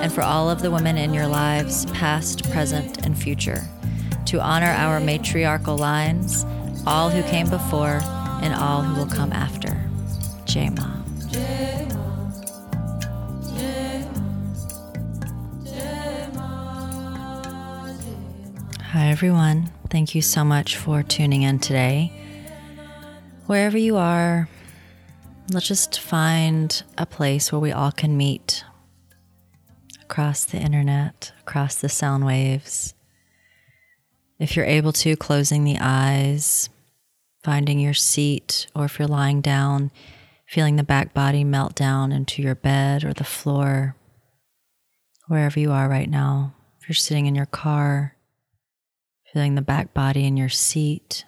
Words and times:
and 0.00 0.12
for 0.12 0.22
all 0.22 0.48
of 0.48 0.62
the 0.62 0.70
women 0.70 0.96
in 0.96 1.12
your 1.12 1.26
lives, 1.26 1.86
past, 1.86 2.50
present, 2.50 3.04
and 3.04 3.20
future. 3.20 3.62
To 4.26 4.40
honor 4.40 4.66
our 4.66 5.00
matriarchal 5.00 5.76
lines, 5.76 6.44
all 6.86 7.10
who 7.10 7.22
came 7.24 7.50
before 7.50 8.00
and 8.42 8.54
all 8.54 8.82
who 8.82 8.98
will 8.98 9.10
come 9.10 9.32
after. 9.32 9.70
Jema. 10.44 10.94
Hi, 18.92 19.08
everyone. 19.08 19.70
Thank 19.90 20.14
you 20.14 20.22
so 20.22 20.44
much 20.44 20.76
for 20.76 21.02
tuning 21.02 21.42
in 21.42 21.58
today. 21.58 22.12
Wherever 23.46 23.78
you 23.78 23.96
are, 23.96 24.48
let's 25.52 25.66
just 25.66 25.98
find 25.98 26.82
a 26.96 27.06
place 27.06 27.50
where 27.50 27.60
we 27.60 27.72
all 27.72 27.92
can 27.92 28.16
meet 28.16 28.64
across 30.08 30.46
the 30.46 30.56
internet, 30.56 31.32
across 31.42 31.74
the 31.74 31.88
sound 31.88 32.24
waves. 32.24 32.94
If 34.38 34.56
you're 34.56 34.64
able 34.64 34.92
to, 34.94 35.16
closing 35.16 35.64
the 35.64 35.76
eyes, 35.78 36.70
finding 37.44 37.78
your 37.78 37.92
seat, 37.92 38.68
or 38.74 38.86
if 38.86 38.98
you're 38.98 39.06
lying 39.06 39.42
down, 39.42 39.90
feeling 40.46 40.76
the 40.76 40.82
back 40.82 41.12
body 41.12 41.44
melt 41.44 41.74
down 41.74 42.10
into 42.10 42.40
your 42.40 42.54
bed 42.54 43.04
or 43.04 43.12
the 43.12 43.22
floor, 43.22 43.96
wherever 45.26 45.60
you 45.60 45.72
are 45.72 45.90
right 45.90 46.08
now. 46.08 46.54
If 46.80 46.88
you're 46.88 46.94
sitting 46.94 47.26
in 47.26 47.34
your 47.34 47.44
car, 47.44 48.16
feeling 49.30 49.56
the 49.56 49.60
back 49.62 49.92
body 49.92 50.24
in 50.24 50.38
your 50.38 50.48
seat, 50.48 51.26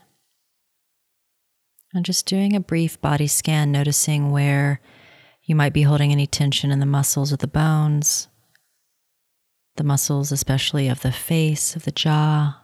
and 1.93 2.03
just 2.03 2.25
doing 2.25 2.57
a 2.57 2.61
brief 2.61 2.99
body 3.03 3.27
scan, 3.27 3.73
noticing 3.73 4.31
where 4.31 4.81
you 5.43 5.55
might 5.55 5.75
be 5.75 5.83
holding 5.83 6.13
any 6.13 6.27
tension 6.27 6.71
in 6.71 6.81
the 6.81 6.87
muscles 6.87 7.31
or 7.31 7.37
the 7.37 7.47
bones, 7.47 8.29
the 9.81 9.85
muscles, 9.85 10.31
especially 10.31 10.89
of 10.89 11.01
the 11.01 11.11
face, 11.11 11.75
of 11.75 11.85
the 11.85 11.91
jaw. 11.91 12.61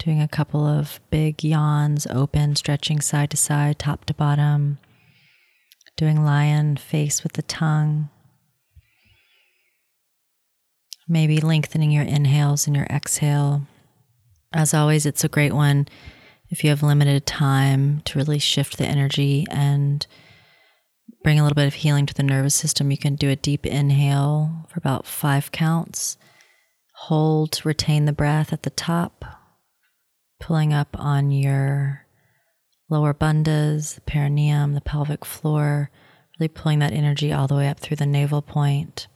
Doing 0.00 0.20
a 0.20 0.26
couple 0.26 0.66
of 0.66 0.98
big 1.10 1.44
yawns, 1.44 2.08
open, 2.08 2.56
stretching 2.56 3.00
side 3.00 3.30
to 3.30 3.36
side, 3.36 3.78
top 3.78 4.04
to 4.06 4.14
bottom. 4.14 4.78
Doing 5.96 6.24
lion 6.24 6.76
face 6.76 7.22
with 7.22 7.34
the 7.34 7.42
tongue. 7.42 8.08
Maybe 11.06 11.38
lengthening 11.40 11.92
your 11.92 12.02
inhales 12.02 12.66
and 12.66 12.74
your 12.74 12.86
exhale. 12.86 13.68
As 14.52 14.74
always, 14.74 15.06
it's 15.06 15.22
a 15.22 15.28
great 15.28 15.52
one 15.52 15.86
if 16.50 16.64
you 16.64 16.70
have 16.70 16.82
limited 16.82 17.26
time 17.26 18.00
to 18.06 18.18
really 18.18 18.40
shift 18.40 18.76
the 18.76 18.86
energy 18.86 19.46
and 19.52 20.04
bring 21.22 21.38
a 21.38 21.42
little 21.42 21.56
bit 21.56 21.66
of 21.66 21.74
healing 21.74 22.06
to 22.06 22.14
the 22.14 22.22
nervous 22.22 22.54
system. 22.54 22.90
You 22.90 22.98
can 22.98 23.16
do 23.16 23.28
a 23.28 23.36
deep 23.36 23.66
inhale 23.66 24.66
for 24.68 24.78
about 24.78 25.06
five 25.06 25.52
counts. 25.52 26.16
Hold, 26.94 27.64
retain 27.64 28.04
the 28.04 28.12
breath 28.12 28.52
at 28.52 28.62
the 28.62 28.70
top, 28.70 29.24
pulling 30.40 30.72
up 30.72 30.98
on 30.98 31.30
your 31.30 32.06
lower 32.90 33.14
bandhas, 33.14 33.94
the 33.94 34.00
perineum, 34.00 34.74
the 34.74 34.80
pelvic 34.80 35.24
floor, 35.24 35.90
really 36.38 36.48
pulling 36.48 36.78
that 36.80 36.92
energy 36.92 37.32
all 37.32 37.46
the 37.46 37.54
way 37.54 37.68
up 37.68 37.78
through 37.78 37.96
the 37.96 38.06
navel 38.06 38.42
point. 38.42 39.06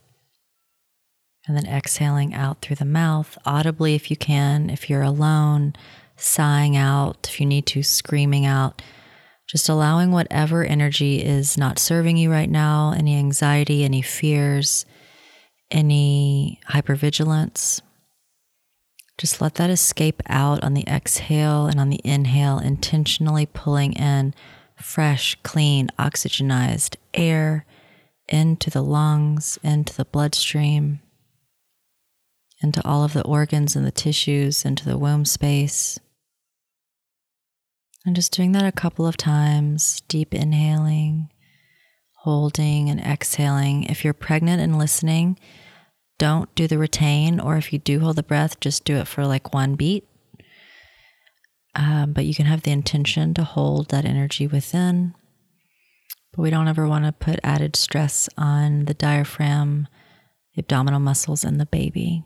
And 1.45 1.57
then 1.57 1.65
exhaling 1.65 2.33
out 2.33 2.61
through 2.61 2.77
the 2.77 2.85
mouth, 2.85 3.37
audibly 3.45 3.95
if 3.95 4.09
you 4.09 4.15
can, 4.15 4.69
if 4.69 4.89
you're 4.89 5.01
alone, 5.01 5.73
sighing 6.15 6.77
out, 6.77 7.27
if 7.29 7.39
you 7.39 7.45
need 7.45 7.65
to, 7.67 7.83
screaming 7.83 8.45
out. 8.45 8.81
Just 9.47 9.69
allowing 9.69 10.11
whatever 10.11 10.63
energy 10.63 11.21
is 11.21 11.57
not 11.57 11.77
serving 11.77 12.17
you 12.17 12.31
right 12.31 12.49
now, 12.49 12.93
any 12.95 13.17
anxiety, 13.17 13.83
any 13.83 14.01
fears, 14.01 14.85
any 15.69 16.59
hypervigilance. 16.69 17.81
Just 19.17 19.41
let 19.41 19.55
that 19.55 19.69
escape 19.69 20.23
out 20.27 20.63
on 20.63 20.73
the 20.73 20.87
exhale 20.87 21.67
and 21.67 21.79
on 21.79 21.89
the 21.89 22.01
inhale, 22.03 22.57
intentionally 22.59 23.45
pulling 23.45 23.93
in 23.93 24.33
fresh, 24.75 25.37
clean, 25.43 25.89
oxygenized 25.99 26.95
air 27.13 27.65
into 28.27 28.69
the 28.69 28.81
lungs, 28.81 29.59
into 29.63 29.95
the 29.95 30.05
bloodstream, 30.05 30.99
into 32.61 32.85
all 32.85 33.03
of 33.03 33.13
the 33.13 33.23
organs 33.23 33.75
and 33.75 33.85
the 33.85 33.91
tissues, 33.91 34.65
into 34.65 34.85
the 34.85 34.97
womb 34.97 35.25
space. 35.25 35.99
And 38.05 38.15
just 38.15 38.33
doing 38.33 38.51
that 38.51 38.65
a 38.65 38.71
couple 38.71 39.07
of 39.07 39.15
times, 39.15 40.01
deep 40.07 40.33
inhaling, 40.33 41.29
holding, 42.17 42.89
and 42.89 42.99
exhaling. 42.99 43.83
If 43.83 44.03
you're 44.03 44.13
pregnant 44.13 44.61
and 44.61 44.77
listening, 44.77 45.39
don't 46.17 46.53
do 46.55 46.67
the 46.67 46.77
retain, 46.77 47.39
or 47.39 47.55
if 47.55 47.71
you 47.71 47.79
do 47.79 48.01
hold 48.01 48.17
the 48.17 48.23
breath, 48.23 48.59
just 48.59 48.83
do 48.83 48.97
it 48.97 49.07
for 49.07 49.25
like 49.25 49.53
one 49.53 49.75
beat. 49.75 50.07
Um, 51.75 52.13
but 52.13 52.25
you 52.25 52.35
can 52.35 52.45
have 52.45 52.63
the 52.63 52.71
intention 52.71 53.33
to 53.35 53.43
hold 53.43 53.89
that 53.89 54.05
energy 54.05 54.47
within. 54.47 55.15
But 56.33 56.41
we 56.41 56.49
don't 56.49 56.67
ever 56.67 56.87
want 56.87 57.05
to 57.05 57.11
put 57.11 57.39
added 57.43 57.75
stress 57.75 58.27
on 58.37 58.85
the 58.85 58.93
diaphragm, 58.93 59.87
the 60.55 60.61
abdominal 60.61 60.99
muscles, 60.99 61.43
and 61.43 61.59
the 61.59 61.65
baby. 61.65 62.23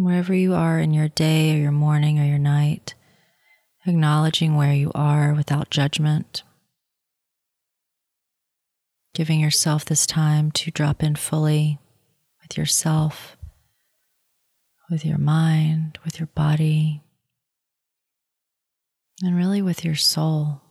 Wherever 0.00 0.32
you 0.32 0.54
are 0.54 0.78
in 0.78 0.94
your 0.94 1.08
day 1.08 1.54
or 1.54 1.58
your 1.58 1.72
morning 1.72 2.18
or 2.18 2.24
your 2.24 2.38
night, 2.38 2.94
acknowledging 3.86 4.56
where 4.56 4.72
you 4.72 4.90
are 4.94 5.34
without 5.34 5.68
judgment. 5.68 6.42
Giving 9.12 9.40
yourself 9.40 9.84
this 9.84 10.06
time 10.06 10.52
to 10.52 10.70
drop 10.70 11.02
in 11.02 11.16
fully 11.16 11.78
with 12.40 12.56
yourself, 12.56 13.36
with 14.88 15.04
your 15.04 15.18
mind, 15.18 15.98
with 16.02 16.18
your 16.18 16.28
body, 16.28 17.02
and 19.22 19.36
really 19.36 19.60
with 19.60 19.84
your 19.84 19.96
soul. 19.96 20.62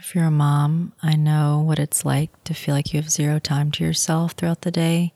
If 0.00 0.16
you're 0.16 0.24
a 0.24 0.32
mom, 0.32 0.94
I 1.00 1.14
know 1.14 1.62
what 1.64 1.78
it's 1.78 2.04
like 2.04 2.42
to 2.42 2.54
feel 2.54 2.74
like 2.74 2.92
you 2.92 3.00
have 3.00 3.08
zero 3.08 3.38
time 3.38 3.70
to 3.70 3.84
yourself 3.84 4.32
throughout 4.32 4.62
the 4.62 4.72
day. 4.72 5.14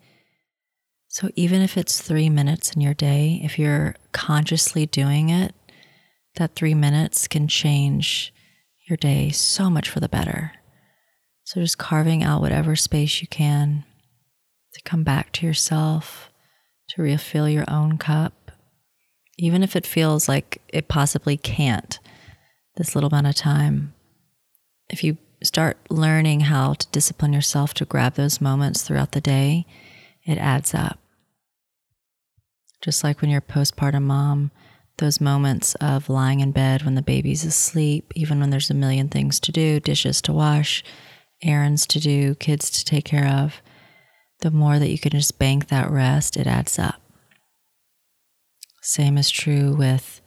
So, 1.15 1.31
even 1.37 1.61
if 1.61 1.79
it's 1.79 2.01
three 2.01 2.29
minutes 2.29 2.73
in 2.73 2.81
your 2.81 2.93
day, 2.93 3.41
if 3.45 3.57
you're 3.57 3.95
consciously 4.11 4.85
doing 4.85 5.29
it, 5.29 5.55
that 6.35 6.57
three 6.57 6.75
minutes 6.75 7.29
can 7.29 7.47
change 7.47 8.35
your 8.89 8.97
day 8.97 9.31
so 9.31 9.71
much 9.71 9.89
for 9.89 10.01
the 10.01 10.09
better. 10.09 10.51
So, 11.45 11.61
just 11.61 11.79
carving 11.79 12.25
out 12.25 12.41
whatever 12.41 12.75
space 12.75 13.21
you 13.21 13.29
can 13.29 13.85
to 14.73 14.83
come 14.83 15.05
back 15.05 15.31
to 15.35 15.47
yourself, 15.47 16.33
to 16.89 17.03
refill 17.03 17.49
your 17.49 17.67
own 17.69 17.97
cup, 17.97 18.51
even 19.39 19.63
if 19.63 19.77
it 19.77 19.87
feels 19.87 20.29
like 20.29 20.63
it 20.69 20.89
possibly 20.89 21.37
can't 21.37 22.01
this 22.75 22.97
little 22.97 23.11
amount 23.11 23.29
of 23.29 23.37
time. 23.37 23.95
If 24.91 25.05
you 25.05 25.19
start 25.45 25.77
learning 25.89 26.41
how 26.41 26.73
to 26.75 26.89
discipline 26.89 27.33
yourself 27.33 27.73
to 27.75 27.85
grab 27.85 28.15
those 28.15 28.41
moments 28.41 28.83
throughout 28.83 29.13
the 29.13 29.21
day, 29.21 29.65
it 30.27 30.39
adds 30.39 30.75
up. 30.75 30.99
Just 32.85 33.03
like 33.03 33.23
when 33.23 33.31
you're 33.31 33.39
a 33.39 33.53
postpartum 33.53 34.03
mom, 34.03 34.51
those 34.99 35.19
moments 35.19 35.75
of 35.77 36.11
lying 36.11 36.41
in 36.41 36.53
bed 36.53 36.83
when 36.83 36.97
the 36.97 37.01
baby's 37.01 37.43
asleep, 37.43 38.13
even 38.15 38.41
when 38.41 38.51
there's 38.51 38.69
a 38.69 38.75
million 38.75 39.09
things 39.09 39.41
to 39.41 39.51
do, 39.51 39.81
dishes 39.81 40.21
to 40.21 40.35
wash, 40.35 40.85
errands 41.43 41.87
to 41.87 41.99
do, 41.99 42.35
kids 42.35 42.69
to 42.69 42.85
take 42.85 43.07
care 43.07 43.27
of, 43.27 43.63
the 44.41 44.51
more 44.51 44.79
that 44.79 44.91
you 44.91 44.99
can 44.99 45.13
just 45.13 45.39
bank 45.39 45.69
that 45.69 45.91
rest, 45.91 46.37
it 46.37 46.47
adds 46.47 46.79
up. 46.79 47.01
Same 48.83 49.17
is 49.17 49.31
true 49.31 49.75
with 49.75 50.21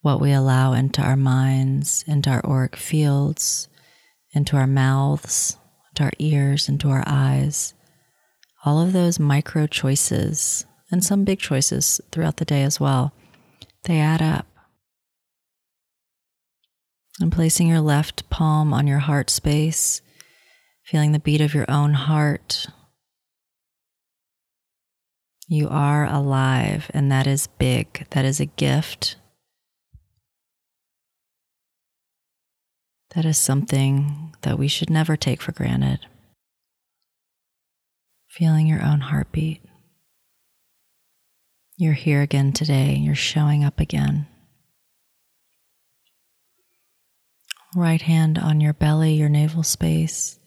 what 0.00 0.20
we 0.20 0.30
allow 0.30 0.74
into 0.74 1.02
our 1.02 1.16
minds, 1.16 2.04
into 2.06 2.30
our 2.30 2.46
auric 2.46 2.76
fields, 2.76 3.66
into 4.32 4.56
our 4.56 4.68
mouths, 4.68 5.56
into 5.90 6.04
our 6.04 6.12
ears, 6.20 6.68
into 6.68 6.88
our 6.90 7.02
eyes. 7.04 7.74
All 8.64 8.80
of 8.80 8.92
those 8.92 9.18
micro 9.18 9.66
choices 9.66 10.66
and 10.94 11.04
some 11.04 11.24
big 11.24 11.40
choices 11.40 12.00
throughout 12.12 12.36
the 12.36 12.44
day 12.44 12.62
as 12.62 12.78
well, 12.78 13.12
they 13.82 13.98
add 13.98 14.22
up. 14.22 14.46
And 17.20 17.32
placing 17.32 17.66
your 17.66 17.80
left 17.80 18.30
palm 18.30 18.72
on 18.72 18.86
your 18.86 19.00
heart 19.00 19.28
space 19.28 20.00
feeling 20.84 21.10
the 21.10 21.18
beat 21.18 21.40
of 21.40 21.52
your 21.52 21.68
own 21.68 21.94
heart. 21.94 22.66
You 25.48 25.68
are 25.68 26.06
alive, 26.06 26.90
and 26.94 27.10
that 27.10 27.26
is 27.26 27.48
big. 27.58 28.06
That 28.10 28.24
is 28.24 28.38
a 28.38 28.46
gift. 28.46 29.16
That 33.16 33.24
is 33.24 33.36
something 33.36 34.34
that 34.42 34.58
we 34.58 34.68
should 34.68 34.90
never 34.90 35.16
take 35.16 35.42
for 35.42 35.50
granted. 35.50 36.06
Feeling 38.28 38.68
your 38.68 38.82
own 38.82 39.00
heartbeat. 39.00 39.60
You're 41.76 41.94
here 41.94 42.22
again 42.22 42.52
today. 42.52 42.94
You're 42.94 43.16
showing 43.16 43.64
up 43.64 43.80
again. 43.80 44.28
Right 47.74 48.00
hand 48.00 48.38
on 48.38 48.60
your 48.60 48.72
belly, 48.72 49.14
your 49.14 49.28
navel 49.28 49.64
space. 49.64 50.38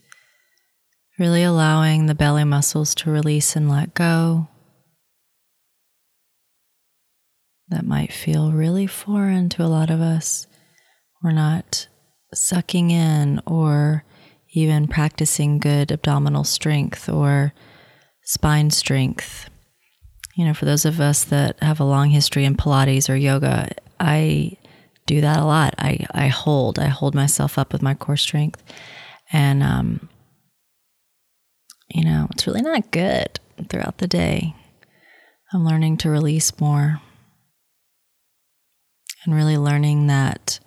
Really 1.19 1.43
allowing 1.43 2.05
the 2.05 2.15
belly 2.15 2.45
muscles 2.45 2.95
to 2.95 3.11
release 3.11 3.57
and 3.57 3.69
let 3.69 3.93
go. 3.93 4.47
That 7.67 7.85
might 7.85 8.13
feel 8.13 8.53
really 8.53 8.87
foreign 8.87 9.49
to 9.49 9.63
a 9.63 9.67
lot 9.67 9.89
of 9.89 9.99
us. 9.99 10.47
We're 11.21 11.31
not 11.33 11.89
sucking 12.33 12.91
in 12.91 13.41
or 13.45 14.05
even 14.53 14.87
practicing 14.87 15.59
good 15.59 15.91
abdominal 15.91 16.45
strength 16.45 17.09
or 17.09 17.53
spine 18.23 18.69
strength 18.69 19.49
you 20.37 20.45
know, 20.45 20.53
for 20.53 20.65
those 20.65 20.85
of 20.85 21.01
us 21.01 21.23
that 21.25 21.61
have 21.63 21.79
a 21.79 21.83
long 21.83 22.11
history 22.11 22.45
in 22.45 22.55
Pilates 22.55 23.09
or 23.09 23.15
yoga, 23.15 23.69
I 23.99 24.55
do 25.07 25.19
that 25.19 25.39
a 25.39 25.45
lot. 25.45 25.73
I, 25.79 26.05
I 26.11 26.27
hold, 26.27 26.77
I 26.77 26.85
hold 26.85 27.15
myself 27.15 27.57
up 27.57 27.73
with 27.73 27.81
my 27.81 27.95
core 27.95 28.17
strength. 28.17 28.63
And, 29.33 29.63
um, 29.63 30.09
you 31.89 32.05
know, 32.05 32.27
it's 32.31 32.45
really 32.45 32.61
not 32.61 32.91
good 32.91 33.39
throughout 33.67 33.97
the 33.97 34.05
day. 34.05 34.55
I'm 35.51 35.65
learning 35.65 35.97
to 35.97 36.09
release 36.11 36.59
more 36.59 37.01
and 39.25 39.33
really 39.33 39.57
learning 39.57 40.05
that 40.05 40.59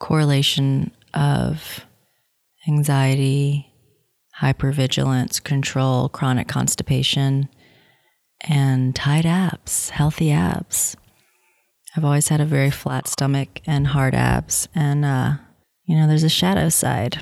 correlation 0.00 0.90
of 1.14 1.86
anxiety, 2.68 3.72
hypervigilance, 4.38 5.42
control, 5.42 6.10
chronic 6.10 6.46
constipation 6.46 7.48
and 8.48 8.94
tight 8.94 9.26
abs, 9.26 9.90
healthy 9.90 10.30
abs. 10.30 10.96
I've 11.96 12.04
always 12.04 12.28
had 12.28 12.40
a 12.40 12.46
very 12.46 12.70
flat 12.70 13.06
stomach 13.06 13.60
and 13.66 13.88
hard 13.88 14.14
abs, 14.14 14.68
and 14.74 15.04
uh, 15.04 15.34
you 15.84 15.96
know, 15.96 16.08
there's 16.08 16.24
a 16.24 16.28
shadow 16.28 16.68
side. 16.68 17.20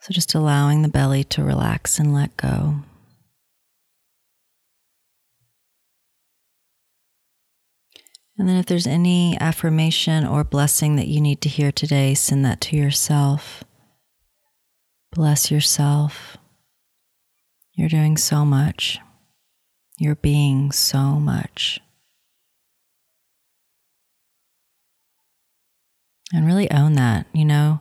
So 0.00 0.14
just 0.14 0.34
allowing 0.34 0.82
the 0.82 0.88
belly 0.88 1.24
to 1.24 1.44
relax 1.44 1.98
and 1.98 2.14
let 2.14 2.36
go. 2.36 2.76
And 8.38 8.48
then, 8.48 8.56
if 8.56 8.64
there's 8.64 8.86
any 8.86 9.36
affirmation 9.38 10.26
or 10.26 10.44
blessing 10.44 10.96
that 10.96 11.08
you 11.08 11.20
need 11.20 11.42
to 11.42 11.50
hear 11.50 11.70
today, 11.70 12.14
send 12.14 12.42
that 12.46 12.62
to 12.62 12.76
yourself. 12.76 13.62
Bless 15.12 15.50
yourself. 15.50 16.38
You're 17.80 17.88
doing 17.88 18.18
so 18.18 18.44
much. 18.44 18.98
You're 19.96 20.16
being 20.16 20.70
so 20.70 21.18
much. 21.18 21.80
And 26.30 26.44
really 26.44 26.70
own 26.70 26.92
that. 26.96 27.26
You 27.32 27.46
know, 27.46 27.80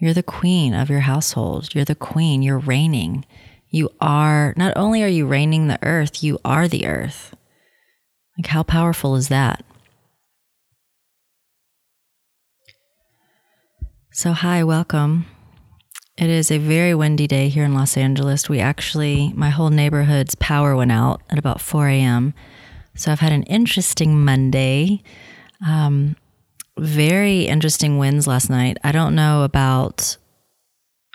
you're 0.00 0.12
the 0.12 0.24
queen 0.24 0.74
of 0.74 0.90
your 0.90 1.02
household. 1.02 1.72
You're 1.72 1.84
the 1.84 1.94
queen. 1.94 2.42
You're 2.42 2.58
reigning. 2.58 3.24
You 3.68 3.90
are, 4.00 4.54
not 4.56 4.72
only 4.74 5.04
are 5.04 5.06
you 5.06 5.28
reigning 5.28 5.68
the 5.68 5.78
earth, 5.84 6.24
you 6.24 6.40
are 6.44 6.66
the 6.66 6.84
earth. 6.88 7.32
Like, 8.36 8.48
how 8.48 8.64
powerful 8.64 9.14
is 9.14 9.28
that? 9.28 9.64
So, 14.10 14.32
hi, 14.32 14.64
welcome. 14.64 15.26
It 16.18 16.28
is 16.28 16.50
a 16.50 16.58
very 16.58 16.94
windy 16.94 17.26
day 17.26 17.48
here 17.48 17.64
in 17.64 17.74
Los 17.74 17.96
Angeles. 17.96 18.48
We 18.48 18.60
actually, 18.60 19.32
my 19.34 19.48
whole 19.48 19.70
neighborhood's 19.70 20.34
power 20.34 20.76
went 20.76 20.92
out 20.92 21.22
at 21.30 21.38
about 21.38 21.60
4 21.60 21.88
a.m. 21.88 22.34
So 22.94 23.10
I've 23.10 23.20
had 23.20 23.32
an 23.32 23.44
interesting 23.44 24.22
Monday. 24.22 25.02
Um, 25.66 26.16
very 26.78 27.46
interesting 27.46 27.96
winds 27.96 28.26
last 28.26 28.50
night. 28.50 28.76
I 28.84 28.92
don't 28.92 29.14
know 29.14 29.42
about 29.42 30.18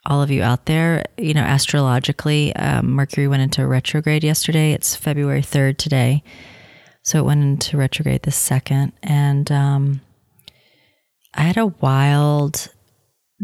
all 0.07 0.23
of 0.23 0.31
you 0.31 0.41
out 0.41 0.65
there. 0.65 1.05
You 1.17 1.35
know, 1.35 1.43
astrologically, 1.43 2.55
um, 2.55 2.91
Mercury 2.91 3.27
went 3.27 3.43
into 3.43 3.67
retrograde 3.67 4.23
yesterday. 4.23 4.71
It's 4.71 4.95
February 4.95 5.41
3rd 5.41 5.77
today. 5.77 6.23
So 7.03 7.19
it 7.19 7.25
went 7.25 7.43
into 7.43 7.77
retrograde 7.77 8.23
the 8.23 8.31
second. 8.31 8.93
And 9.03 9.51
um, 9.51 10.01
I 11.35 11.41
had 11.41 11.57
a 11.57 11.67
wild 11.67 12.69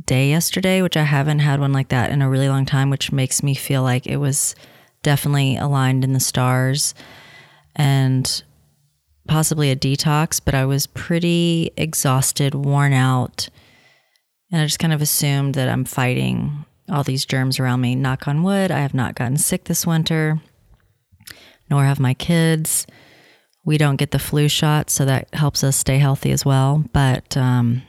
day 0.06 0.30
yesterday, 0.30 0.82
which 0.82 0.98
I 0.98 1.04
haven't 1.04 1.40
had 1.40 1.60
one 1.60 1.74
like 1.74 1.90
that 1.90 2.12
in 2.12 2.22
a 2.22 2.30
really 2.30 2.50
long 2.50 2.66
time, 2.66 2.90
which 2.90 3.12
makes 3.12 3.44
me 3.44 3.54
feel 3.54 3.84
like 3.84 4.08
it 4.08 4.18
was 4.18 4.56
definitely 5.04 5.58
aligned 5.58 6.04
in 6.04 6.14
the 6.14 6.20
stars 6.20 6.96
and 7.76 8.44
possibly 9.28 9.72
a 9.72 9.76
detox, 9.76 10.42
but 10.44 10.54
I 10.54 10.66
was 10.66 10.88
pretty 10.88 11.72
exhausted, 11.78 12.56
worn 12.56 12.94
out. 12.94 13.50
And 14.52 14.62
I 14.62 14.66
just 14.66 14.80
kind 14.80 14.94
of 14.94 15.02
assumed 15.02 15.56
that 15.56 15.70
I'm 15.70 15.86
fighting 15.86 16.66
all 16.90 17.04
these 17.04 17.26
germs 17.26 17.60
around 17.60 17.82
me. 17.82 17.96
Knock 17.96 18.28
on 18.28 18.44
wood, 18.44 18.72
I 18.72 18.80
have 18.80 18.94
not 18.94 19.16
gotten 19.16 19.38
sick 19.38 19.66
this 19.66 19.88
winter, 19.88 20.42
nor 21.70 21.86
have 21.86 22.00
my 22.00 22.14
kids. 22.14 22.86
We 23.66 23.78
don't 23.78 23.96
get 23.96 24.12
the 24.12 24.20
flu 24.20 24.50
shot, 24.50 24.90
so 24.90 25.06
that 25.06 25.34
helps 25.34 25.64
us 25.64 25.78
stay 25.78 25.98
healthy 25.98 26.32
as 26.32 26.46
well. 26.46 26.84
But 26.92 27.38
um, 27.38 27.84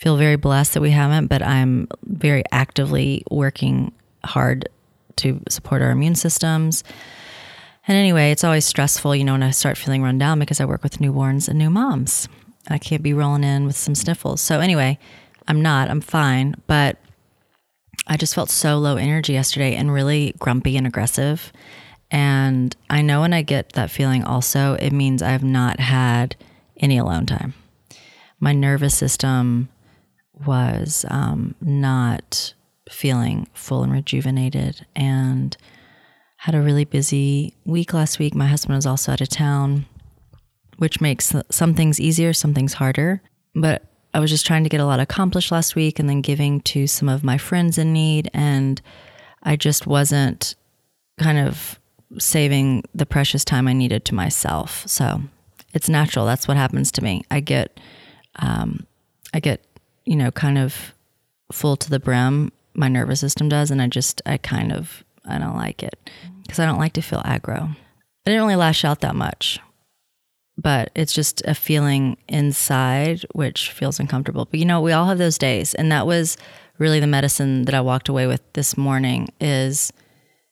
feel 0.00 0.16
very 0.16 0.36
blessed 0.36 0.72
that 0.74 0.80
we 0.80 0.90
haven't, 0.90 1.26
but 1.26 1.42
I'm 1.42 1.86
very 2.04 2.42
actively 2.50 3.22
working 3.30 3.92
hard 4.24 4.66
to 5.16 5.42
support 5.50 5.82
our 5.82 5.90
immune 5.90 6.14
systems. 6.14 6.82
And 7.86 7.98
anyway, 7.98 8.30
it's 8.30 8.42
always 8.42 8.64
stressful, 8.64 9.14
you 9.14 9.24
know, 9.24 9.32
when 9.32 9.42
I 9.42 9.50
start 9.50 9.76
feeling 9.76 10.02
run 10.02 10.16
down 10.16 10.38
because 10.38 10.58
I 10.58 10.64
work 10.64 10.82
with 10.82 11.00
newborns 11.00 11.48
and 11.48 11.58
new 11.58 11.68
moms. 11.68 12.28
I 12.68 12.78
can't 12.78 13.02
be 13.02 13.12
rolling 13.12 13.44
in 13.44 13.66
with 13.66 13.76
some 13.76 13.94
sniffles. 13.94 14.40
So 14.40 14.60
anyway, 14.60 14.98
I'm 15.46 15.60
not, 15.60 15.90
I'm 15.90 16.00
fine, 16.00 16.54
but 16.66 16.96
I 18.06 18.16
just 18.16 18.34
felt 18.34 18.48
so 18.48 18.78
low 18.78 18.96
energy 18.96 19.34
yesterday 19.34 19.74
and 19.74 19.92
really 19.92 20.34
grumpy 20.38 20.78
and 20.78 20.86
aggressive. 20.86 21.52
And 22.10 22.74
I 22.88 23.02
know 23.02 23.20
when 23.20 23.34
I 23.34 23.42
get 23.42 23.74
that 23.74 23.90
feeling 23.90 24.24
also, 24.24 24.74
it 24.74 24.92
means 24.92 25.22
I've 25.22 25.44
not 25.44 25.78
had 25.78 26.36
any 26.78 26.96
alone 26.96 27.26
time. 27.26 27.52
My 28.38 28.54
nervous 28.54 28.94
system 28.94 29.68
was 30.46 31.04
um, 31.08 31.54
not 31.60 32.54
feeling 32.88 33.48
full 33.54 33.82
and 33.82 33.92
rejuvenated 33.92 34.84
and 34.96 35.56
had 36.38 36.54
a 36.54 36.60
really 36.60 36.84
busy 36.84 37.54
week 37.64 37.92
last 37.92 38.18
week. 38.18 38.34
My 38.34 38.46
husband 38.46 38.76
was 38.76 38.86
also 38.86 39.12
out 39.12 39.20
of 39.20 39.28
town, 39.28 39.84
which 40.78 41.00
makes 41.00 41.34
some 41.50 41.74
things 41.74 42.00
easier, 42.00 42.32
some 42.32 42.54
things 42.54 42.74
harder. 42.74 43.20
But 43.54 43.84
I 44.14 44.20
was 44.20 44.30
just 44.30 44.46
trying 44.46 44.64
to 44.64 44.70
get 44.70 44.80
a 44.80 44.86
lot 44.86 45.00
accomplished 45.00 45.52
last 45.52 45.76
week 45.76 45.98
and 45.98 46.08
then 46.08 46.20
giving 46.20 46.60
to 46.62 46.86
some 46.86 47.08
of 47.08 47.22
my 47.22 47.38
friends 47.38 47.78
in 47.78 47.92
need. 47.92 48.30
And 48.32 48.80
I 49.42 49.56
just 49.56 49.86
wasn't 49.86 50.54
kind 51.18 51.38
of 51.38 51.78
saving 52.18 52.84
the 52.94 53.06
precious 53.06 53.44
time 53.44 53.68
I 53.68 53.72
needed 53.72 54.04
to 54.06 54.14
myself. 54.14 54.82
So 54.88 55.20
it's 55.74 55.88
natural. 55.88 56.26
That's 56.26 56.48
what 56.48 56.56
happens 56.56 56.90
to 56.92 57.04
me. 57.04 57.22
I 57.30 57.40
get, 57.40 57.78
um, 58.36 58.86
I 59.32 59.40
get 59.40 59.62
you 60.04 60.16
know, 60.16 60.30
kind 60.30 60.58
of 60.58 60.94
full 61.52 61.76
to 61.76 61.90
the 61.90 62.00
brim. 62.00 62.52
My 62.74 62.88
nervous 62.88 63.20
system 63.20 63.48
does. 63.48 63.70
And 63.70 63.82
I 63.82 63.88
just, 63.88 64.22
I 64.26 64.36
kind 64.36 64.72
of, 64.72 65.04
I 65.26 65.38
don't 65.38 65.56
like 65.56 65.82
it 65.82 65.98
because 66.42 66.58
I 66.58 66.66
don't 66.66 66.78
like 66.78 66.94
to 66.94 67.02
feel 67.02 67.22
aggro. 67.22 67.70
I 67.70 68.30
didn't 68.30 68.42
really 68.42 68.56
lash 68.56 68.84
out 68.84 69.00
that 69.00 69.14
much, 69.14 69.58
but 70.56 70.90
it's 70.94 71.12
just 71.12 71.42
a 71.46 71.54
feeling 71.54 72.16
inside 72.28 73.24
which 73.32 73.70
feels 73.70 73.98
uncomfortable. 73.98 74.46
But 74.50 74.60
you 74.60 74.66
know, 74.66 74.80
we 74.80 74.92
all 74.92 75.06
have 75.06 75.18
those 75.18 75.38
days. 75.38 75.74
And 75.74 75.90
that 75.90 76.06
was 76.06 76.36
really 76.78 77.00
the 77.00 77.06
medicine 77.06 77.64
that 77.64 77.74
I 77.74 77.80
walked 77.80 78.08
away 78.08 78.26
with 78.26 78.40
this 78.54 78.76
morning 78.76 79.28
is 79.40 79.92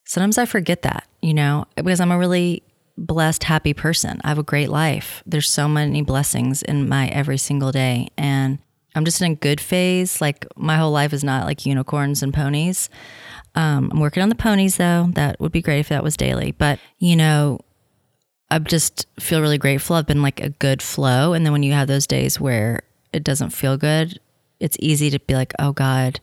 sometimes 0.06 0.38
I 0.38 0.46
forget 0.46 0.82
that, 0.82 1.06
you 1.22 1.34
know, 1.34 1.66
because 1.76 2.00
I'm 2.00 2.12
a 2.12 2.18
really 2.18 2.62
blessed, 2.96 3.44
happy 3.44 3.74
person. 3.74 4.20
I 4.24 4.28
have 4.28 4.38
a 4.38 4.42
great 4.42 4.68
life. 4.68 5.22
There's 5.26 5.50
so 5.50 5.68
many 5.68 6.02
blessings 6.02 6.62
in 6.62 6.88
my 6.88 7.08
every 7.08 7.38
single 7.38 7.72
day. 7.72 8.08
And 8.16 8.58
I'm 8.94 9.04
just 9.04 9.20
in 9.20 9.32
a 9.32 9.34
good 9.34 9.60
phase. 9.60 10.20
Like 10.20 10.46
my 10.56 10.76
whole 10.76 10.90
life 10.90 11.12
is 11.12 11.24
not 11.24 11.46
like 11.46 11.66
unicorns 11.66 12.22
and 12.22 12.32
ponies. 12.32 12.88
Um, 13.54 13.90
I'm 13.92 14.00
working 14.00 14.22
on 14.22 14.28
the 14.28 14.34
ponies 14.34 14.76
though. 14.76 15.08
That 15.12 15.40
would 15.40 15.52
be 15.52 15.62
great 15.62 15.80
if 15.80 15.88
that 15.88 16.02
was 16.02 16.16
daily. 16.16 16.52
But 16.52 16.78
you 16.98 17.16
know, 17.16 17.60
I 18.50 18.58
just 18.58 19.06
feel 19.20 19.40
really 19.40 19.58
grateful. 19.58 19.96
I've 19.96 20.06
been 20.06 20.22
like 20.22 20.40
a 20.40 20.50
good 20.50 20.80
flow. 20.82 21.32
And 21.32 21.44
then 21.44 21.52
when 21.52 21.62
you 21.62 21.72
have 21.72 21.88
those 21.88 22.06
days 22.06 22.40
where 22.40 22.82
it 23.12 23.24
doesn't 23.24 23.50
feel 23.50 23.76
good, 23.76 24.18
it's 24.60 24.76
easy 24.80 25.10
to 25.10 25.20
be 25.20 25.34
like, 25.34 25.52
oh 25.58 25.72
God, 25.72 26.20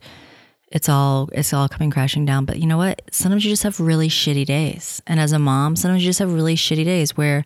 it's 0.68 0.88
all 0.88 1.28
it's 1.32 1.52
all 1.52 1.68
coming 1.68 1.90
crashing 1.90 2.24
down. 2.24 2.44
But 2.44 2.58
you 2.58 2.66
know 2.66 2.76
what? 2.78 3.02
Sometimes 3.12 3.44
you 3.44 3.50
just 3.50 3.62
have 3.62 3.80
really 3.80 4.08
shitty 4.08 4.44
days. 4.44 5.00
And 5.06 5.20
as 5.20 5.32
a 5.32 5.38
mom, 5.38 5.76
sometimes 5.76 6.02
you 6.02 6.08
just 6.08 6.18
have 6.18 6.32
really 6.32 6.56
shitty 6.56 6.84
days 6.84 7.16
where 7.16 7.44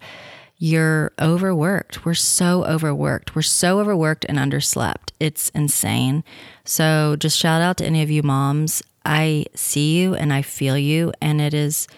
you're 0.63 1.11
overworked. 1.19 2.05
We're 2.05 2.13
so 2.13 2.67
overworked. 2.67 3.35
We're 3.35 3.41
so 3.41 3.81
overworked 3.81 4.27
and 4.29 4.37
underslept. 4.37 5.11
It's 5.19 5.49
insane. 5.49 6.23
So 6.67 7.17
just 7.19 7.39
shout 7.39 7.63
out 7.63 7.79
to 7.79 7.87
any 7.87 8.03
of 8.03 8.11
you 8.11 8.23
moms. 8.23 8.83
I 9.03 9.47
see 9.55 9.99
you 9.99 10.15
and 10.15 10.35
I 10.35 10.43
feel 10.43 10.77
you, 10.77 11.15
and 11.23 11.41
it 11.41 11.55
is 11.55 11.89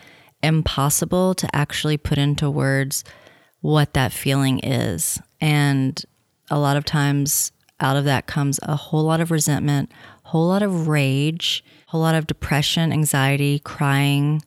impossible 0.45 1.35
to 1.35 1.55
actually 1.55 1.97
put 1.97 2.19
into 2.19 2.49
words 2.49 3.03
what 3.63 3.95
that 3.95 4.13
feeling 4.13 4.61
is. 4.61 5.21
And 5.41 6.01
a 6.49 6.59
lot 6.59 6.77
of 6.77 6.85
times 6.85 7.51
out 7.81 7.97
of 7.97 8.05
that 8.05 8.29
comes 8.29 8.61
a 8.63 8.77
whole 8.77 9.03
lot 9.03 9.21
of 9.21 9.33
resentment, 9.33 9.91
whole 10.23 10.47
lot 10.47 10.63
of 10.63 10.87
rage, 10.87 11.65
a 11.89 11.91
whole 11.91 12.01
lot 12.01 12.15
of 12.15 12.29
depression, 12.29 12.93
anxiety, 12.93 13.59
crying, 13.59 14.41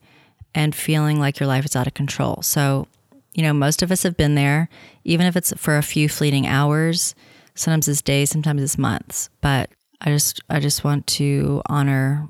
and 0.53 0.74
feeling 0.74 1.19
like 1.19 1.38
your 1.38 1.48
life 1.48 1.65
is 1.65 1.75
out 1.75 1.88
of 1.88 1.93
control. 1.93 2.41
So 2.41 2.88
you 3.36 3.44
know, 3.44 3.54
most 3.54 3.84
of 3.84 3.92
us 3.92 4.04
have 4.04 4.15
been 4.15 4.36
there, 4.36 4.70
even 5.04 5.27
if 5.27 5.36
it's 5.36 5.54
for 5.58 5.77
a 5.77 5.84
few 5.84 6.08
fleeting 6.08 6.48
hours. 6.48 7.13
Sometimes 7.54 7.88
it's 7.89 8.01
days, 8.01 8.30
sometimes 8.30 8.63
it's 8.63 8.77
months. 8.77 9.30
But 9.42 9.70
I 10.00 10.10
just, 10.10 10.42
I 10.50 10.62
just 10.62 10.86
want 10.86 11.06
to 11.08 11.62
honor 11.68 12.30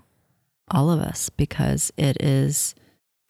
all 0.71 0.89
of 0.89 0.99
us 0.99 1.29
because 1.29 1.93
it 1.95 2.17
is, 2.21 2.73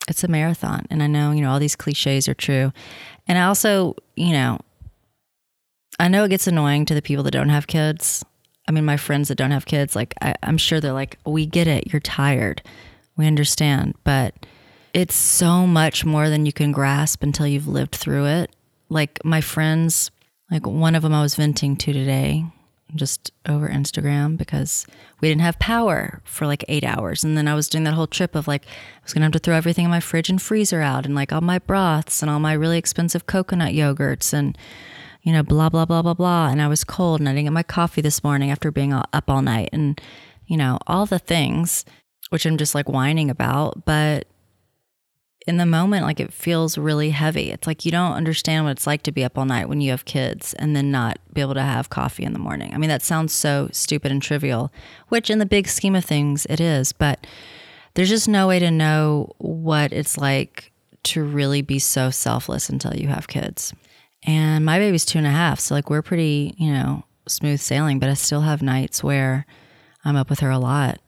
it's 0.08 0.24
a 0.24 0.30
marathon. 0.30 0.86
And 0.90 1.04
I 1.04 1.08
know, 1.08 1.34
you 1.34 1.42
know, 1.42 1.52
all 1.52 1.60
these 1.60 1.76
cliches 1.76 2.30
are 2.30 2.34
true. 2.34 2.72
And 3.28 3.38
I 3.38 3.44
also, 3.44 3.96
you 4.16 4.32
know, 4.32 4.60
I 6.00 6.08
know 6.08 6.24
it 6.24 6.30
gets 6.30 6.48
annoying 6.48 6.86
to 6.86 6.94
the 6.94 7.02
people 7.02 7.24
that 7.26 7.32
don't 7.32 7.50
have 7.50 7.68
kids. 7.68 8.24
I 8.70 8.72
mean, 8.72 8.86
my 8.86 8.98
friends 8.98 9.28
that 9.28 9.36
don't 9.36 9.52
have 9.52 9.66
kids, 9.66 9.98
like, 9.98 10.14
I, 10.22 10.34
I'm 10.44 10.58
sure 10.58 10.80
they're 10.80 10.94
like, 10.94 11.18
we 11.26 11.46
get 11.46 11.68
it. 11.68 11.92
You're 11.92 12.00
tired. 12.00 12.62
We 13.18 13.28
understand. 13.28 13.96
But, 14.06 14.34
it's 14.96 15.14
so 15.14 15.68
much 15.68 16.06
more 16.06 16.30
than 16.30 16.46
you 16.46 16.54
can 16.54 16.72
grasp 16.72 17.22
until 17.22 17.46
you've 17.46 17.68
lived 17.68 17.94
through 17.94 18.28
it. 18.28 18.56
Like 18.88 19.20
my 19.26 19.42
friends, 19.42 20.10
like 20.50 20.66
one 20.66 20.96
of 20.96 21.04
them 21.04 21.14
I 21.14 21.22
was 21.22 21.36
venting 21.36 21.76
to 21.76 21.92
today 21.92 22.46
just 22.96 23.34
over 23.46 23.68
Instagram 23.68 24.38
because 24.38 24.88
we 25.20 25.28
didn't 25.28 25.42
have 25.42 25.60
power 25.60 26.22
for 26.24 26.48
like 26.48 26.64
eight 26.70 26.86
hours. 26.86 27.26
And 27.26 27.38
then 27.38 27.46
I 27.46 27.56
was 27.56 27.68
doing 27.68 27.84
that 27.84 27.94
whole 27.94 28.08
trip 28.08 28.36
of 28.36 28.48
like, 28.48 28.66
I 28.66 29.02
was 29.04 29.12
to 29.12 29.20
have 29.20 29.34
to 29.34 29.40
throw 29.40 29.56
everything 29.56 29.84
in 29.84 29.92
my 29.92 30.00
fridge 30.00 30.30
and 30.30 30.42
freezer 30.42 30.80
out 30.80 31.06
and 31.06 31.14
like 31.14 31.34
all 31.34 31.42
my 31.42 31.60
broths 31.60 32.22
and 32.22 32.32
all 32.32 32.40
my 32.40 32.54
really 32.54 32.78
expensive 32.78 33.26
coconut 33.26 33.74
yogurts 33.74 34.32
and, 34.32 34.58
you 35.24 35.34
know, 35.34 35.44
blah, 35.44 35.68
blah, 35.68 35.84
blah, 35.84 36.04
blah, 36.04 36.14
blah. 36.14 36.48
And 36.48 36.62
I 36.62 36.70
was 36.70 36.86
cold 36.86 37.20
and 37.20 37.28
I 37.28 37.34
didn't 37.34 37.48
get 37.48 37.52
my 37.52 37.64
coffee 37.64 38.00
this 38.00 38.24
morning 38.24 38.50
after 38.50 38.72
being 38.72 38.94
up 38.94 39.26
all 39.28 39.42
night 39.42 39.72
and, 39.74 40.00
you 40.48 40.56
know, 40.56 40.80
all 40.88 41.06
the 41.06 41.20
things, 41.20 41.84
which 42.30 42.46
I'm 42.46 42.56
just 42.56 42.76
like 42.76 42.88
whining 42.88 43.30
about. 43.30 43.84
But 43.84 44.28
in 45.48 45.58
the 45.58 45.66
moment, 45.66 46.06
like 46.06 46.20
it 46.20 46.34
feels 46.34 46.78
really 46.78 47.12
heavy. 47.12 47.52
It's 47.52 47.68
like 47.68 47.86
you 47.86 47.92
don't 47.92 48.14
understand 48.14 48.66
what 48.66 48.72
it's 48.72 48.88
like 48.88 49.04
to 49.04 49.12
be 49.12 49.24
up 49.24 49.38
all 49.38 49.46
night 49.46 49.70
when 49.70 49.80
you 49.80 49.92
have 49.92 50.06
kids 50.06 50.54
and 50.56 50.76
then 50.76 50.90
not 50.90 51.20
be 51.34 51.42
able 51.42 51.54
to 51.54 51.62
have 51.62 51.90
coffee 51.90 52.24
in 52.24 52.34
the 52.34 52.40
morning. 52.40 52.74
I 52.74 52.78
mean, 52.78 52.90
that 52.90 53.04
sounds 53.04 53.34
so 53.34 53.70
stupid 53.72 54.12
and 54.12 54.22
trivial, 54.22 54.72
which 55.10 55.30
in 55.30 55.40
the 55.40 55.46
big 55.46 55.68
scheme 55.68 55.96
of 55.96 56.04
things 56.04 56.48
it 56.50 56.60
is, 56.60 56.94
but 56.94 57.28
there's 57.94 58.10
just 58.10 58.28
no 58.28 58.48
way 58.48 58.60
to 58.60 58.72
know 58.72 59.34
what 59.38 59.94
it's 59.94 60.18
like 60.18 60.72
to 61.04 61.24
really 61.24 61.62
be 61.62 61.78
so 61.78 62.10
selfless 62.10 62.70
until 62.70 62.96
you 62.96 63.08
have 63.08 63.28
kids. 63.28 63.74
And 64.24 64.66
my 64.66 64.80
baby's 64.80 65.06
two 65.06 65.20
and 65.20 65.28
a 65.28 65.32
half. 65.32 65.60
So, 65.60 65.76
like, 65.76 65.92
we're 65.92 66.02
pretty, 66.02 66.56
you 66.58 66.72
know, 66.72 67.04
smooth 67.28 67.60
sailing, 67.60 68.00
but 68.00 68.10
I 68.10 68.16
still 68.16 68.42
have 68.42 68.64
nights 68.64 69.04
where 69.04 69.46
I'm 70.04 70.16
up 70.16 70.30
with 70.30 70.40
her 70.40 70.50
a 70.50 70.58
lot. 70.58 71.00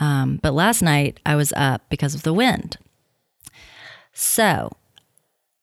Um, 0.00 0.40
but 0.42 0.52
last 0.52 0.82
night 0.82 1.20
I 1.24 1.36
was 1.36 1.52
up 1.56 1.82
because 1.88 2.14
of 2.14 2.22
the 2.22 2.32
wind. 2.32 2.76
So, 4.12 4.70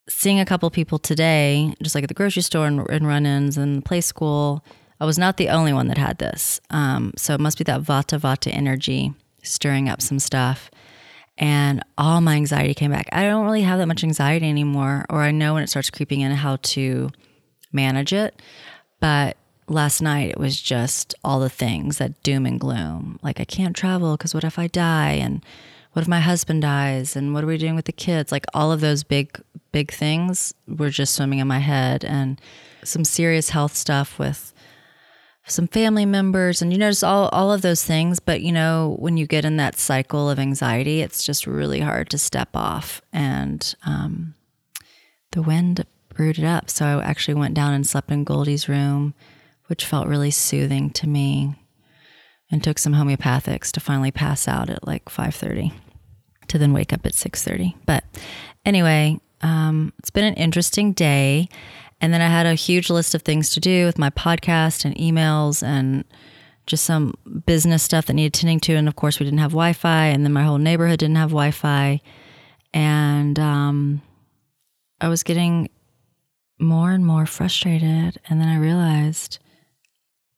seeing 0.09 0.39
a 0.39 0.45
couple 0.45 0.69
people 0.69 0.99
today, 0.99 1.73
just 1.81 1.95
like 1.95 2.03
at 2.03 2.07
the 2.07 2.13
grocery 2.13 2.41
store 2.41 2.67
and, 2.67 2.87
and 2.89 3.07
run 3.07 3.25
ins 3.25 3.57
and 3.57 3.83
play 3.83 4.01
school, 4.01 4.63
I 4.99 5.05
was 5.05 5.19
not 5.19 5.37
the 5.37 5.49
only 5.49 5.73
one 5.73 5.87
that 5.87 5.97
had 5.97 6.17
this. 6.17 6.59
Um, 6.69 7.13
so, 7.17 7.33
it 7.33 7.39
must 7.39 7.57
be 7.57 7.63
that 7.65 7.81
Vata 7.81 8.19
Vata 8.19 8.53
energy 8.53 9.13
stirring 9.43 9.89
up 9.89 10.01
some 10.01 10.19
stuff. 10.19 10.69
And 11.37 11.83
all 11.97 12.19
my 12.21 12.35
anxiety 12.35 12.73
came 12.73 12.91
back. 12.91 13.09
I 13.11 13.23
don't 13.23 13.45
really 13.45 13.61
have 13.61 13.77
that 13.77 13.87
much 13.87 14.03
anxiety 14.03 14.49
anymore, 14.49 15.05
or 15.09 15.21
I 15.21 15.31
know 15.31 15.53
when 15.53 15.63
it 15.63 15.69
starts 15.69 15.91
creeping 15.91 16.21
in 16.21 16.31
how 16.31 16.55
to 16.57 17.11
manage 17.71 18.11
it. 18.11 18.41
But 18.99 19.37
last 19.67 20.01
night 20.01 20.31
it 20.31 20.39
was 20.39 20.59
just 20.59 21.13
all 21.23 21.39
the 21.39 21.49
things 21.49 21.99
that 21.99 22.23
doom 22.23 22.45
and 22.45 22.59
gloom. 22.59 23.19
Like, 23.21 23.39
I 23.39 23.45
can't 23.45 23.75
travel 23.75 24.17
because 24.17 24.33
what 24.33 24.43
if 24.43 24.57
I 24.57 24.67
die? 24.67 25.11
And 25.11 25.45
what 25.97 26.03
if 26.03 26.07
my 26.07 26.19
husband 26.19 26.61
dies? 26.61 27.15
And 27.15 27.33
what 27.33 27.43
are 27.43 27.47
we 27.47 27.57
doing 27.57 27.73
with 27.73 27.85
the 27.85 27.91
kids? 27.91 28.31
Like 28.31 28.45
all 28.53 28.71
of 28.71 28.81
those 28.81 29.03
big 29.03 29.41
big 29.71 29.91
things 29.91 30.53
were 30.67 30.91
just 30.91 31.15
swimming 31.15 31.39
in 31.39 31.47
my 31.47 31.57
head. 31.57 32.05
And 32.05 32.39
some 32.83 33.03
serious 33.03 33.49
health 33.49 33.75
stuff 33.75 34.19
with 34.19 34.53
some 35.47 35.67
family 35.67 36.05
members. 36.05 36.61
And 36.61 36.71
you 36.71 36.77
know 36.77 36.91
just 36.91 37.03
all, 37.03 37.29
all 37.29 37.51
of 37.51 37.63
those 37.63 37.83
things. 37.83 38.19
But 38.19 38.41
you 38.43 38.51
know 38.51 38.95
when 38.99 39.17
you 39.17 39.25
get 39.25 39.43
in 39.43 39.57
that 39.57 39.79
cycle 39.79 40.29
of 40.29 40.37
anxiety 40.37 41.01
it's 41.01 41.23
just 41.23 41.47
really 41.47 41.79
hard 41.79 42.11
to 42.11 42.19
step 42.19 42.49
off. 42.53 43.01
And 43.11 43.73
um, 43.83 44.35
the 45.31 45.41
wind 45.41 45.83
brewed 46.13 46.37
it 46.37 46.45
up. 46.45 46.69
So 46.69 46.85
i 46.85 47.03
actually 47.03 47.33
went 47.33 47.55
down 47.55 47.73
and 47.73 47.87
slept 47.87 48.11
in 48.11 48.23
goldie's 48.23 48.69
room 48.69 49.15
which 49.65 49.83
felt 49.83 50.07
really 50.07 50.29
soothing 50.29 50.91
to 50.91 51.07
me 51.07 51.55
and 52.51 52.63
took 52.63 52.77
some 52.77 52.93
homeopathics 52.93 53.71
to 53.71 53.79
finally 53.79 54.11
pass 54.11 54.47
out 54.47 54.69
at 54.69 54.85
like 54.85 55.05
5.30 55.05 55.73
to 56.47 56.57
then 56.57 56.73
wake 56.73 56.93
up 56.93 57.05
at 57.05 57.13
6.30 57.13 57.73
but 57.85 58.03
anyway 58.65 59.19
um, 59.41 59.93
it's 59.99 60.09
been 60.09 60.25
an 60.25 60.33
interesting 60.35 60.93
day. 60.93 61.49
And 61.99 62.13
then 62.13 62.21
i 62.21 62.27
had 62.27 62.45
a 62.45 62.53
huge 62.53 62.89
list 62.89 63.15
of 63.15 63.23
things 63.23 63.49
to 63.51 63.59
do 63.59 63.85
with 63.85 63.97
my 63.97 64.09
podcast 64.09 64.85
and 64.85 64.95
emails 64.95 65.63
and 65.63 66.03
just 66.67 66.83
some 66.83 67.13
business 67.45 67.81
stuff 67.81 68.05
that 68.05 68.13
needed 68.13 68.33
tending 68.33 68.59
to. 68.61 68.75
And 68.75 68.87
of 68.87 68.95
course 68.95 69.19
we 69.19 69.25
didn't 69.25 69.39
have 69.39 69.51
wi-fi 69.51 70.05
and 70.05 70.23
then 70.23 70.33
my 70.33 70.43
whole 70.43 70.57
neighborhood 70.57 70.99
didn't 70.99 71.15
have 71.15 71.29
wi-fi. 71.29 72.01
And 72.73 73.39
um, 73.39 74.01
i 75.01 75.07
was 75.07 75.23
getting 75.23 75.69
more 76.59 76.91
and 76.91 77.05
more 77.05 77.25
frustrated. 77.25 78.19
And 78.29 78.39
then 78.39 78.47
i 78.47 78.57
realized 78.57 79.39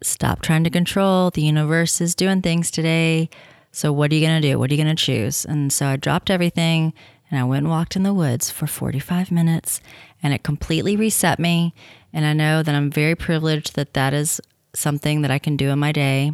stop 0.02 0.42
trying 0.42 0.64
to 0.64 0.70
control. 0.70 1.30
The 1.30 1.42
universe 1.42 2.00
is 2.00 2.16
doing 2.16 2.42
things 2.42 2.72
today 2.72 3.30
so, 3.72 3.94
what 3.94 4.12
are 4.12 4.16
you 4.16 4.26
going 4.26 4.42
to 4.42 4.48
do? 4.48 4.58
What 4.58 4.72
are 4.72 4.74
you 4.74 4.84
going 4.84 4.96
to 4.96 5.04
choose? 5.04 5.46
And 5.46 5.72
so 5.72 5.88
I 5.88 5.96
dropped 5.96 6.30
everything 6.30 6.94
and 7.30 7.40
I 7.40 7.44
went 7.44 7.64
and 7.64 7.70
walked 7.70 7.96
in 7.96 8.04
the 8.04 8.14
woods 8.14 8.50
for 8.50 8.66
45 8.66 9.32
minutes 9.32 9.82
and 10.24 10.34
it 10.34 10.44
completely 10.44 10.96
reset 10.96 11.40
me. 11.40 11.74
And 12.12 12.26
I 12.26 12.34
know 12.34 12.64
that 12.64 12.74
I'm 12.74 12.90
very 12.90 13.16
privileged 13.16 13.76
that 13.76 13.94
that 13.94 14.14
is 14.14 14.42
something 14.74 15.22
that 15.22 15.32
I 15.32 15.40
can 15.40 15.56
do 15.56 15.70
in 15.70 15.80
my 15.80 15.92
day. 15.92 16.34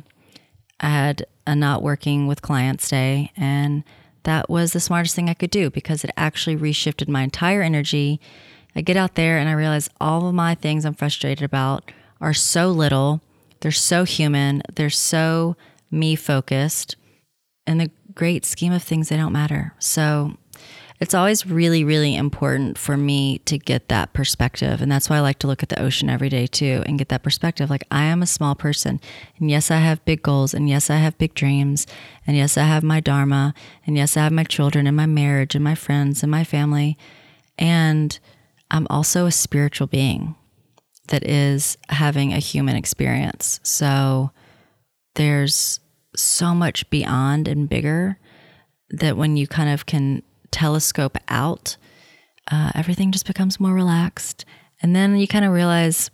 I 0.79 0.89
had 0.89 1.25
a 1.45 1.55
not 1.55 1.83
working 1.83 2.27
with 2.27 2.41
clients 2.41 2.89
day 2.89 3.31
and 3.35 3.83
that 4.23 4.49
was 4.49 4.73
the 4.73 4.79
smartest 4.79 5.15
thing 5.15 5.29
I 5.29 5.35
could 5.35 5.51
do 5.51 5.69
because 5.69 6.03
it 6.03 6.11
actually 6.17 6.55
reshifted 6.55 7.07
my 7.07 7.21
entire 7.21 7.61
energy. 7.61 8.19
I 8.75 8.81
get 8.81 8.97
out 8.97 9.15
there 9.15 9.37
and 9.37 9.49
I 9.49 9.53
realize 9.53 9.89
all 9.99 10.27
of 10.27 10.33
my 10.33 10.55
things 10.55 10.85
I'm 10.85 10.95
frustrated 10.95 11.43
about 11.43 11.91
are 12.21 12.33
so 12.33 12.71
little. 12.71 13.21
They're 13.59 13.71
so 13.71 14.03
human. 14.05 14.63
They're 14.73 14.89
so 14.89 15.57
me 15.91 16.15
focused 16.15 16.95
in 17.67 17.77
the 17.77 17.91
great 18.13 18.45
scheme 18.45 18.73
of 18.73 18.83
things, 18.83 19.09
they 19.09 19.17
don't 19.17 19.33
matter. 19.33 19.73
So 19.79 20.37
it's 20.99 21.13
always 21.13 21.45
really, 21.45 21.83
really 21.83 22.15
important 22.15 22.77
for 22.77 22.95
me 22.95 23.39
to 23.39 23.57
get 23.57 23.89
that 23.89 24.13
perspective. 24.13 24.81
And 24.81 24.89
that's 24.89 25.09
why 25.09 25.17
I 25.17 25.21
like 25.21 25.39
to 25.39 25.47
look 25.47 25.61
at 25.61 25.69
the 25.69 25.81
ocean 25.81 26.09
every 26.09 26.29
day 26.29 26.47
too 26.47 26.83
and 26.85 26.97
get 26.97 27.09
that 27.09 27.23
perspective. 27.23 27.69
Like, 27.69 27.83
I 27.91 28.03
am 28.05 28.21
a 28.21 28.27
small 28.27 28.55
person. 28.55 29.01
And 29.37 29.51
yes, 29.51 29.69
I 29.69 29.77
have 29.77 30.05
big 30.05 30.23
goals. 30.23 30.53
And 30.53 30.69
yes, 30.69 30.89
I 30.89 30.95
have 30.95 31.17
big 31.17 31.33
dreams. 31.33 31.85
And 32.25 32.37
yes, 32.37 32.57
I 32.57 32.63
have 32.63 32.83
my 32.83 33.01
Dharma. 33.01 33.53
And 33.85 33.97
yes, 33.97 34.15
I 34.15 34.21
have 34.21 34.31
my 34.31 34.45
children 34.45 34.87
and 34.87 34.95
my 34.95 35.05
marriage 35.05 35.53
and 35.53 35.63
my 35.63 35.75
friends 35.75 36.23
and 36.23 36.31
my 36.31 36.45
family. 36.45 36.97
And 37.57 38.17
I'm 38.71 38.87
also 38.89 39.25
a 39.25 39.31
spiritual 39.31 39.87
being 39.87 40.35
that 41.09 41.27
is 41.27 41.77
having 41.89 42.33
a 42.33 42.39
human 42.39 42.75
experience. 42.75 43.59
So 43.63 44.31
there's 45.15 45.81
so 46.17 46.53
much 46.53 46.89
beyond 46.89 47.47
and 47.47 47.69
bigger 47.69 48.17
that 48.89 49.17
when 49.17 49.37
you 49.37 49.47
kind 49.47 49.69
of 49.69 49.85
can 49.85 50.23
telescope 50.51 51.17
out, 51.27 51.77
uh, 52.51 52.71
everything 52.75 53.11
just 53.11 53.25
becomes 53.25 53.59
more 53.59 53.73
relaxed. 53.73 54.45
And 54.81 54.95
then 54.95 55.17
you 55.17 55.27
kind 55.27 55.45
of 55.45 55.51
realize 55.51 56.11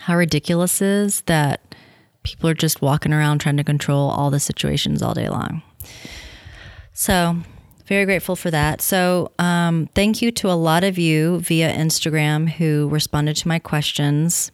how 0.00 0.16
ridiculous 0.16 0.80
is 0.80 1.22
that 1.22 1.74
people 2.22 2.50
are 2.50 2.54
just 2.54 2.82
walking 2.82 3.12
around 3.12 3.38
trying 3.38 3.56
to 3.56 3.64
control 3.64 4.10
all 4.10 4.30
the 4.30 4.40
situations 4.40 5.02
all 5.02 5.14
day 5.14 5.28
long. 5.28 5.62
So, 6.92 7.36
very 7.86 8.04
grateful 8.04 8.34
for 8.34 8.50
that. 8.50 8.80
So, 8.80 9.30
um, 9.38 9.88
thank 9.94 10.20
you 10.20 10.32
to 10.32 10.50
a 10.50 10.54
lot 10.54 10.82
of 10.82 10.98
you 10.98 11.38
via 11.40 11.72
Instagram 11.72 12.48
who 12.48 12.88
responded 12.88 13.36
to 13.36 13.48
my 13.48 13.58
questions. 13.58 14.50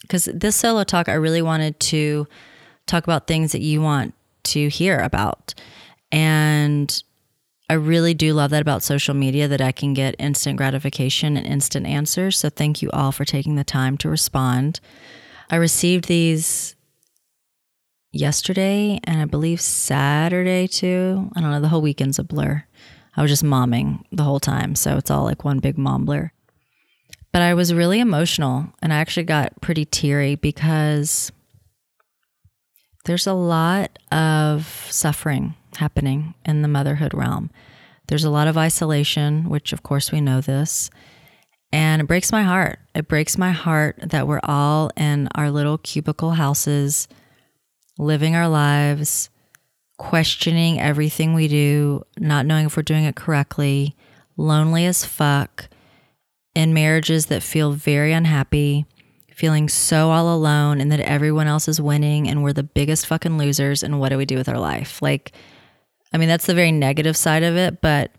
Because 0.00 0.24
this 0.32 0.56
solo 0.56 0.84
talk, 0.84 1.08
I 1.08 1.14
really 1.14 1.42
wanted 1.42 1.78
to 1.80 2.26
talk 2.86 3.04
about 3.04 3.26
things 3.26 3.52
that 3.52 3.60
you 3.60 3.80
want 3.80 4.14
to 4.44 4.68
hear 4.68 4.98
about. 4.98 5.54
And 6.10 7.02
I 7.70 7.74
really 7.74 8.12
do 8.12 8.34
love 8.34 8.50
that 8.50 8.60
about 8.60 8.82
social 8.82 9.14
media 9.14 9.48
that 9.48 9.60
I 9.60 9.72
can 9.72 9.94
get 9.94 10.14
instant 10.18 10.58
gratification 10.58 11.36
and 11.36 11.46
instant 11.46 11.86
answers. 11.86 12.38
So 12.38 12.50
thank 12.50 12.82
you 12.82 12.90
all 12.90 13.12
for 13.12 13.24
taking 13.24 13.54
the 13.54 13.64
time 13.64 13.96
to 13.98 14.10
respond. 14.10 14.80
I 15.50 15.56
received 15.56 16.06
these 16.06 16.76
yesterday 18.12 19.00
and 19.04 19.22
I 19.22 19.24
believe 19.24 19.60
Saturday 19.60 20.66
too. 20.66 21.30
I 21.34 21.40
don't 21.40 21.50
know, 21.50 21.60
the 21.60 21.68
whole 21.68 21.80
weekend's 21.80 22.18
a 22.18 22.24
blur. 22.24 22.64
I 23.16 23.22
was 23.22 23.30
just 23.30 23.44
momming 23.44 24.02
the 24.10 24.22
whole 24.22 24.40
time. 24.40 24.74
So 24.74 24.96
it's 24.96 25.10
all 25.10 25.24
like 25.24 25.44
one 25.44 25.58
big 25.58 25.78
mom 25.78 26.04
blur. 26.04 26.30
But 27.32 27.40
I 27.40 27.54
was 27.54 27.72
really 27.72 28.00
emotional 28.00 28.66
and 28.82 28.92
I 28.92 28.96
actually 28.96 29.24
got 29.24 29.60
pretty 29.62 29.86
teary 29.86 30.34
because 30.34 31.32
there's 33.04 33.26
a 33.26 33.34
lot 33.34 33.98
of 34.10 34.86
suffering 34.90 35.54
happening 35.76 36.34
in 36.44 36.62
the 36.62 36.68
motherhood 36.68 37.14
realm. 37.14 37.50
There's 38.08 38.24
a 38.24 38.30
lot 38.30 38.48
of 38.48 38.58
isolation, 38.58 39.48
which 39.48 39.72
of 39.72 39.82
course 39.82 40.12
we 40.12 40.20
know 40.20 40.40
this. 40.40 40.90
And 41.72 42.02
it 42.02 42.06
breaks 42.06 42.30
my 42.30 42.42
heart. 42.42 42.78
It 42.94 43.08
breaks 43.08 43.38
my 43.38 43.50
heart 43.50 43.98
that 44.02 44.28
we're 44.28 44.40
all 44.42 44.90
in 44.96 45.28
our 45.34 45.50
little 45.50 45.78
cubicle 45.78 46.32
houses, 46.32 47.08
living 47.98 48.36
our 48.36 48.48
lives, 48.48 49.30
questioning 49.96 50.78
everything 50.78 51.32
we 51.32 51.48
do, 51.48 52.02
not 52.18 52.44
knowing 52.44 52.66
if 52.66 52.76
we're 52.76 52.82
doing 52.82 53.04
it 53.04 53.16
correctly, 53.16 53.96
lonely 54.36 54.84
as 54.84 55.04
fuck, 55.04 55.68
in 56.54 56.74
marriages 56.74 57.26
that 57.26 57.42
feel 57.42 57.72
very 57.72 58.12
unhappy, 58.12 58.84
feeling 59.42 59.68
so 59.68 60.10
all 60.10 60.32
alone, 60.32 60.80
and 60.80 60.92
that 60.92 61.00
everyone 61.00 61.48
else 61.48 61.66
is 61.66 61.80
winning 61.80 62.28
and 62.28 62.44
we're 62.44 62.52
the 62.52 62.62
biggest 62.62 63.08
fucking 63.08 63.38
losers. 63.38 63.82
And 63.82 63.98
what 63.98 64.10
do 64.10 64.16
we 64.16 64.24
do 64.24 64.36
with 64.36 64.48
our 64.48 64.60
life? 64.60 65.02
Like, 65.02 65.32
I 66.12 66.16
mean, 66.16 66.28
that's 66.28 66.46
the 66.46 66.54
very 66.54 66.70
negative 66.70 67.16
side 67.16 67.42
of 67.42 67.56
it, 67.56 67.80
but 67.80 68.12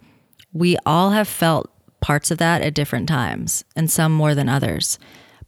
we 0.51 0.75
all 0.85 1.11
have 1.11 1.29
felt 1.29 1.71
parts 2.01 2.29
of 2.29 2.39
that 2.39 2.61
at 2.61 2.73
different 2.73 3.07
times 3.07 3.63
and 3.73 3.89
some 3.89 4.11
more 4.11 4.35
than 4.35 4.49
others. 4.49 4.99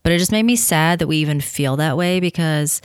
But 0.02 0.12
it 0.12 0.18
just 0.18 0.32
made 0.32 0.44
me 0.44 0.56
sad 0.56 0.98
that 0.98 1.08
we 1.08 1.18
even 1.18 1.42
feel 1.42 1.76
that 1.76 1.98
way 1.98 2.20
because, 2.20 2.80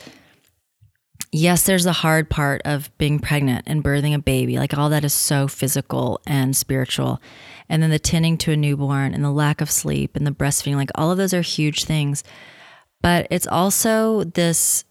yes, 1.31 1.63
there's 1.63 1.85
the 1.85 1.93
hard 1.93 2.29
part 2.29 2.61
of 2.65 2.91
being 2.97 3.19
pregnant 3.19 3.63
and 3.67 3.85
birthing 3.85 4.13
a 4.13 4.19
baby. 4.19 4.59
Like 4.59 4.77
all 4.77 4.89
that 4.89 5.05
is 5.05 5.13
so 5.13 5.47
physical 5.47 6.19
and 6.27 6.57
spiritual. 6.57 7.21
And 7.69 7.81
then 7.81 7.89
the 7.89 7.99
tending 7.99 8.37
to 8.39 8.51
a 8.51 8.57
newborn 8.57 9.13
and 9.13 9.23
the 9.23 9.31
lack 9.31 9.61
of 9.61 9.71
sleep 9.71 10.17
and 10.17 10.27
the 10.27 10.31
breastfeeding, 10.31 10.75
like 10.75 10.91
all 10.95 11.09
of 11.09 11.17
those 11.17 11.33
are 11.33 11.41
huge 11.41 11.85
things. 11.85 12.21
But 13.01 13.27
it's 13.29 13.47
also 13.47 14.23
this 14.23 14.85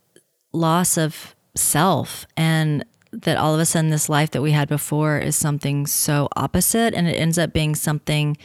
loss 0.53 0.97
of 0.97 1.35
self 1.55 2.27
and 2.37 2.85
that 3.13 3.37
all 3.37 3.55
of 3.55 3.61
a 3.61 3.65
sudden 3.65 3.91
this 3.91 4.09
life 4.09 4.31
that 4.31 4.43
we 4.43 4.53
had 4.53 4.69
before 4.69 5.19
is 5.19 5.37
something 5.37 5.87
so 5.87 6.29
opposite 6.37 6.95
and 6.95 7.09
it 7.09 7.15
ends 7.15 7.39
up 7.39 7.53
being 7.53 7.75
something 7.75 8.37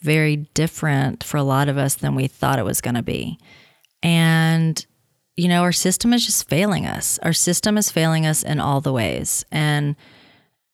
very 0.00 0.36
different 0.54 1.24
for 1.24 1.36
a 1.36 1.42
lot 1.42 1.68
of 1.68 1.78
us 1.78 1.94
than 1.94 2.14
we 2.14 2.26
thought 2.26 2.58
it 2.58 2.64
was 2.64 2.80
going 2.80 2.94
to 2.94 3.02
be. 3.02 3.38
And 4.02 4.84
you 5.36 5.48
know, 5.48 5.62
our 5.62 5.72
system 5.72 6.12
is 6.12 6.24
just 6.24 6.48
failing 6.48 6.86
us. 6.86 7.18
Our 7.22 7.32
system 7.32 7.76
is 7.76 7.90
failing 7.90 8.24
us 8.24 8.42
in 8.42 8.60
all 8.60 8.80
the 8.80 8.92
ways. 8.92 9.44
And 9.50 9.96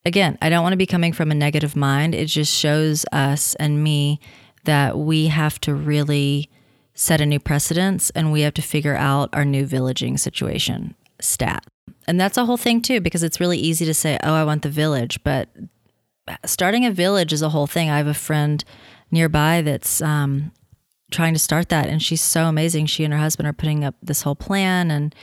again, 0.04 0.36
I 0.42 0.50
don't 0.50 0.62
want 0.62 0.74
to 0.74 0.78
be 0.78 0.86
coming 0.86 1.12
from 1.12 1.30
a 1.30 1.34
negative 1.34 1.76
mind. 1.76 2.14
It 2.14 2.26
just 2.26 2.52
shows 2.52 3.06
us 3.10 3.54
and 3.54 3.82
me 3.82 4.20
that 4.64 4.98
we 4.98 5.28
have 5.28 5.58
to 5.62 5.74
really 5.74 6.50
set 6.94 7.20
a 7.20 7.26
new 7.26 7.40
precedence 7.40 8.10
and 8.10 8.32
we 8.32 8.42
have 8.42 8.54
to 8.54 8.62
figure 8.62 8.96
out 8.96 9.30
our 9.32 9.44
new 9.44 9.64
villaging 9.64 10.18
situation 10.18 10.94
stat. 11.20 11.64
And 12.06 12.20
that's 12.20 12.36
a 12.36 12.44
whole 12.44 12.56
thing 12.56 12.82
too, 12.82 13.00
because 13.00 13.22
it's 13.22 13.40
really 13.40 13.58
easy 13.58 13.84
to 13.84 13.94
say, 13.94 14.18
oh, 14.22 14.34
I 14.34 14.44
want 14.44 14.62
the 14.62 14.70
village. 14.70 15.22
But 15.22 15.48
starting 16.44 16.84
a 16.84 16.90
village 16.90 17.32
is 17.32 17.42
a 17.42 17.50
whole 17.50 17.66
thing. 17.66 17.90
I 17.90 17.98
have 17.98 18.06
a 18.06 18.14
friend 18.14 18.64
nearby 19.10 19.62
that's 19.62 20.00
um, 20.02 20.52
trying 21.10 21.32
to 21.34 21.38
start 21.38 21.68
that, 21.68 21.88
and 21.88 22.02
she's 22.02 22.22
so 22.22 22.44
amazing. 22.44 22.86
She 22.86 23.04
and 23.04 23.12
her 23.12 23.18
husband 23.18 23.48
are 23.48 23.52
putting 23.52 23.84
up 23.84 23.94
this 24.02 24.22
whole 24.22 24.36
plan, 24.36 24.90
and 24.90 25.14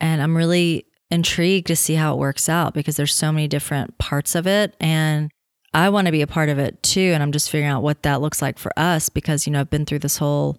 and 0.00 0.22
I'm 0.22 0.36
really 0.36 0.86
intrigued 1.10 1.66
to 1.68 1.76
see 1.76 1.94
how 1.94 2.14
it 2.14 2.18
works 2.18 2.48
out 2.48 2.74
because 2.74 2.96
there's 2.96 3.14
so 3.14 3.30
many 3.30 3.48
different 3.48 3.98
parts 3.98 4.34
of 4.34 4.46
it, 4.46 4.74
and 4.80 5.30
I 5.74 5.88
want 5.90 6.06
to 6.06 6.12
be 6.12 6.22
a 6.22 6.26
part 6.26 6.48
of 6.48 6.58
it 6.58 6.82
too. 6.82 7.12
And 7.14 7.22
I'm 7.22 7.32
just 7.32 7.50
figuring 7.50 7.70
out 7.70 7.82
what 7.82 8.02
that 8.02 8.20
looks 8.20 8.42
like 8.42 8.58
for 8.58 8.72
us 8.78 9.08
because 9.08 9.46
you 9.46 9.52
know 9.52 9.60
I've 9.60 9.70
been 9.70 9.86
through 9.86 10.00
this 10.00 10.18
whole 10.18 10.58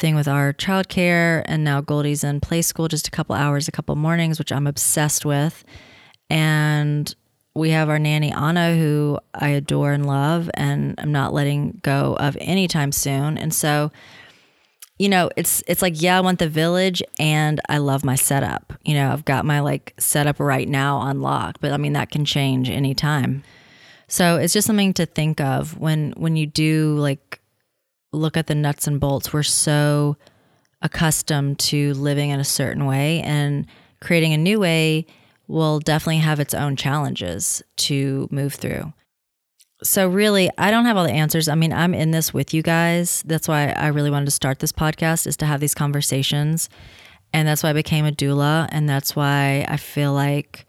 thing 0.00 0.14
with 0.16 0.26
our 0.26 0.52
childcare, 0.52 1.42
and 1.44 1.62
now 1.62 1.80
Goldie's 1.80 2.24
in 2.24 2.40
play 2.40 2.62
school 2.62 2.88
just 2.88 3.06
a 3.06 3.10
couple 3.10 3.36
hours, 3.36 3.68
a 3.68 3.72
couple 3.72 3.94
mornings, 3.94 4.38
which 4.38 4.50
I'm 4.50 4.66
obsessed 4.66 5.24
with. 5.24 5.64
And 6.28 7.14
we 7.54 7.70
have 7.70 7.88
our 7.88 7.98
nanny 7.98 8.32
Anna, 8.32 8.76
who 8.76 9.18
I 9.34 9.48
adore 9.48 9.92
and 9.92 10.06
love, 10.06 10.50
and 10.54 10.94
I'm 10.98 11.12
not 11.12 11.32
letting 11.32 11.80
go 11.82 12.16
of 12.18 12.36
anytime 12.40 12.92
soon. 12.92 13.36
And 13.36 13.54
so, 13.54 13.92
you 14.98 15.08
know, 15.08 15.30
it's 15.36 15.62
it's 15.66 15.82
like 15.82 16.00
yeah, 16.00 16.16
I 16.16 16.20
want 16.20 16.38
the 16.38 16.48
village, 16.48 17.02
and 17.18 17.60
I 17.68 17.78
love 17.78 18.04
my 18.04 18.14
setup. 18.14 18.72
You 18.84 18.94
know, 18.94 19.12
I've 19.12 19.24
got 19.24 19.44
my 19.44 19.60
like 19.60 19.94
setup 19.98 20.40
right 20.40 20.68
now 20.68 20.96
on 20.96 21.20
lock, 21.20 21.58
but 21.60 21.72
I 21.72 21.76
mean 21.76 21.92
that 21.92 22.10
can 22.10 22.24
change 22.24 22.70
anytime. 22.70 23.42
So 24.08 24.36
it's 24.36 24.52
just 24.52 24.66
something 24.66 24.94
to 24.94 25.06
think 25.06 25.40
of 25.40 25.78
when 25.78 26.14
when 26.16 26.36
you 26.36 26.46
do 26.46 26.96
like 26.96 27.39
look 28.12 28.36
at 28.36 28.46
the 28.46 28.54
nuts 28.54 28.86
and 28.86 29.00
bolts, 29.00 29.32
we're 29.32 29.42
so 29.42 30.16
accustomed 30.82 31.58
to 31.58 31.94
living 31.94 32.30
in 32.30 32.40
a 32.40 32.44
certain 32.44 32.86
way 32.86 33.20
and 33.20 33.66
creating 34.00 34.32
a 34.32 34.38
new 34.38 34.58
way 34.58 35.06
will 35.46 35.80
definitely 35.80 36.18
have 36.18 36.40
its 36.40 36.54
own 36.54 36.76
challenges 36.76 37.62
to 37.76 38.28
move 38.30 38.54
through. 38.54 38.92
So, 39.82 40.08
really, 40.08 40.50
I 40.58 40.70
don't 40.70 40.84
have 40.84 40.96
all 40.96 41.04
the 41.04 41.12
answers. 41.12 41.48
I 41.48 41.54
mean, 41.54 41.72
I'm 41.72 41.94
in 41.94 42.10
this 42.10 42.34
with 42.34 42.52
you 42.52 42.62
guys. 42.62 43.22
That's 43.26 43.48
why 43.48 43.70
I 43.70 43.88
really 43.88 44.10
wanted 44.10 44.26
to 44.26 44.30
start 44.30 44.58
this 44.58 44.72
podcast 44.72 45.26
is 45.26 45.38
to 45.38 45.46
have 45.46 45.60
these 45.60 45.74
conversations. 45.74 46.68
And 47.32 47.48
that's 47.48 47.62
why 47.62 47.70
I 47.70 47.74
became 47.74 48.04
a 48.04 48.12
doula. 48.12 48.68
And 48.72 48.88
that's 48.88 49.16
why 49.16 49.64
I 49.68 49.78
feel 49.78 50.12
like 50.12 50.66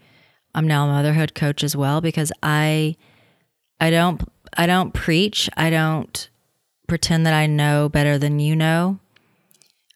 I'm 0.55 0.65
now 0.65 0.85
a 0.85 0.91
motherhood 0.91 1.35
coach 1.35 1.61
as 1.63 1.75
well, 1.75 1.99
because 1.99 2.31
I, 2.41 2.95
I 3.81 3.89
don't, 3.89 4.21
I 4.55 4.65
don't 4.65 4.93
preach. 4.93 5.49
I 5.57 5.69
don't 5.69 6.29
pretend 6.91 7.25
that 7.25 7.33
I 7.33 7.45
know 7.47 7.87
better 7.87 8.17
than 8.17 8.41
you 8.41 8.53
know. 8.53 8.99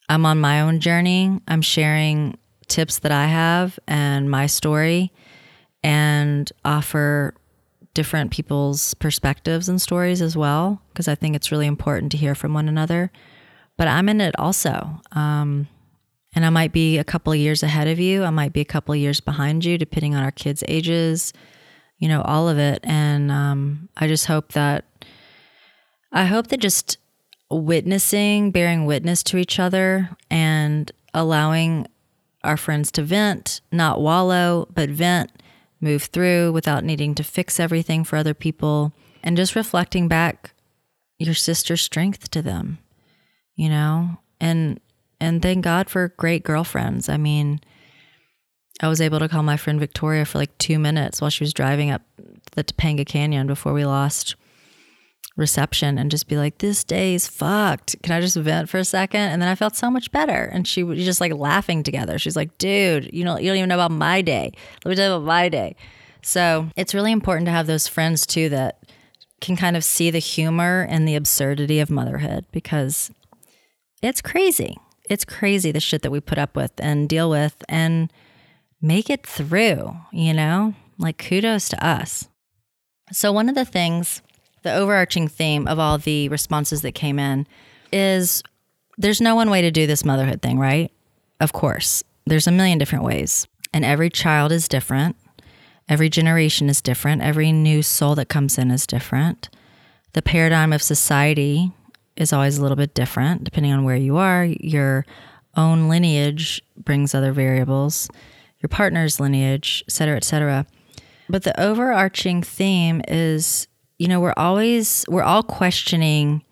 I'm 0.08 0.26
on 0.26 0.40
my 0.40 0.62
own 0.62 0.80
journey. 0.80 1.42
I'm 1.46 1.62
sharing 1.62 2.38
tips 2.68 3.00
that 3.00 3.12
I 3.12 3.26
have 3.26 3.78
and 3.86 4.32
my 4.32 4.46
story 4.46 5.12
and 5.84 6.50
offer 6.64 7.36
different 7.94 8.32
people's 8.32 8.94
perspectives 8.94 9.68
and 9.68 9.82
stories 9.82 10.22
as 10.22 10.38
well, 10.38 10.82
because 10.94 11.10
I 11.10 11.16
think 11.16 11.36
it's 11.36 11.52
really 11.52 11.68
important 11.68 12.14
to 12.14 12.18
hear 12.18 12.34
from 12.34 12.54
one 12.54 12.70
another. 12.70 13.12
But 13.76 13.90
I'm 13.90 14.08
in 14.08 14.22
it 14.22 14.34
also. 14.40 15.02
Um, 15.12 15.68
and 16.34 16.46
I 16.46 16.50
might 16.50 16.72
be 16.72 16.98
a 16.98 17.04
couple 17.04 17.36
years 17.36 17.62
ahead 17.62 17.90
of 17.90 18.00
you. 18.00 18.24
I 18.24 18.30
might 18.30 18.54
be 18.54 18.62
a 18.62 18.66
couple 18.66 18.96
years 18.96 19.20
behind 19.20 19.66
you, 19.66 19.78
depending 19.78 20.16
on 20.16 20.24
our 20.24 20.32
kids' 20.32 20.64
ages, 20.70 21.34
you 21.98 22.08
know, 22.08 22.22
all 22.22 22.48
of 22.48 22.58
it. 22.58 22.80
And 22.86 23.34
um, 23.34 23.90
I 23.98 24.08
just 24.08 24.28
hope 24.28 24.54
that 24.54 24.86
I 26.16 26.26
hope 26.26 26.48
that 26.48 26.62
just 26.62 26.98
witnessing, 27.52 28.50
bearing 28.52 28.86
witness 28.86 29.22
to 29.24 29.38
each 29.38 29.60
other, 29.60 30.10
and 30.32 30.90
allowing 31.14 31.88
our 32.42 32.56
friends 32.56 32.90
to 32.94 33.04
vent, 33.04 33.60
not 33.70 34.00
wallow, 34.00 34.68
but 34.74 34.90
vent, 34.90 35.30
move 35.82 36.04
through 36.04 36.54
without 36.54 36.86
needing 36.86 37.16
to 37.16 37.24
fix 37.24 37.60
everything 37.60 38.06
for 38.06 38.16
other 38.16 38.34
people, 38.34 38.94
and 39.24 39.36
just 39.36 39.56
reflecting 39.56 40.08
back 40.08 40.54
your 41.20 41.34
sister's 41.34 41.82
strength 41.82 42.32
to 42.32 42.42
them, 42.42 42.80
you 43.56 43.68
know, 43.68 44.18
and 44.40 44.80
and 45.20 45.42
thank 45.42 45.64
God 45.66 45.90
for 45.90 46.14
great 46.18 46.44
girlfriends. 46.44 47.10
I 47.10 47.18
mean, 47.18 47.60
I 48.82 48.88
was 48.88 49.02
able 49.02 49.20
to 49.20 49.30
call 49.30 49.44
my 49.44 49.58
friend 49.58 49.80
Victoria 49.80 50.24
for 50.24 50.38
like 50.38 50.58
two 50.60 50.80
minutes 50.80 51.20
while 51.20 51.30
she 51.30 51.44
was 51.44 51.54
driving 51.54 51.90
up 51.90 52.04
the 52.54 52.64
Topanga 52.64 53.06
Canyon 53.06 53.48
before 53.48 53.74
we 53.74 53.86
lost 53.86 54.36
reception 55.38 55.98
and 55.98 56.10
just 56.10 56.28
be 56.28 56.38
like, 56.38 56.60
this 56.60 56.84
day's 56.84 57.28
fucked. 57.28 58.02
Can 58.04 58.14
I 58.14 58.22
just 58.22 58.38
vent 58.38 58.70
for 58.70 58.78
a 58.78 58.86
second? 58.86 59.22
And 59.22 59.42
then 59.42 59.50
I 59.50 59.56
felt 59.56 59.76
so 59.76 59.92
much 59.92 60.12
better. 60.12 60.46
And 60.46 60.68
she 60.68 60.84
was 60.84 61.04
just 61.04 61.20
like 61.20 61.34
laughing 61.34 61.84
together. 61.84 62.18
She's 62.18 62.36
like, 62.36 62.58
dude, 62.58 63.12
you 63.14 63.26
know, 63.26 63.38
you 63.38 63.48
don't 63.48 63.58
even 63.58 63.70
know 63.70 63.76
about 63.76 63.92
my 63.92 64.22
day. 64.22 64.52
Let 64.84 64.90
me 64.90 64.96
tell 64.96 65.10
you 65.10 65.16
about 65.16 65.28
my 65.28 65.50
day. 65.50 65.76
So 66.22 66.70
it's 66.76 66.94
really 66.94 67.12
important 67.12 67.48
to 67.48 67.52
have 67.52 67.68
those 67.68 67.88
friends 67.88 68.26
too 68.26 68.50
that 68.50 68.80
can 69.42 69.56
kind 69.56 69.76
of 69.76 69.84
see 69.84 70.10
the 70.10 70.20
humor 70.20 70.88
and 70.90 71.08
the 71.08 71.16
absurdity 71.16 71.80
of 71.80 71.90
motherhood 71.90 72.46
because 72.52 73.12
it's 74.02 74.22
crazy. 74.22 74.78
It's 75.10 75.26
crazy 75.26 75.72
the 75.72 75.80
shit 75.80 76.02
that 76.02 76.12
we 76.12 76.20
put 76.20 76.38
up 76.38 76.56
with 76.56 76.72
and 76.80 77.10
deal 77.10 77.30
with 77.30 77.62
and 77.68 78.12
make 78.82 79.10
it 79.10 79.26
through, 79.26 79.96
you 80.12 80.34
know? 80.34 80.74
Like 80.98 81.18
kudos 81.18 81.70
to 81.70 81.86
us. 81.86 82.30
So, 83.12 83.32
one 83.32 83.50
of 83.50 83.56
the 83.56 83.66
things 83.66 84.24
the 84.66 84.74
overarching 84.74 85.28
theme 85.28 85.68
of 85.68 85.80
all 85.80 85.98
the 85.98 86.28
responses 86.30 86.82
that 86.82 86.94
came 86.94 87.20
in 87.20 87.48
is 87.94 88.44
there's 88.98 89.22
no 89.22 89.36
one 89.36 89.50
way 89.50 89.62
to 89.62 89.72
do 89.72 89.88
this 89.88 90.04
motherhood 90.04 90.42
thing, 90.42 90.58
right? 90.58 90.92
Of 91.40 91.54
course, 91.54 92.04
there's 92.26 92.48
a 92.48 92.52
million 92.52 92.80
different 92.80 93.06
ways, 93.06 93.48
and 93.72 93.86
every 93.86 94.10
child 94.10 94.52
is 94.52 94.68
different. 94.68 95.16
Every 95.88 96.10
generation 96.10 96.68
is 96.68 96.82
different. 96.82 97.22
Every 97.22 97.52
new 97.52 97.84
soul 97.84 98.16
that 98.16 98.28
comes 98.28 98.58
in 98.58 98.72
is 98.72 98.88
different. 98.88 99.50
The 100.14 100.24
paradigm 100.24 100.74
of 100.74 100.82
society 100.82 101.72
is 102.16 102.34
always 102.34 102.58
a 102.58 102.62
little 102.62 102.78
bit 102.78 102.96
different 102.96 103.44
depending 103.44 103.72
on 103.72 103.84
where 103.84 103.96
you 103.96 104.18
are. 104.18 104.46
Your 104.46 105.06
own 105.56 105.90
lineage 105.90 106.62
brings 106.76 107.14
other 107.14 107.32
variables, 107.32 108.10
your 108.62 108.70
partner's 108.70 109.20
lineage, 109.20 109.84
et 109.88 109.92
cetera, 109.92 110.18
et 110.18 110.24
cetera. 110.24 110.66
But 111.30 111.44
the 111.44 111.60
overarching 111.62 112.42
theme 112.42 113.04
is, 113.08 113.68
you 113.98 114.08
know, 114.08 114.20
we're 114.20 114.34
always, 114.38 115.06
we're 115.08 115.24
all 115.24 115.44
questioning, 115.44 116.44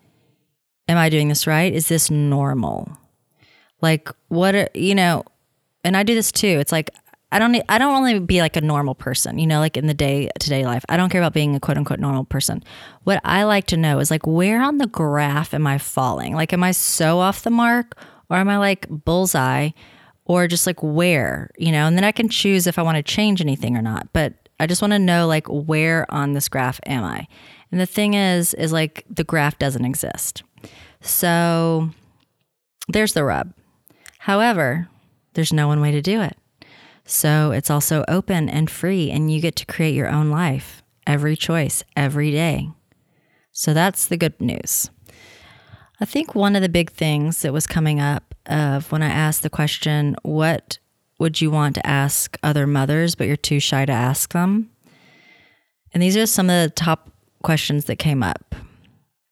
am 0.88 0.96
I 0.96 1.08
doing 1.08 1.28
this 1.28 1.46
right? 1.46 1.72
Is 1.72 1.88
this 1.88 2.10
normal? 2.10 2.96
Like, 3.80 4.08
what, 4.28 4.54
are, 4.54 4.68
you 4.74 4.94
know, 4.94 5.24
and 5.82 5.96
I 5.96 6.02
do 6.02 6.14
this 6.14 6.32
too. 6.32 6.46
It's 6.46 6.72
like, 6.72 6.90
I 7.34 7.40
don't 7.40 7.60
I 7.68 7.78
don't 7.78 7.92
want 7.92 8.14
to 8.14 8.20
be 8.20 8.40
like 8.40 8.54
a 8.54 8.60
normal 8.60 8.94
person, 8.94 9.40
you 9.40 9.46
know, 9.48 9.58
like 9.58 9.76
in 9.76 9.88
the 9.88 9.94
day 9.94 10.30
to 10.38 10.48
day 10.48 10.64
life. 10.64 10.84
I 10.88 10.96
don't 10.96 11.10
care 11.10 11.20
about 11.20 11.34
being 11.34 11.56
a 11.56 11.60
quote 11.60 11.76
unquote 11.76 11.98
normal 11.98 12.24
person. 12.24 12.62
What 13.02 13.20
I 13.24 13.42
like 13.42 13.66
to 13.68 13.76
know 13.76 13.98
is 13.98 14.08
like 14.08 14.24
where 14.24 14.62
on 14.62 14.78
the 14.78 14.86
graph 14.86 15.52
am 15.52 15.66
I 15.66 15.78
falling? 15.78 16.36
Like 16.36 16.52
am 16.52 16.62
I 16.62 16.70
so 16.70 17.18
off 17.18 17.42
the 17.42 17.50
mark 17.50 17.98
or 18.30 18.36
am 18.36 18.48
I 18.48 18.58
like 18.58 18.86
bullseye 18.88 19.70
or 20.26 20.46
just 20.46 20.64
like 20.64 20.80
where, 20.80 21.50
you 21.58 21.72
know? 21.72 21.88
And 21.88 21.96
then 21.96 22.04
I 22.04 22.12
can 22.12 22.28
choose 22.28 22.68
if 22.68 22.78
I 22.78 22.82
want 22.82 22.98
to 22.98 23.02
change 23.02 23.40
anything 23.40 23.76
or 23.76 23.82
not. 23.82 24.12
But 24.12 24.43
I 24.60 24.66
just 24.66 24.82
want 24.82 24.92
to 24.92 24.98
know 24.98 25.26
like 25.26 25.46
where 25.48 26.06
on 26.12 26.32
this 26.32 26.48
graph 26.48 26.80
am 26.86 27.04
I? 27.04 27.26
And 27.72 27.80
the 27.80 27.86
thing 27.86 28.14
is 28.14 28.54
is 28.54 28.72
like 28.72 29.04
the 29.10 29.24
graph 29.24 29.58
doesn't 29.58 29.84
exist. 29.84 30.42
So 31.00 31.90
there's 32.88 33.14
the 33.14 33.24
rub. 33.24 33.52
However, 34.18 34.88
there's 35.34 35.52
no 35.52 35.68
one 35.68 35.80
way 35.80 35.90
to 35.92 36.00
do 36.00 36.20
it. 36.22 36.36
So 37.04 37.50
it's 37.50 37.70
also 37.70 38.04
open 38.08 38.48
and 38.48 38.70
free, 38.70 39.10
and 39.10 39.30
you 39.30 39.40
get 39.40 39.56
to 39.56 39.66
create 39.66 39.94
your 39.94 40.08
own 40.08 40.30
life 40.30 40.82
every 41.06 41.36
choice, 41.36 41.82
every 41.96 42.30
day. 42.30 42.70
So 43.52 43.74
that's 43.74 44.06
the 44.06 44.16
good 44.16 44.40
news. 44.40 44.90
I 46.00 46.06
think 46.06 46.34
one 46.34 46.56
of 46.56 46.62
the 46.62 46.68
big 46.68 46.90
things 46.90 47.42
that 47.42 47.52
was 47.52 47.66
coming 47.66 48.00
up 48.00 48.34
of 48.46 48.90
when 48.90 49.02
I 49.02 49.08
asked 49.08 49.42
the 49.42 49.50
question, 49.50 50.16
what 50.22 50.78
would 51.18 51.40
you 51.40 51.50
want 51.50 51.74
to 51.76 51.86
ask 51.86 52.36
other 52.42 52.66
mothers, 52.66 53.14
but 53.14 53.26
you're 53.26 53.36
too 53.36 53.60
shy 53.60 53.84
to 53.84 53.92
ask 53.92 54.32
them? 54.32 54.70
And 55.92 56.02
these 56.02 56.16
are 56.16 56.26
some 56.26 56.50
of 56.50 56.62
the 56.62 56.70
top 56.70 57.10
questions 57.42 57.84
that 57.84 57.96
came 57.96 58.22
up. 58.22 58.54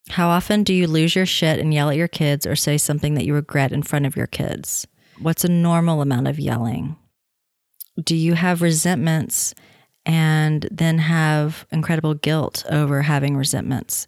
How 0.09 0.29
often 0.29 0.62
do 0.62 0.75
you 0.75 0.87
lose 0.87 1.14
your 1.14 1.27
shit 1.27 1.59
and 1.59 1.73
yell 1.73 1.90
at 1.90 1.97
your 1.97 2.09
kids 2.09 2.47
or 2.47 2.57
say 2.57 2.79
something 2.79 3.14
that 3.14 3.25
you 3.25 3.35
regret 3.35 3.73
in 3.73 3.83
front 3.83 4.07
of 4.07 4.16
your 4.16 4.27
kids? 4.27 4.87
What's 5.18 5.45
a 5.45 5.49
normal 5.49 6.03
amount 6.03 6.29
of 6.29 6.38
yelling? 6.38 6.97
do 8.01 8.16
you 8.16 8.35
have 8.35 8.62
resentments 8.62 9.55
and 10.05 10.68
then 10.71 10.99
have 10.99 11.66
incredible 11.71 12.14
guilt 12.14 12.64
over 12.71 13.03
having 13.03 13.37
resentments? 13.37 14.07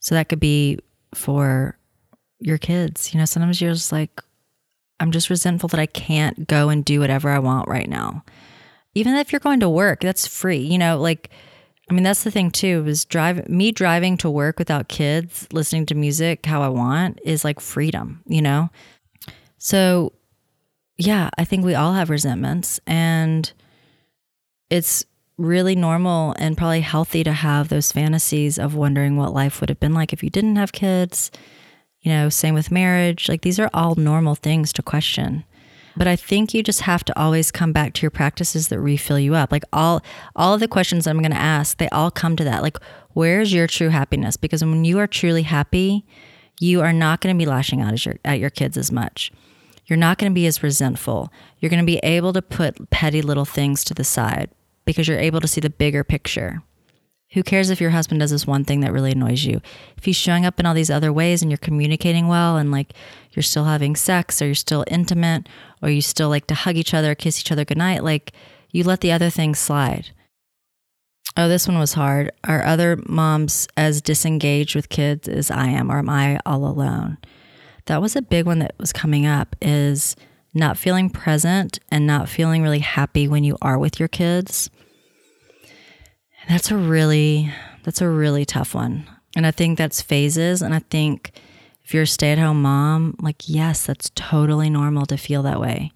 So 0.00 0.14
that 0.14 0.28
could 0.28 0.40
be 0.40 0.78
for 1.14 1.78
your 2.40 2.58
kids. 2.58 3.12
You 3.14 3.20
know, 3.20 3.24
sometimes 3.24 3.60
you're 3.60 3.72
just 3.72 3.92
like, 3.92 4.20
I'm 5.02 5.10
just 5.10 5.30
resentful 5.30 5.68
that 5.70 5.80
I 5.80 5.86
can't 5.86 6.46
go 6.46 6.68
and 6.68 6.84
do 6.84 7.00
whatever 7.00 7.28
I 7.28 7.40
want 7.40 7.66
right 7.66 7.88
now. 7.88 8.24
Even 8.94 9.16
if 9.16 9.32
you're 9.32 9.40
going 9.40 9.58
to 9.58 9.68
work, 9.68 10.00
that's 10.00 10.28
free. 10.28 10.58
You 10.58 10.78
know, 10.78 10.96
like, 10.96 11.28
I 11.90 11.94
mean, 11.94 12.04
that's 12.04 12.22
the 12.22 12.30
thing 12.30 12.52
too, 12.52 12.84
is 12.86 13.04
drive 13.04 13.48
me 13.48 13.72
driving 13.72 14.16
to 14.18 14.30
work 14.30 14.60
without 14.60 14.88
kids, 14.88 15.48
listening 15.50 15.86
to 15.86 15.96
music 15.96 16.46
how 16.46 16.62
I 16.62 16.68
want 16.68 17.18
is 17.24 17.44
like 17.44 17.58
freedom, 17.58 18.22
you 18.26 18.40
know? 18.40 18.70
So 19.58 20.12
yeah, 20.98 21.30
I 21.36 21.44
think 21.44 21.64
we 21.64 21.74
all 21.74 21.94
have 21.94 22.08
resentments 22.08 22.78
and 22.86 23.52
it's 24.70 25.04
really 25.36 25.74
normal 25.74 26.36
and 26.38 26.56
probably 26.56 26.80
healthy 26.80 27.24
to 27.24 27.32
have 27.32 27.70
those 27.70 27.90
fantasies 27.90 28.56
of 28.56 28.76
wondering 28.76 29.16
what 29.16 29.34
life 29.34 29.60
would 29.60 29.68
have 29.68 29.80
been 29.80 29.94
like 29.94 30.12
if 30.12 30.22
you 30.22 30.30
didn't 30.30 30.54
have 30.54 30.70
kids. 30.70 31.32
You 32.02 32.12
know, 32.12 32.28
same 32.28 32.54
with 32.54 32.70
marriage. 32.70 33.28
Like 33.28 33.42
these 33.42 33.58
are 33.58 33.70
all 33.72 33.94
normal 33.94 34.34
things 34.34 34.72
to 34.74 34.82
question. 34.82 35.44
But 35.96 36.08
I 36.08 36.16
think 36.16 36.54
you 36.54 36.62
just 36.62 36.82
have 36.82 37.04
to 37.04 37.18
always 37.18 37.50
come 37.50 37.72
back 37.72 37.92
to 37.94 38.02
your 38.02 38.10
practices 38.10 38.68
that 38.68 38.80
refill 38.80 39.18
you 39.18 39.34
up. 39.34 39.52
Like 39.52 39.64
all 39.72 40.02
all 40.34 40.54
of 40.54 40.60
the 40.60 40.68
questions 40.68 41.06
I'm 41.06 41.18
going 41.18 41.32
to 41.32 41.36
ask, 41.36 41.76
they 41.76 41.88
all 41.90 42.10
come 42.10 42.34
to 42.36 42.44
that. 42.44 42.62
Like 42.62 42.78
where's 43.12 43.52
your 43.52 43.66
true 43.66 43.90
happiness? 43.90 44.36
Because 44.36 44.64
when 44.64 44.84
you 44.84 44.98
are 44.98 45.06
truly 45.06 45.42
happy, 45.42 46.04
you 46.60 46.80
are 46.80 46.92
not 46.92 47.20
going 47.20 47.34
to 47.34 47.38
be 47.38 47.48
lashing 47.48 47.80
out 47.80 47.92
at 47.92 48.04
your 48.04 48.16
at 48.24 48.38
your 48.40 48.50
kids 48.50 48.76
as 48.76 48.90
much. 48.90 49.30
You're 49.86 49.98
not 49.98 50.18
going 50.18 50.30
to 50.30 50.34
be 50.34 50.46
as 50.46 50.62
resentful. 50.62 51.30
You're 51.58 51.70
going 51.70 51.82
to 51.82 51.86
be 51.86 51.98
able 51.98 52.32
to 52.32 52.42
put 52.42 52.90
petty 52.90 53.20
little 53.20 53.44
things 53.44 53.84
to 53.84 53.94
the 53.94 54.04
side 54.04 54.50
because 54.84 55.06
you're 55.06 55.18
able 55.18 55.40
to 55.40 55.48
see 55.48 55.60
the 55.60 55.70
bigger 55.70 56.04
picture. 56.04 56.62
Who 57.32 57.42
cares 57.42 57.70
if 57.70 57.80
your 57.80 57.90
husband 57.90 58.20
does 58.20 58.30
this 58.30 58.46
one 58.46 58.64
thing 58.64 58.80
that 58.80 58.92
really 58.92 59.12
annoys 59.12 59.44
you? 59.44 59.60
If 59.96 60.04
he's 60.04 60.16
showing 60.16 60.44
up 60.44 60.60
in 60.60 60.66
all 60.66 60.74
these 60.74 60.90
other 60.90 61.12
ways 61.12 61.42
and 61.42 61.50
you're 61.50 61.58
communicating 61.58 62.28
well 62.28 62.56
and 62.56 62.70
like 62.70 62.92
you're 63.32 63.42
still 63.42 63.64
having 63.64 63.96
sex 63.96 64.42
or 64.42 64.46
you're 64.46 64.54
still 64.54 64.84
intimate 64.88 65.48
or 65.80 65.88
you 65.88 66.02
still 66.02 66.28
like 66.28 66.46
to 66.48 66.54
hug 66.54 66.76
each 66.76 66.94
other, 66.94 67.14
kiss 67.14 67.40
each 67.40 67.50
other 67.50 67.64
goodnight, 67.64 68.04
like 68.04 68.32
you 68.70 68.84
let 68.84 69.00
the 69.00 69.12
other 69.12 69.30
things 69.30 69.58
slide. 69.58 70.10
Oh, 71.36 71.48
this 71.48 71.66
one 71.66 71.78
was 71.78 71.94
hard. 71.94 72.30
Are 72.44 72.62
other 72.62 72.98
moms 73.06 73.66
as 73.76 74.02
disengaged 74.02 74.74
with 74.74 74.90
kids 74.90 75.28
as 75.28 75.50
I 75.50 75.68
am, 75.68 75.90
or 75.90 75.98
am 75.98 76.10
I 76.10 76.38
all 76.44 76.66
alone? 76.66 77.16
that 77.86 78.00
was 78.00 78.16
a 78.16 78.22
big 78.22 78.46
one 78.46 78.60
that 78.60 78.74
was 78.78 78.92
coming 78.92 79.26
up 79.26 79.56
is 79.60 80.16
not 80.54 80.78
feeling 80.78 81.10
present 81.10 81.78
and 81.90 82.06
not 82.06 82.28
feeling 82.28 82.62
really 82.62 82.78
happy 82.78 83.26
when 83.26 83.44
you 83.44 83.56
are 83.62 83.78
with 83.78 83.98
your 83.98 84.08
kids. 84.08 84.70
That's 86.48 86.70
a 86.70 86.76
really 86.76 87.52
that's 87.84 88.00
a 88.00 88.08
really 88.08 88.44
tough 88.44 88.74
one. 88.74 89.08
And 89.34 89.46
I 89.46 89.50
think 89.50 89.78
that's 89.78 90.02
phases 90.02 90.62
and 90.62 90.74
I 90.74 90.80
think 90.90 91.32
if 91.84 91.92
you're 91.92 92.04
a 92.04 92.06
stay-at-home 92.06 92.62
mom, 92.62 93.16
like 93.20 93.48
yes, 93.48 93.86
that's 93.86 94.10
totally 94.14 94.70
normal 94.70 95.06
to 95.06 95.16
feel 95.16 95.42
that 95.42 95.60
way. 95.60 95.92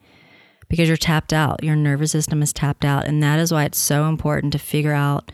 Because 0.69 0.89
you're 0.89 0.97
tapped 0.97 1.33
out. 1.33 1.63
Your 1.63 1.77
nervous 1.77 2.11
system 2.11 2.43
is 2.43 2.53
tapped 2.53 2.85
out 2.85 3.07
and 3.07 3.23
that 3.23 3.39
is 3.39 3.53
why 3.53 3.65
it's 3.65 3.79
so 3.79 4.09
important 4.09 4.53
to 4.53 4.59
figure 4.59 4.93
out 4.93 5.31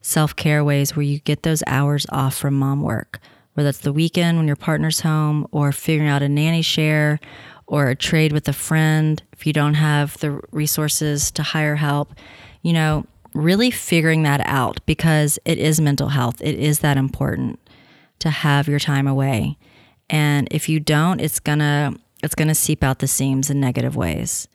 self-care 0.00 0.64
ways 0.64 0.96
where 0.96 1.04
you 1.04 1.20
get 1.20 1.44
those 1.44 1.62
hours 1.66 2.06
off 2.10 2.36
from 2.36 2.54
mom 2.54 2.82
work 2.82 3.20
whether 3.54 3.68
that's 3.68 3.78
the 3.78 3.92
weekend 3.92 4.38
when 4.38 4.46
your 4.46 4.56
partner's 4.56 5.00
home 5.00 5.46
or 5.50 5.72
figuring 5.72 6.08
out 6.08 6.22
a 6.22 6.28
nanny 6.28 6.62
share 6.62 7.20
or 7.66 7.88
a 7.88 7.96
trade 7.96 8.32
with 8.32 8.48
a 8.48 8.52
friend 8.52 9.22
if 9.32 9.46
you 9.46 9.52
don't 9.52 9.74
have 9.74 10.16
the 10.18 10.40
resources 10.50 11.30
to 11.32 11.42
hire 11.42 11.76
help, 11.76 12.14
you 12.62 12.72
know, 12.72 13.06
really 13.34 13.70
figuring 13.70 14.22
that 14.22 14.42
out 14.44 14.80
because 14.86 15.38
it 15.44 15.58
is 15.58 15.80
mental 15.80 16.08
health. 16.08 16.40
It 16.40 16.58
is 16.58 16.80
that 16.80 16.96
important 16.96 17.58
to 18.18 18.30
have 18.30 18.68
your 18.68 18.78
time 18.78 19.06
away. 19.06 19.58
And 20.08 20.48
if 20.50 20.68
you 20.68 20.80
don't, 20.80 21.20
it's 21.20 21.40
to 21.60 21.96
it's 22.22 22.34
to 22.48 22.54
seep 22.54 22.84
out 22.84 23.00
the 23.00 23.08
seams 23.08 23.50
in 23.50 23.58
negative 23.58 23.96
ways. 23.96 24.46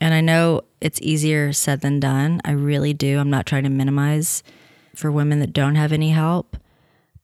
And 0.00 0.14
I 0.14 0.22
know 0.22 0.62
it's 0.80 1.00
easier 1.02 1.52
said 1.52 1.82
than 1.82 2.00
done. 2.00 2.40
I 2.44 2.52
really 2.52 2.94
do. 2.94 3.18
I'm 3.18 3.28
not 3.28 3.44
trying 3.44 3.64
to 3.64 3.68
minimize 3.68 4.42
for 4.94 5.12
women 5.12 5.40
that 5.40 5.52
don't 5.52 5.74
have 5.74 5.92
any 5.92 6.10
help. 6.10 6.56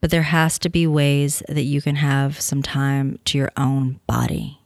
But 0.02 0.10
there 0.10 0.22
has 0.22 0.58
to 0.60 0.68
be 0.68 0.86
ways 0.86 1.42
that 1.48 1.62
you 1.62 1.80
can 1.80 1.96
have 1.96 2.40
some 2.40 2.62
time 2.62 3.18
to 3.24 3.38
your 3.38 3.50
own 3.56 3.98
body, 4.06 4.60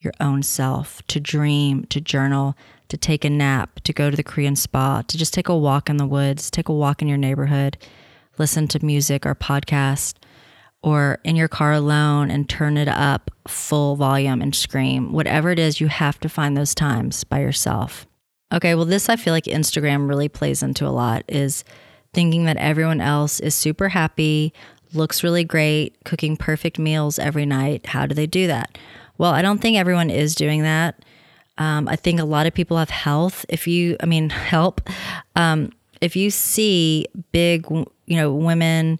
your 0.00 0.14
own 0.18 0.42
self, 0.42 1.02
to 1.08 1.20
dream, 1.20 1.84
to 1.90 2.00
journal, 2.00 2.56
to 2.90 2.96
take 2.96 3.24
a 3.24 3.30
nap, 3.30 3.80
to 3.84 3.92
go 3.92 4.10
to 4.10 4.16
the 4.16 4.22
Korean 4.22 4.56
spa, 4.56 5.02
to 5.02 5.18
just 5.18 5.32
take 5.32 5.48
a 5.48 5.56
walk 5.56 5.88
in 5.88 5.96
the 5.96 6.06
woods, 6.06 6.50
take 6.50 6.68
a 6.68 6.74
walk 6.74 7.00
in 7.00 7.08
your 7.08 7.18
neighborhood, 7.18 7.78
listen 8.38 8.68
to 8.68 8.84
music 8.84 9.24
or 9.24 9.34
podcast, 9.34 10.14
or 10.82 11.18
in 11.24 11.36
your 11.36 11.48
car 11.48 11.72
alone 11.72 12.30
and 12.30 12.48
turn 12.48 12.76
it 12.76 12.88
up 12.88 13.30
full 13.46 13.96
volume 13.96 14.40
and 14.40 14.54
scream. 14.54 15.12
Whatever 15.12 15.50
it 15.50 15.58
is, 15.58 15.80
you 15.80 15.88
have 15.88 16.18
to 16.20 16.28
find 16.28 16.56
those 16.56 16.74
times 16.74 17.24
by 17.24 17.40
yourself. 17.40 18.06
Okay, 18.52 18.74
well, 18.74 18.84
this 18.84 19.08
I 19.08 19.16
feel 19.16 19.32
like 19.32 19.44
Instagram 19.44 20.08
really 20.08 20.28
plays 20.28 20.62
into 20.62 20.86
a 20.86 20.90
lot 20.90 21.22
is 21.28 21.64
thinking 22.12 22.46
that 22.46 22.56
everyone 22.56 23.00
else 23.00 23.38
is 23.40 23.54
super 23.54 23.90
happy, 23.90 24.52
looks 24.92 25.22
really 25.22 25.44
great, 25.44 25.96
cooking 26.04 26.36
perfect 26.36 26.78
meals 26.78 27.18
every 27.18 27.46
night. 27.46 27.86
How 27.86 28.06
do 28.06 28.14
they 28.14 28.26
do 28.26 28.46
that? 28.48 28.76
Well, 29.18 29.32
I 29.32 29.42
don't 29.42 29.58
think 29.58 29.76
everyone 29.76 30.10
is 30.10 30.34
doing 30.34 30.62
that. 30.62 31.04
Um, 31.60 31.88
I 31.88 31.94
think 31.94 32.18
a 32.18 32.24
lot 32.24 32.46
of 32.46 32.54
people 32.54 32.78
have 32.78 32.90
health. 32.90 33.44
If 33.48 33.68
you, 33.68 33.96
I 34.00 34.06
mean, 34.06 34.30
help. 34.30 34.80
Um, 35.36 35.70
if 36.00 36.16
you 36.16 36.30
see 36.30 37.06
big, 37.30 37.66
you 37.70 38.16
know, 38.16 38.34
women 38.34 38.98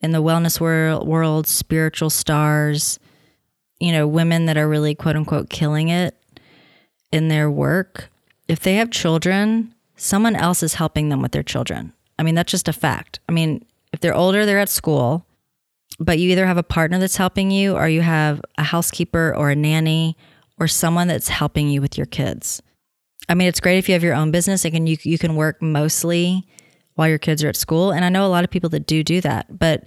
in 0.00 0.10
the 0.10 0.22
wellness 0.22 0.60
world, 0.60 1.06
world, 1.06 1.46
spiritual 1.46 2.10
stars, 2.10 2.98
you 3.78 3.92
know, 3.92 4.06
women 4.06 4.46
that 4.46 4.56
are 4.56 4.68
really 4.68 4.94
quote 4.94 5.16
unquote 5.16 5.48
killing 5.48 5.88
it 5.88 6.16
in 7.12 7.28
their 7.28 7.50
work, 7.50 8.10
if 8.48 8.60
they 8.60 8.74
have 8.74 8.90
children, 8.90 9.72
someone 9.96 10.34
else 10.34 10.62
is 10.62 10.74
helping 10.74 11.08
them 11.08 11.22
with 11.22 11.32
their 11.32 11.42
children. 11.44 11.92
I 12.18 12.24
mean, 12.24 12.34
that's 12.34 12.50
just 12.50 12.68
a 12.68 12.72
fact. 12.72 13.20
I 13.28 13.32
mean, 13.32 13.64
if 13.92 14.00
they're 14.00 14.14
older, 14.14 14.44
they're 14.44 14.58
at 14.58 14.68
school, 14.68 15.24
but 16.00 16.18
you 16.18 16.30
either 16.30 16.46
have 16.46 16.56
a 16.56 16.64
partner 16.64 16.98
that's 16.98 17.16
helping 17.16 17.52
you 17.52 17.76
or 17.76 17.88
you 17.88 18.00
have 18.00 18.40
a 18.56 18.64
housekeeper 18.64 19.32
or 19.36 19.50
a 19.50 19.56
nanny 19.56 20.16
or 20.58 20.68
someone 20.68 21.08
that's 21.08 21.28
helping 21.28 21.68
you 21.68 21.80
with 21.80 21.96
your 21.96 22.06
kids. 22.06 22.62
I 23.28 23.34
mean, 23.34 23.48
it's 23.48 23.60
great 23.60 23.78
if 23.78 23.88
you 23.88 23.92
have 23.92 24.02
your 24.02 24.14
own 24.14 24.30
business 24.30 24.64
and 24.64 24.88
you 24.88 24.96
you 25.02 25.18
can 25.18 25.36
work 25.36 25.60
mostly 25.60 26.46
while 26.94 27.08
your 27.08 27.18
kids 27.18 27.44
are 27.44 27.48
at 27.48 27.56
school. 27.56 27.92
And 27.92 28.04
I 28.04 28.08
know 28.08 28.26
a 28.26 28.28
lot 28.28 28.44
of 28.44 28.50
people 28.50 28.70
that 28.70 28.86
do 28.86 29.04
do 29.04 29.20
that, 29.20 29.58
but 29.58 29.84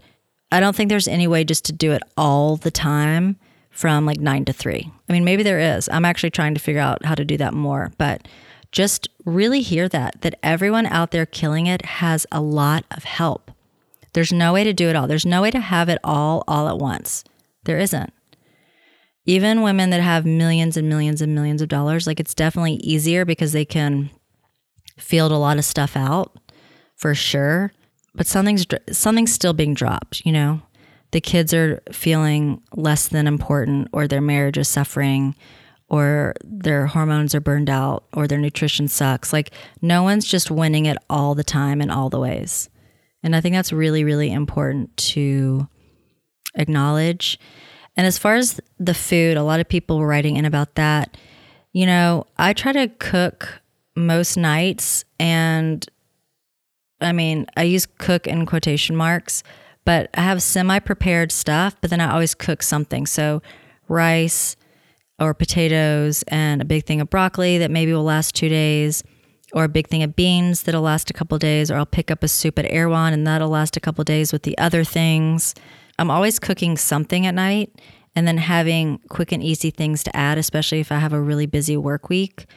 I 0.51 0.59
don't 0.59 0.75
think 0.75 0.89
there's 0.89 1.07
any 1.07 1.27
way 1.27 1.43
just 1.43 1.65
to 1.65 1.73
do 1.73 1.91
it 1.91 2.03
all 2.15 2.55
the 2.57 2.71
time 2.71 3.37
from 3.69 4.05
like 4.05 4.19
nine 4.19 4.45
to 4.45 4.53
three. 4.53 4.91
I 5.09 5.13
mean, 5.13 5.23
maybe 5.23 5.43
there 5.43 5.59
is. 5.59 5.89
I'm 5.89 6.05
actually 6.05 6.29
trying 6.29 6.53
to 6.53 6.59
figure 6.59 6.81
out 6.81 7.05
how 7.05 7.15
to 7.15 7.25
do 7.25 7.37
that 7.37 7.53
more, 7.53 7.91
but 7.97 8.27
just 8.71 9.09
really 9.25 9.61
hear 9.61 9.89
that, 9.89 10.21
that 10.21 10.39
everyone 10.43 10.85
out 10.85 11.11
there 11.11 11.25
killing 11.25 11.67
it 11.67 11.85
has 11.85 12.25
a 12.31 12.41
lot 12.41 12.85
of 12.91 13.03
help. 13.03 13.51
There's 14.13 14.33
no 14.33 14.53
way 14.53 14.63
to 14.63 14.73
do 14.73 14.89
it 14.89 14.95
all. 14.95 15.07
There's 15.07 15.25
no 15.25 15.41
way 15.41 15.51
to 15.51 15.59
have 15.59 15.89
it 15.89 15.99
all 16.03 16.43
all 16.47 16.67
at 16.67 16.77
once. 16.77 17.23
There 17.63 17.79
isn't. 17.79 18.13
Even 19.25 19.61
women 19.61 19.91
that 19.91 20.01
have 20.01 20.25
millions 20.25 20.77
and 20.77 20.89
millions 20.89 21.21
and 21.21 21.35
millions 21.35 21.61
of 21.61 21.69
dollars, 21.69 22.07
like 22.07 22.19
it's 22.19 22.33
definitely 22.33 22.75
easier 22.75 23.23
because 23.23 23.51
they 23.51 23.65
can 23.65 24.09
field 24.97 25.31
a 25.31 25.37
lot 25.37 25.57
of 25.57 25.65
stuff 25.65 25.95
out 25.95 26.37
for 26.95 27.13
sure. 27.13 27.71
But 28.13 28.27
something's 28.27 28.65
something's 28.91 29.33
still 29.33 29.53
being 29.53 29.73
dropped, 29.73 30.25
you 30.25 30.31
know. 30.31 30.61
The 31.11 31.21
kids 31.21 31.53
are 31.53 31.81
feeling 31.91 32.61
less 32.73 33.07
than 33.07 33.27
important 33.27 33.89
or 33.91 34.07
their 34.07 34.21
marriage 34.21 34.57
is 34.57 34.67
suffering 34.67 35.35
or 35.89 36.33
their 36.41 36.87
hormones 36.87 37.35
are 37.35 37.41
burned 37.41 37.69
out 37.69 38.05
or 38.13 38.27
their 38.27 38.37
nutrition 38.37 38.87
sucks. 38.87 39.33
Like 39.33 39.51
no 39.81 40.03
one's 40.03 40.25
just 40.25 40.49
winning 40.49 40.85
it 40.85 40.97
all 41.09 41.35
the 41.35 41.43
time 41.43 41.81
in 41.81 41.89
all 41.89 42.09
the 42.09 42.19
ways. 42.19 42.69
And 43.23 43.35
I 43.35 43.41
think 43.41 43.53
that's 43.55 43.73
really, 43.73 44.03
really 44.03 44.31
important 44.31 44.95
to 44.97 45.67
acknowledge. 46.55 47.37
And 47.97 48.07
as 48.07 48.17
far 48.17 48.35
as 48.35 48.59
the 48.79 48.93
food, 48.93 49.37
a 49.37 49.43
lot 49.43 49.59
of 49.59 49.67
people 49.67 49.97
were 49.97 50.07
writing 50.07 50.37
in 50.37 50.45
about 50.45 50.75
that. 50.75 51.17
You 51.73 51.85
know, 51.85 52.25
I 52.37 52.53
try 52.53 52.71
to 52.73 52.87
cook 52.87 53.61
most 53.95 54.37
nights 54.37 55.03
and 55.19 55.85
I 56.99 57.11
mean, 57.11 57.47
I 57.57 57.63
use 57.63 57.87
cook 57.97 58.27
in 58.27 58.45
quotation 58.45 58.95
marks, 58.95 59.43
but 59.85 60.09
I 60.13 60.21
have 60.21 60.41
semi 60.43 60.79
prepared 60.79 61.31
stuff, 61.31 61.75
but 61.81 61.89
then 61.89 61.99
I 61.99 62.11
always 62.11 62.35
cook 62.35 62.61
something. 62.61 63.07
So 63.07 63.41
rice, 63.87 64.55
or 65.21 65.33
potatoes 65.35 66.23
and 66.29 66.61
a 66.61 66.65
big 66.65 66.85
thing 66.85 66.99
of 66.99 67.09
broccoli 67.09 67.59
that 67.59 67.69
maybe 67.69 67.93
will 67.93 68.03
last 68.03 68.33
two 68.33 68.49
days, 68.49 69.03
or 69.53 69.65
a 69.65 69.69
big 69.69 69.87
thing 69.87 70.01
of 70.01 70.15
beans 70.15 70.63
that'll 70.63 70.81
last 70.81 71.09
a 71.09 71.13
couple 71.13 71.37
days, 71.37 71.69
or 71.69 71.75
I'll 71.75 71.85
pick 71.85 72.09
up 72.09 72.23
a 72.23 72.27
soup 72.27 72.57
at 72.57 72.65
Erewhon 72.65 73.13
and 73.13 73.27
that'll 73.27 73.49
last 73.49 73.77
a 73.77 73.79
couple 73.79 74.03
days 74.03 74.33
with 74.33 74.43
the 74.43 74.57
other 74.57 74.83
things. 74.83 75.53
I'm 76.01 76.09
always 76.09 76.39
cooking 76.39 76.77
something 76.77 77.27
at 77.27 77.35
night 77.35 77.79
and 78.15 78.27
then 78.27 78.39
having 78.39 78.99
quick 79.09 79.31
and 79.31 79.43
easy 79.43 79.69
things 79.69 80.03
to 80.03 80.15
add, 80.15 80.39
especially 80.39 80.79
if 80.79 80.91
I 80.91 80.97
have 80.97 81.13
a 81.13 81.21
really 81.21 81.45
busy 81.45 81.77
work 81.77 82.09
week. 82.09 82.47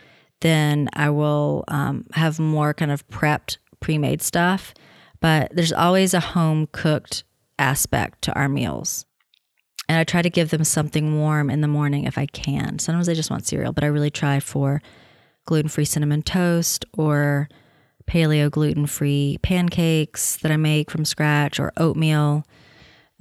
Then 0.40 0.88
I 0.94 1.10
will 1.10 1.64
um, 1.68 2.06
have 2.14 2.38
more 2.38 2.72
kind 2.72 2.90
of 2.90 3.06
prepped, 3.08 3.58
pre 3.80 3.98
made 3.98 4.22
stuff. 4.22 4.72
But 5.20 5.54
there's 5.54 5.74
always 5.74 6.14
a 6.14 6.20
home 6.20 6.68
cooked 6.72 7.24
aspect 7.58 8.22
to 8.22 8.32
our 8.32 8.48
meals. 8.48 9.04
And 9.90 9.98
I 9.98 10.04
try 10.04 10.22
to 10.22 10.30
give 10.30 10.48
them 10.48 10.64
something 10.64 11.20
warm 11.20 11.50
in 11.50 11.60
the 11.60 11.68
morning 11.68 12.04
if 12.04 12.16
I 12.16 12.24
can. 12.24 12.78
Sometimes 12.78 13.08
they 13.08 13.14
just 13.14 13.30
want 13.30 13.46
cereal, 13.46 13.74
but 13.74 13.84
I 13.84 13.88
really 13.88 14.10
try 14.10 14.40
for 14.40 14.80
gluten 15.44 15.68
free 15.68 15.84
cinnamon 15.84 16.22
toast 16.22 16.86
or 16.96 17.50
paleo 18.06 18.50
gluten 18.50 18.86
free 18.86 19.36
pancakes 19.42 20.38
that 20.38 20.50
I 20.50 20.56
make 20.56 20.90
from 20.90 21.04
scratch 21.04 21.60
or 21.60 21.74
oatmeal, 21.76 22.46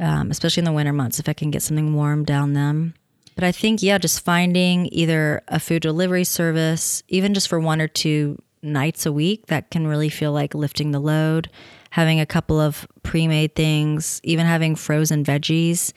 um, 0.03 0.29
especially 0.29 0.61
in 0.61 0.65
the 0.65 0.71
winter 0.71 0.93
months 0.93 1.19
if 1.19 1.29
I 1.29 1.33
can 1.33 1.51
get 1.51 1.61
something 1.61 1.95
warm 1.95 2.23
down 2.23 2.53
them. 2.53 2.93
But 3.35 3.43
I 3.43 3.51
think, 3.51 3.81
yeah, 3.81 3.97
just 3.97 4.23
finding 4.23 4.87
either 4.91 5.41
a 5.47 5.59
food 5.59 5.81
delivery 5.81 6.23
service, 6.23 7.01
even 7.07 7.33
just 7.33 7.47
for 7.47 7.59
one 7.59 7.81
or 7.81 7.87
two 7.87 8.39
nights 8.61 9.05
a 9.07 9.11
week, 9.11 9.47
that 9.47 9.71
can 9.71 9.87
really 9.87 10.09
feel 10.09 10.31
like 10.31 10.53
lifting 10.53 10.91
the 10.91 10.99
load. 10.99 11.49
Having 11.89 12.19
a 12.19 12.25
couple 12.25 12.59
of 12.59 12.87
pre 13.01 13.27
made 13.27 13.55
things, 13.55 14.19
even 14.23 14.45
having 14.45 14.75
frozen 14.75 15.23
veggies 15.23 15.93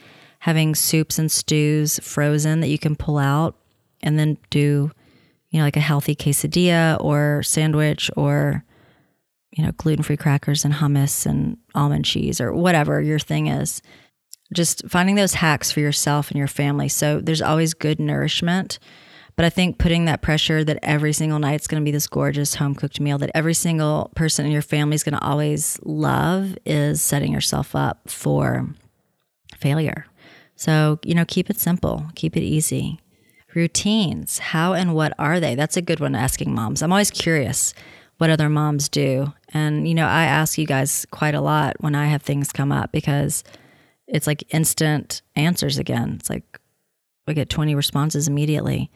having 0.47 0.77
soups 0.77 1.19
and 1.19 1.31
stews 1.31 1.99
frozen 2.01 2.61
that 2.61 2.69
you 2.69 2.79
can 2.79 2.95
pull 2.95 3.19
out 3.19 3.57
and 4.03 4.17
then 4.17 4.39
do, 4.49 4.91
you 5.51 5.59
know, 5.59 5.65
like 5.65 5.77
a 5.77 5.81
healthy 5.81 6.15
quesadilla 6.15 6.97
or 7.03 7.43
sandwich 7.43 8.11
or, 8.17 8.65
you 9.57 9.65
know, 9.65 9.73
gluten 9.73 10.03
free 10.03 10.19
crackers 10.19 10.65
and 10.65 10.75
hummus 10.75 11.25
and 11.25 11.57
almond 11.75 12.05
cheese 12.05 12.41
or 12.41 12.53
whatever 12.53 13.01
your 13.01 13.19
thing 13.19 13.47
is. 13.47 13.81
Just 14.53 14.87
finding 14.89 15.17
those 15.17 15.35
hacks 15.35 15.73
for 15.73 15.81
yourself 15.81 16.31
and 16.31 16.39
your 16.39 16.47
family. 16.47 16.89
So 16.89 17.21
there's 17.21 17.43
always 17.43 17.75
good 17.75 17.99
nourishment. 17.99 18.79
But 19.35 19.45
I 19.45 19.51
think 19.51 19.79
putting 19.79 20.05
that 20.05 20.23
pressure 20.23 20.63
that 20.63 20.79
every 20.83 21.13
single 21.13 21.39
night 21.39 21.61
is 21.61 21.67
going 21.67 21.83
to 21.83 21.85
be 21.85 21.91
this 21.91 22.07
gorgeous 22.07 22.55
home 22.55 22.75
cooked 22.75 23.01
meal 23.01 23.19
that 23.19 23.31
every 23.35 23.55
single 23.55 24.11
person 24.15 24.47
in 24.47 24.53
your 24.53 24.63
family 24.63 24.95
is 24.95 25.03
going 25.03 25.19
to 25.19 25.25
always 25.25 25.79
love 25.83 26.57
is 26.65 27.03
setting 27.03 27.33
yourself 27.33 27.75
up 27.75 28.09
for 28.09 28.69
failure. 29.59 30.07
So, 30.55 30.99
you 31.03 31.15
know, 31.15 31.25
keep 31.27 31.51
it 31.51 31.59
simple, 31.59 32.07
keep 32.15 32.37
it 32.37 32.43
easy. 32.43 32.99
Routines, 33.55 34.39
how 34.39 34.75
and 34.75 34.95
what 34.95 35.13
are 35.19 35.41
they? 35.41 35.55
That's 35.55 35.79
a 35.79 35.83
good 35.83 36.01
one 36.01 36.15
asking 36.15 36.55
moms. 36.55 36.83
I'm 36.83 36.93
always 36.93 37.11
curious 37.11 37.75
what 38.19 38.31
other 38.31 38.49
moms 38.49 38.89
do. 38.89 39.33
And, 39.55 39.89
you 39.89 39.95
know, 39.95 40.07
I 40.07 40.25
ask 40.25 40.59
you 40.59 40.67
guys 40.67 41.07
quite 41.11 41.35
a 41.35 41.41
lot 41.41 41.77
when 41.81 41.95
I 41.95 42.07
have 42.07 42.23
things 42.23 42.53
come 42.53 42.73
up 42.73 42.93
because 42.93 43.45
it's 44.07 44.27
like 44.27 44.43
instant 44.55 45.23
answers 45.35 45.79
again. 45.79 46.17
It's 46.19 46.31
like 46.31 46.61
we 47.27 47.35
get 47.35 47.49
20 47.49 47.75
responses 47.75 48.29
immediately. 48.29 48.91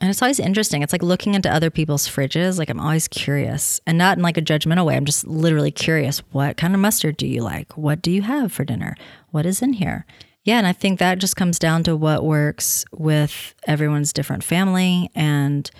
And 0.00 0.10
it's 0.10 0.22
always 0.22 0.40
interesting. 0.40 0.82
It's 0.82 0.92
like 0.92 1.02
looking 1.02 1.34
into 1.34 1.52
other 1.52 1.70
people's 1.70 2.08
fridges. 2.08 2.58
Like 2.58 2.68
I'm 2.68 2.80
always 2.80 3.08
curious 3.08 3.80
and 3.86 3.96
not 3.96 4.16
in 4.16 4.22
like 4.22 4.36
a 4.36 4.42
judgmental 4.42 4.86
way. 4.86 4.96
I'm 4.96 5.04
just 5.04 5.26
literally 5.26 5.70
curious. 5.70 6.18
What 6.32 6.56
kind 6.56 6.74
of 6.74 6.80
mustard 6.80 7.16
do 7.16 7.26
you 7.26 7.42
like? 7.42 7.76
What 7.76 8.02
do 8.02 8.10
you 8.10 8.22
have 8.22 8.52
for 8.52 8.64
dinner? 8.64 8.96
What 9.30 9.46
is 9.46 9.62
in 9.62 9.74
here? 9.74 10.04
Yeah, 10.42 10.58
and 10.58 10.66
I 10.66 10.72
think 10.72 10.98
that 10.98 11.18
just 11.18 11.36
comes 11.36 11.58
down 11.58 11.84
to 11.84 11.96
what 11.96 12.24
works 12.24 12.84
with 12.92 13.54
everyone's 13.66 14.12
different 14.12 14.44
family 14.44 15.10
and 15.14 15.70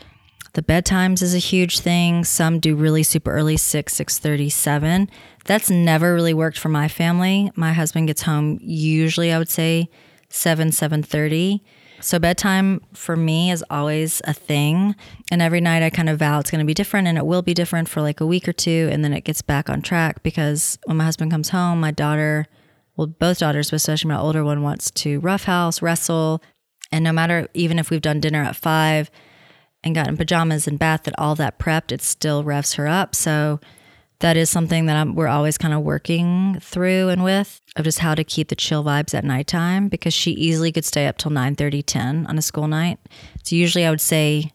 the 0.54 0.62
bedtimes 0.62 1.20
is 1.20 1.34
a 1.34 1.38
huge 1.38 1.80
thing. 1.80 2.24
Some 2.24 2.60
do 2.60 2.76
really 2.76 3.02
super 3.02 3.32
early, 3.32 3.56
6, 3.56 3.92
6:30, 3.92 4.50
7. 4.50 5.10
That's 5.44 5.68
never 5.68 6.14
really 6.14 6.32
worked 6.32 6.58
for 6.58 6.68
my 6.68 6.88
family. 6.88 7.50
My 7.56 7.72
husband 7.72 8.06
gets 8.06 8.22
home 8.22 8.58
usually 8.62 9.32
I 9.32 9.38
would 9.38 9.48
say 9.48 9.88
7, 10.28 10.70
7:30. 10.70 11.60
So 12.00 12.18
bedtime 12.18 12.82
for 12.92 13.16
me 13.16 13.50
is 13.50 13.64
always 13.68 14.22
a 14.26 14.32
thing. 14.32 14.94
And 15.30 15.42
every 15.42 15.60
night 15.60 15.82
I 15.82 15.90
kind 15.90 16.08
of 16.08 16.18
vow 16.18 16.38
it's 16.38 16.50
going 16.50 16.60
to 16.60 16.64
be 16.64 16.74
different 16.74 17.08
and 17.08 17.18
it 17.18 17.26
will 17.26 17.42
be 17.42 17.54
different 17.54 17.88
for 17.88 18.00
like 18.00 18.20
a 18.20 18.26
week 18.26 18.46
or 18.46 18.52
two 18.52 18.88
and 18.92 19.04
then 19.04 19.12
it 19.12 19.24
gets 19.24 19.42
back 19.42 19.68
on 19.68 19.82
track 19.82 20.22
because 20.22 20.78
when 20.84 20.96
my 20.96 21.04
husband 21.04 21.30
comes 21.30 21.48
home, 21.48 21.80
my 21.80 21.90
daughter 21.90 22.46
well, 22.96 23.08
both 23.08 23.40
daughters, 23.40 23.70
but 23.70 23.76
especially 23.76 24.08
my 24.08 24.18
older 24.18 24.44
one, 24.44 24.62
wants 24.62 24.90
to 24.92 25.18
roughhouse, 25.18 25.82
wrestle. 25.82 26.40
And 26.92 27.02
no 27.02 27.12
matter, 27.12 27.48
even 27.52 27.80
if 27.80 27.90
we've 27.90 28.00
done 28.00 28.20
dinner 28.20 28.42
at 28.42 28.54
five 28.54 29.10
and 29.84 29.94
gotten 29.94 30.16
pajamas 30.16 30.66
and 30.66 30.78
bath 30.78 31.06
and 31.06 31.14
all 31.18 31.34
that 31.36 31.58
prepped, 31.58 31.92
it 31.92 32.02
still 32.02 32.42
revs 32.42 32.74
her 32.74 32.88
up. 32.88 33.14
So 33.14 33.60
that 34.18 34.36
is 34.36 34.50
something 34.50 34.86
that 34.86 34.96
I'm, 34.96 35.14
we're 35.14 35.28
always 35.28 35.58
kind 35.58 35.74
of 35.74 35.82
working 35.82 36.58
through 36.60 37.10
and 37.10 37.22
with 37.22 37.60
of 37.76 37.84
just 37.84 38.00
how 38.00 38.14
to 38.14 38.24
keep 38.24 38.48
the 38.48 38.56
chill 38.56 38.82
vibes 38.82 39.14
at 39.14 39.24
nighttime 39.24 39.88
because 39.88 40.14
she 40.14 40.32
easily 40.32 40.72
could 40.72 40.84
stay 40.84 41.06
up 41.06 41.18
till 41.18 41.30
9 41.30 41.54
30, 41.54 41.82
10 41.82 42.26
on 42.26 42.38
a 42.38 42.42
school 42.42 42.66
night. 42.66 42.98
So 43.44 43.54
usually 43.54 43.84
I 43.84 43.90
would 43.90 44.00
say 44.00 44.52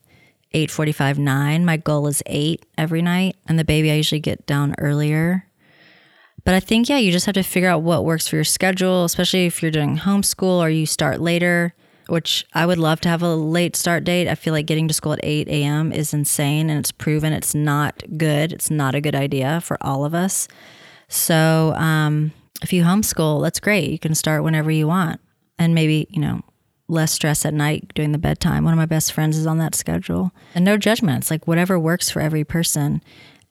8 0.52 0.70
45, 0.70 1.18
9. 1.18 1.64
My 1.64 1.76
goal 1.76 2.06
is 2.08 2.22
8 2.26 2.66
every 2.76 3.00
night. 3.00 3.36
And 3.46 3.58
the 3.58 3.64
baby, 3.64 3.90
I 3.90 3.94
usually 3.94 4.20
get 4.20 4.46
down 4.46 4.74
earlier 4.78 5.46
but 6.44 6.54
I 6.54 6.60
think, 6.60 6.88
yeah, 6.88 6.98
you 6.98 7.12
just 7.12 7.26
have 7.26 7.34
to 7.34 7.42
figure 7.42 7.68
out 7.68 7.82
what 7.82 8.04
works 8.04 8.28
for 8.28 8.36
your 8.36 8.44
schedule, 8.44 9.04
especially 9.04 9.46
if 9.46 9.62
you're 9.62 9.70
doing 9.70 9.98
homeschool 9.98 10.58
or 10.58 10.70
you 10.70 10.86
start 10.86 11.20
later, 11.20 11.74
which 12.10 12.44
I 12.52 12.66
would 12.66 12.78
love 12.78 13.00
to 13.02 13.08
have 13.08 13.22
a 13.22 13.34
late 13.34 13.76
start 13.76 14.04
date. 14.04 14.28
I 14.28 14.34
feel 14.34 14.52
like 14.52 14.66
getting 14.66 14.88
to 14.88 14.94
school 14.94 15.12
at 15.12 15.20
8 15.22 15.48
a.m. 15.48 15.92
is 15.92 16.12
insane 16.12 16.68
and 16.68 16.78
it's 16.78 16.92
proven 16.92 17.32
it's 17.32 17.54
not 17.54 18.02
good. 18.16 18.52
It's 18.52 18.70
not 18.70 18.94
a 18.94 19.00
good 19.00 19.14
idea 19.14 19.60
for 19.60 19.78
all 19.80 20.04
of 20.04 20.14
us. 20.14 20.48
So, 21.08 21.74
um, 21.76 22.32
if 22.62 22.72
you 22.72 22.82
homeschool, 22.82 23.42
that's 23.42 23.60
great. 23.60 23.90
You 23.90 23.98
can 23.98 24.14
start 24.14 24.44
whenever 24.44 24.70
you 24.70 24.86
want 24.86 25.20
and 25.58 25.74
maybe, 25.74 26.06
you 26.10 26.20
know, 26.20 26.42
less 26.88 27.12
stress 27.12 27.46
at 27.46 27.54
night 27.54 27.92
doing 27.94 28.12
the 28.12 28.18
bedtime. 28.18 28.64
One 28.64 28.74
of 28.74 28.78
my 28.78 28.86
best 28.86 29.12
friends 29.12 29.36
is 29.36 29.46
on 29.46 29.58
that 29.58 29.74
schedule. 29.74 30.32
And 30.54 30.64
no 30.64 30.76
judgments, 30.76 31.30
like 31.30 31.46
whatever 31.46 31.78
works 31.78 32.10
for 32.10 32.20
every 32.20 32.44
person. 32.44 33.02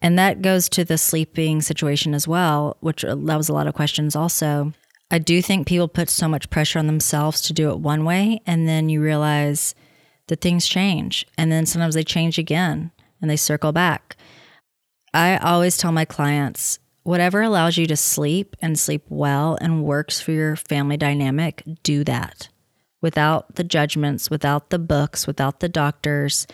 And 0.02 0.18
that 0.18 0.42
goes 0.42 0.70
to 0.70 0.86
the 0.86 0.98
sleeping 0.98 1.62
situation 1.62 2.14
as 2.14 2.28
well, 2.28 2.78
which 2.80 3.04
uh, 3.04 3.16
that 3.16 3.38
was 3.38 3.50
a 3.50 3.54
lot 3.54 3.68
of 3.68 3.74
questions 3.74 4.16
also. 4.16 4.74
I 5.12 5.18
do 5.18 5.42
think 5.42 5.68
people 5.68 5.88
put 5.88 6.10
so 6.10 6.28
much 6.28 6.50
pressure 6.50 6.80
on 6.80 6.88
themselves 6.88 7.42
to 7.44 7.54
do 7.54 7.70
it 7.72 7.80
one 7.80 8.06
way, 8.06 8.42
and 8.46 8.68
then 8.68 8.90
you 8.90 9.02
realize 9.02 9.74
that 10.28 10.42
things 10.42 10.68
change. 10.68 11.26
And 11.38 11.52
then 11.52 11.66
sometimes 11.66 11.96
they 11.96 12.04
change 12.04 12.38
again 12.38 12.92
and 13.22 13.30
they 13.30 13.36
circle 13.36 13.72
back. 13.72 14.16
I 15.14 15.38
always 15.38 15.78
tell 15.78 15.92
my 15.92 16.06
clients 16.06 16.80
whatever 17.04 17.42
allows 17.42 17.78
you 17.78 17.88
to 17.88 17.96
sleep 17.96 18.56
and 18.62 18.78
sleep 18.78 19.04
well 19.10 19.58
and 19.60 19.84
works 19.84 20.22
for 20.22 20.32
your 20.32 20.56
family 20.56 20.98
dynamic, 20.98 21.64
do 21.82 22.04
that 22.04 22.50
without 23.02 23.56
the 23.56 23.64
judgments, 23.64 24.30
without 24.30 24.70
the 24.70 24.80
books, 24.80 25.26
without 25.26 25.60
the 25.60 25.70
doctors. 25.70 26.46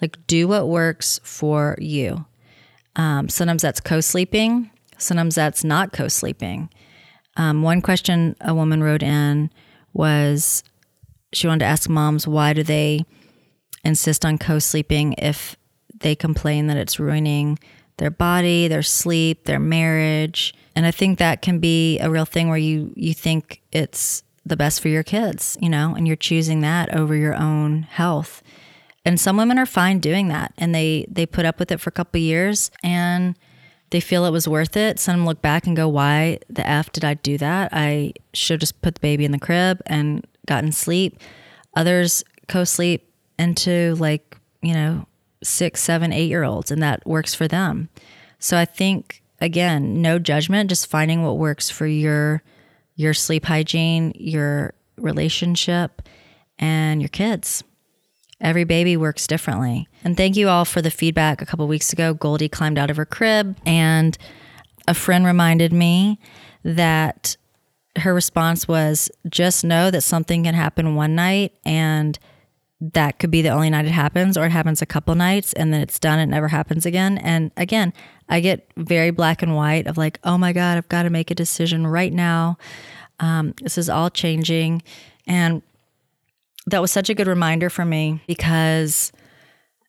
Like, 0.00 0.16
do 0.26 0.48
what 0.48 0.68
works 0.68 1.20
for 1.24 1.76
you. 1.80 2.24
Um, 2.96 3.28
sometimes 3.28 3.62
that's 3.62 3.80
co 3.80 4.00
sleeping, 4.00 4.70
sometimes 4.96 5.34
that's 5.34 5.64
not 5.64 5.92
co 5.92 6.08
sleeping. 6.08 6.70
Um, 7.38 7.62
one 7.62 7.80
question 7.80 8.36
a 8.40 8.52
woman 8.52 8.82
wrote 8.82 9.02
in 9.02 9.50
was 9.94 10.62
she 11.32 11.46
wanted 11.46 11.60
to 11.60 11.66
ask 11.66 11.88
moms 11.88 12.26
why 12.26 12.52
do 12.52 12.62
they 12.62 13.04
insist 13.84 14.24
on 14.24 14.36
co 14.36 14.58
sleeping 14.58 15.14
if 15.16 15.56
they 16.00 16.14
complain 16.14 16.66
that 16.66 16.76
it's 16.76 17.00
ruining 17.00 17.58
their 17.96 18.10
body, 18.10 18.68
their 18.68 18.82
sleep, 18.82 19.44
their 19.44 19.58
marriage. 19.58 20.54
And 20.76 20.86
I 20.86 20.90
think 20.90 21.18
that 21.18 21.42
can 21.42 21.58
be 21.58 21.98
a 21.98 22.10
real 22.10 22.24
thing 22.24 22.48
where 22.48 22.58
you 22.58 22.92
you 22.96 23.14
think 23.14 23.62
it's 23.72 24.22
the 24.44 24.56
best 24.56 24.80
for 24.80 24.88
your 24.88 25.02
kids, 25.02 25.56
you 25.60 25.68
know, 25.68 25.94
and 25.94 26.06
you're 26.06 26.16
choosing 26.16 26.60
that 26.60 26.94
over 26.94 27.14
your 27.14 27.34
own 27.34 27.82
health. 27.82 28.42
And 29.04 29.20
some 29.20 29.36
women 29.36 29.58
are 29.58 29.66
fine 29.66 30.00
doing 30.00 30.28
that 30.28 30.52
and 30.58 30.74
they 30.74 31.06
they 31.10 31.26
put 31.26 31.46
up 31.46 31.58
with 31.58 31.70
it 31.70 31.80
for 31.80 31.88
a 31.88 31.92
couple 31.92 32.20
years 32.20 32.70
and 32.82 33.36
they 33.90 34.00
feel 34.00 34.24
it 34.24 34.30
was 34.30 34.46
worth 34.46 34.76
it. 34.76 34.98
Some 34.98 35.24
look 35.24 35.40
back 35.42 35.66
and 35.66 35.76
go, 35.76 35.88
"Why 35.88 36.38
the 36.48 36.66
f 36.66 36.92
did 36.92 37.04
I 37.04 37.14
do 37.14 37.38
that? 37.38 37.70
I 37.72 38.12
should 38.34 38.54
have 38.54 38.60
just 38.60 38.80
put 38.82 38.96
the 38.96 39.00
baby 39.00 39.24
in 39.24 39.32
the 39.32 39.38
crib 39.38 39.80
and 39.86 40.26
gotten 40.46 40.72
sleep." 40.72 41.18
Others 41.74 42.24
co-sleep 42.48 43.08
into 43.38 43.94
like 43.98 44.36
you 44.62 44.74
know 44.74 45.06
six, 45.42 45.80
seven, 45.80 46.12
eight 46.12 46.28
year 46.28 46.44
olds, 46.44 46.70
and 46.70 46.82
that 46.82 47.06
works 47.06 47.34
for 47.34 47.48
them. 47.48 47.88
So 48.38 48.56
I 48.56 48.64
think 48.64 49.22
again, 49.40 50.02
no 50.02 50.18
judgment, 50.18 50.68
just 50.68 50.86
finding 50.86 51.22
what 51.22 51.38
works 51.38 51.70
for 51.70 51.86
your 51.86 52.42
your 52.96 53.14
sleep 53.14 53.46
hygiene, 53.46 54.12
your 54.16 54.74
relationship, 54.96 56.02
and 56.58 57.00
your 57.00 57.08
kids. 57.08 57.62
Every 58.40 58.64
baby 58.64 58.96
works 58.96 59.26
differently. 59.26 59.88
And 60.04 60.16
thank 60.16 60.36
you 60.36 60.48
all 60.48 60.64
for 60.64 60.80
the 60.80 60.90
feedback. 60.90 61.42
A 61.42 61.46
couple 61.46 61.66
weeks 61.66 61.92
ago, 61.92 62.14
Goldie 62.14 62.48
climbed 62.48 62.78
out 62.78 62.90
of 62.90 62.96
her 62.96 63.06
crib, 63.06 63.56
and 63.66 64.16
a 64.86 64.94
friend 64.94 65.26
reminded 65.26 65.72
me 65.72 66.18
that 66.62 67.36
her 67.96 68.14
response 68.14 68.68
was 68.68 69.10
just 69.28 69.64
know 69.64 69.90
that 69.90 70.02
something 70.02 70.44
can 70.44 70.54
happen 70.54 70.94
one 70.94 71.14
night 71.14 71.52
and 71.64 72.18
that 72.80 73.18
could 73.18 73.30
be 73.30 73.42
the 73.42 73.48
only 73.48 73.70
night 73.70 73.86
it 73.86 73.90
happens, 73.90 74.36
or 74.36 74.46
it 74.46 74.52
happens 74.52 74.80
a 74.80 74.86
couple 74.86 75.14
nights 75.16 75.52
and 75.54 75.74
then 75.74 75.80
it's 75.80 75.98
done. 75.98 76.20
It 76.20 76.26
never 76.26 76.46
happens 76.46 76.86
again. 76.86 77.18
And 77.18 77.50
again, 77.56 77.92
I 78.28 78.38
get 78.38 78.70
very 78.76 79.10
black 79.10 79.42
and 79.42 79.56
white 79.56 79.88
of 79.88 79.98
like, 79.98 80.20
oh 80.22 80.38
my 80.38 80.52
God, 80.52 80.78
I've 80.78 80.88
got 80.88 81.02
to 81.02 81.10
make 81.10 81.32
a 81.32 81.34
decision 81.34 81.88
right 81.88 82.12
now. 82.12 82.56
Um, 83.18 83.54
this 83.62 83.78
is 83.78 83.90
all 83.90 84.10
changing. 84.10 84.82
And 85.26 85.62
that 86.70 86.80
was 86.80 86.90
such 86.90 87.10
a 87.10 87.14
good 87.14 87.26
reminder 87.26 87.70
for 87.70 87.84
me 87.84 88.20
because 88.26 89.12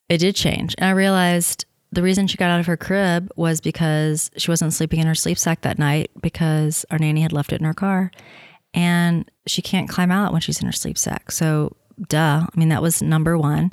it 0.07 0.17
did 0.17 0.35
change. 0.35 0.75
And 0.77 0.87
I 0.87 0.91
realized 0.91 1.65
the 1.91 2.03
reason 2.03 2.27
she 2.27 2.37
got 2.37 2.51
out 2.51 2.59
of 2.59 2.65
her 2.67 2.77
crib 2.77 3.31
was 3.35 3.61
because 3.61 4.29
she 4.37 4.51
wasn't 4.51 4.73
sleeping 4.73 4.99
in 4.99 5.07
her 5.07 5.15
sleep 5.15 5.37
sack 5.37 5.61
that 5.61 5.79
night 5.79 6.11
because 6.21 6.85
our 6.91 6.99
nanny 6.99 7.21
had 7.21 7.33
left 7.33 7.51
it 7.51 7.59
in 7.59 7.65
her 7.65 7.73
car. 7.73 8.11
And 8.73 9.29
she 9.47 9.61
can't 9.61 9.89
climb 9.89 10.11
out 10.11 10.31
when 10.31 10.41
she's 10.41 10.59
in 10.59 10.67
her 10.67 10.71
sleep 10.71 10.97
sack. 10.97 11.31
So 11.31 11.75
duh. 12.07 12.45
I 12.45 12.59
mean, 12.59 12.69
that 12.69 12.81
was 12.81 13.01
number 13.01 13.37
one. 13.37 13.71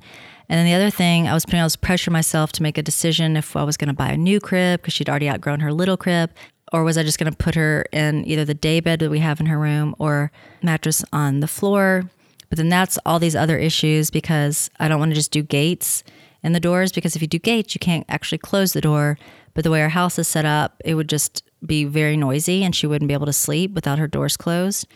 And 0.49 0.59
then 0.59 0.67
the 0.67 0.75
other 0.75 0.91
thing, 0.91 1.29
I 1.29 1.35
was 1.35 1.45
putting 1.45 1.61
I 1.61 1.65
was 1.65 1.77
pressure 1.77 2.11
myself 2.11 2.53
to 2.53 2.63
make 2.63 2.79
a 2.79 2.83
decision 2.83 3.37
if 3.37 3.57
I 3.57 3.65
was 3.65 3.77
going 3.77 3.89
to 3.89 3.95
buy 3.95 4.09
a 4.09 4.17
new 4.17 4.41
crib 4.41 4.81
because 4.81 4.95
she'd 4.95 5.09
already 5.09 5.29
outgrown 5.29 5.61
her 5.61 5.73
little 5.73 5.97
crib, 5.97 6.31
or 6.73 6.85
was 6.85 6.97
I 6.97 7.03
just 7.03 7.19
going 7.19 7.31
to 7.31 7.37
put 7.37 7.57
her 7.57 7.85
in 7.93 8.25
either 8.27 8.45
the 8.45 8.55
day 8.55 8.81
bed 8.81 9.01
that 9.01 9.11
we 9.11 9.19
have 9.19 9.41
in 9.41 9.47
her 9.47 9.59
room 9.59 9.95
or 9.99 10.31
mattress 10.63 11.05
on 11.13 11.41
the 11.41 11.49
floor. 11.49 12.09
But 12.49 12.59
then 12.59 12.69
that's 12.69 12.99
all 13.05 13.19
these 13.19 13.37
other 13.37 13.59
issues 13.59 14.11
because 14.11 14.71
I 14.79 14.89
don't 14.89 14.99
want 14.99 15.11
to 15.11 15.17
just 15.17 15.33
do 15.33 15.43
gates 15.43 16.05
in 16.43 16.53
the 16.53 16.61
doors 16.61 16.93
because 16.93 17.17
if 17.17 17.23
you 17.23 17.29
do 17.29 17.39
gates, 17.39 17.75
you 17.75 17.79
can't 17.79 18.07
actually 18.09 18.39
close 18.39 18.73
the 18.73 18.81
door. 18.81 19.19
But 19.55 19.65
the 19.65 19.71
way 19.71 19.83
our 19.83 19.89
house 19.89 20.19
is 20.19 20.29
set 20.29 20.45
up, 20.45 20.81
it 20.85 20.95
would 20.95 21.09
just 21.09 21.43
be 21.65 21.85
very 21.85 22.17
noisy 22.17 22.63
and 22.63 22.75
she 22.75 22.87
wouldn't 22.87 23.09
be 23.09 23.15
able 23.15 23.27
to 23.27 23.33
sleep 23.33 23.73
without 23.73 23.99
her 23.99 24.07
doors 24.07 24.37
closed. 24.37 24.87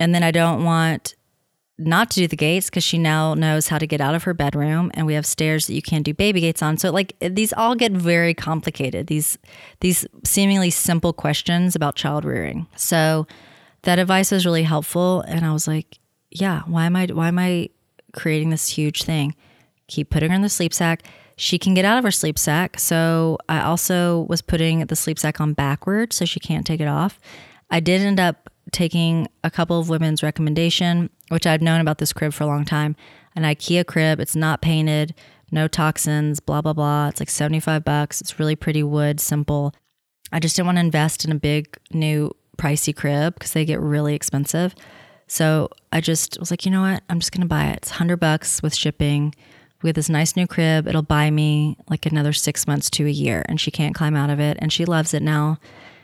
And 0.00 0.14
then 0.14 0.22
I 0.22 0.30
don't 0.30 0.64
want 0.64 1.14
not 1.78 2.10
to 2.10 2.20
do 2.20 2.26
the 2.26 2.36
gates 2.36 2.68
because 2.68 2.82
she 2.82 2.98
now 2.98 3.34
knows 3.34 3.68
how 3.68 3.78
to 3.78 3.86
get 3.86 4.00
out 4.00 4.14
of 4.14 4.24
her 4.24 4.34
bedroom 4.34 4.90
and 4.94 5.06
we 5.06 5.14
have 5.14 5.24
stairs 5.24 5.68
that 5.68 5.74
you 5.74 5.82
can't 5.82 6.04
do 6.04 6.12
baby 6.12 6.40
gates 6.40 6.60
on 6.60 6.76
so 6.76 6.90
like 6.90 7.14
eh, 7.20 7.28
these 7.32 7.52
all 7.52 7.76
get 7.76 7.92
very 7.92 8.34
complicated 8.34 9.06
these 9.06 9.38
these 9.78 10.04
seemingly 10.24 10.70
simple 10.70 11.12
questions 11.12 11.76
about 11.76 11.94
child 11.94 12.24
rearing 12.24 12.66
so 12.74 13.26
that 13.82 14.00
advice 14.00 14.32
was 14.32 14.44
really 14.44 14.64
helpful 14.64 15.20
and 15.28 15.46
i 15.46 15.52
was 15.52 15.68
like 15.68 16.00
yeah 16.30 16.62
why 16.66 16.84
am 16.84 16.96
i 16.96 17.06
why 17.06 17.28
am 17.28 17.38
i 17.38 17.68
creating 18.12 18.50
this 18.50 18.68
huge 18.68 19.02
thing 19.02 19.34
keep 19.86 20.10
putting 20.10 20.30
her 20.30 20.36
in 20.36 20.42
the 20.42 20.48
sleep 20.48 20.72
sack 20.72 21.02
she 21.36 21.58
can 21.58 21.74
get 21.74 21.84
out 21.84 21.98
of 21.98 22.04
her 22.04 22.10
sleep 22.10 22.38
sack 22.38 22.78
so 22.78 23.38
i 23.48 23.60
also 23.60 24.26
was 24.28 24.42
putting 24.42 24.80
the 24.86 24.96
sleep 24.96 25.18
sack 25.18 25.40
on 25.40 25.52
backwards 25.52 26.16
so 26.16 26.24
she 26.24 26.40
can't 26.40 26.66
take 26.66 26.80
it 26.80 26.88
off 26.88 27.20
i 27.70 27.80
did 27.80 28.00
end 28.00 28.20
up 28.20 28.50
taking 28.72 29.28
a 29.44 29.50
couple 29.50 29.78
of 29.78 29.88
women's 29.88 30.22
recommendation, 30.22 31.10
which 31.28 31.46
I've 31.46 31.62
known 31.62 31.80
about 31.80 31.98
this 31.98 32.12
crib 32.12 32.32
for 32.32 32.44
a 32.44 32.46
long 32.46 32.64
time, 32.64 32.96
an 33.34 33.42
IKEA 33.42 33.86
crib. 33.86 34.20
It's 34.20 34.36
not 34.36 34.62
painted, 34.62 35.14
no 35.50 35.68
toxins, 35.68 36.40
blah 36.40 36.60
blah 36.60 36.72
blah. 36.72 37.08
It's 37.08 37.20
like 37.20 37.30
75 37.30 37.84
bucks. 37.84 38.20
It's 38.20 38.38
really 38.38 38.56
pretty 38.56 38.82
wood, 38.82 39.20
simple. 39.20 39.74
I 40.32 40.40
just 40.40 40.56
didn't 40.56 40.66
want 40.66 40.76
to 40.76 40.80
invest 40.80 41.24
in 41.24 41.32
a 41.32 41.36
big 41.36 41.76
new 41.92 42.34
pricey 42.58 42.94
crib 42.94 43.34
because 43.34 43.52
they 43.52 43.64
get 43.64 43.80
really 43.80 44.14
expensive. 44.14 44.74
So 45.28 45.68
I 45.92 46.00
just 46.00 46.38
was 46.40 46.50
like, 46.50 46.64
you 46.64 46.70
know 46.70 46.80
what? 46.80 47.02
I'm 47.08 47.20
just 47.20 47.32
going 47.32 47.42
to 47.42 47.46
buy 47.46 47.66
it. 47.66 47.76
It's 47.76 47.90
100 47.90 48.16
bucks 48.16 48.62
with 48.62 48.74
shipping. 48.74 49.34
We 49.82 49.88
have 49.88 49.94
this 49.94 50.08
nice 50.08 50.34
new 50.34 50.46
crib. 50.46 50.88
It'll 50.88 51.02
buy 51.02 51.30
me 51.30 51.76
like 51.88 52.06
another 52.06 52.32
6 52.32 52.66
months 52.66 52.90
to 52.90 53.06
a 53.06 53.10
year 53.10 53.44
and 53.48 53.60
she 53.60 53.70
can't 53.70 53.94
climb 53.94 54.16
out 54.16 54.30
of 54.30 54.40
it 54.40 54.56
and 54.60 54.72
she 54.72 54.84
loves 54.84 55.14
it 55.14 55.22
now. 55.22 55.58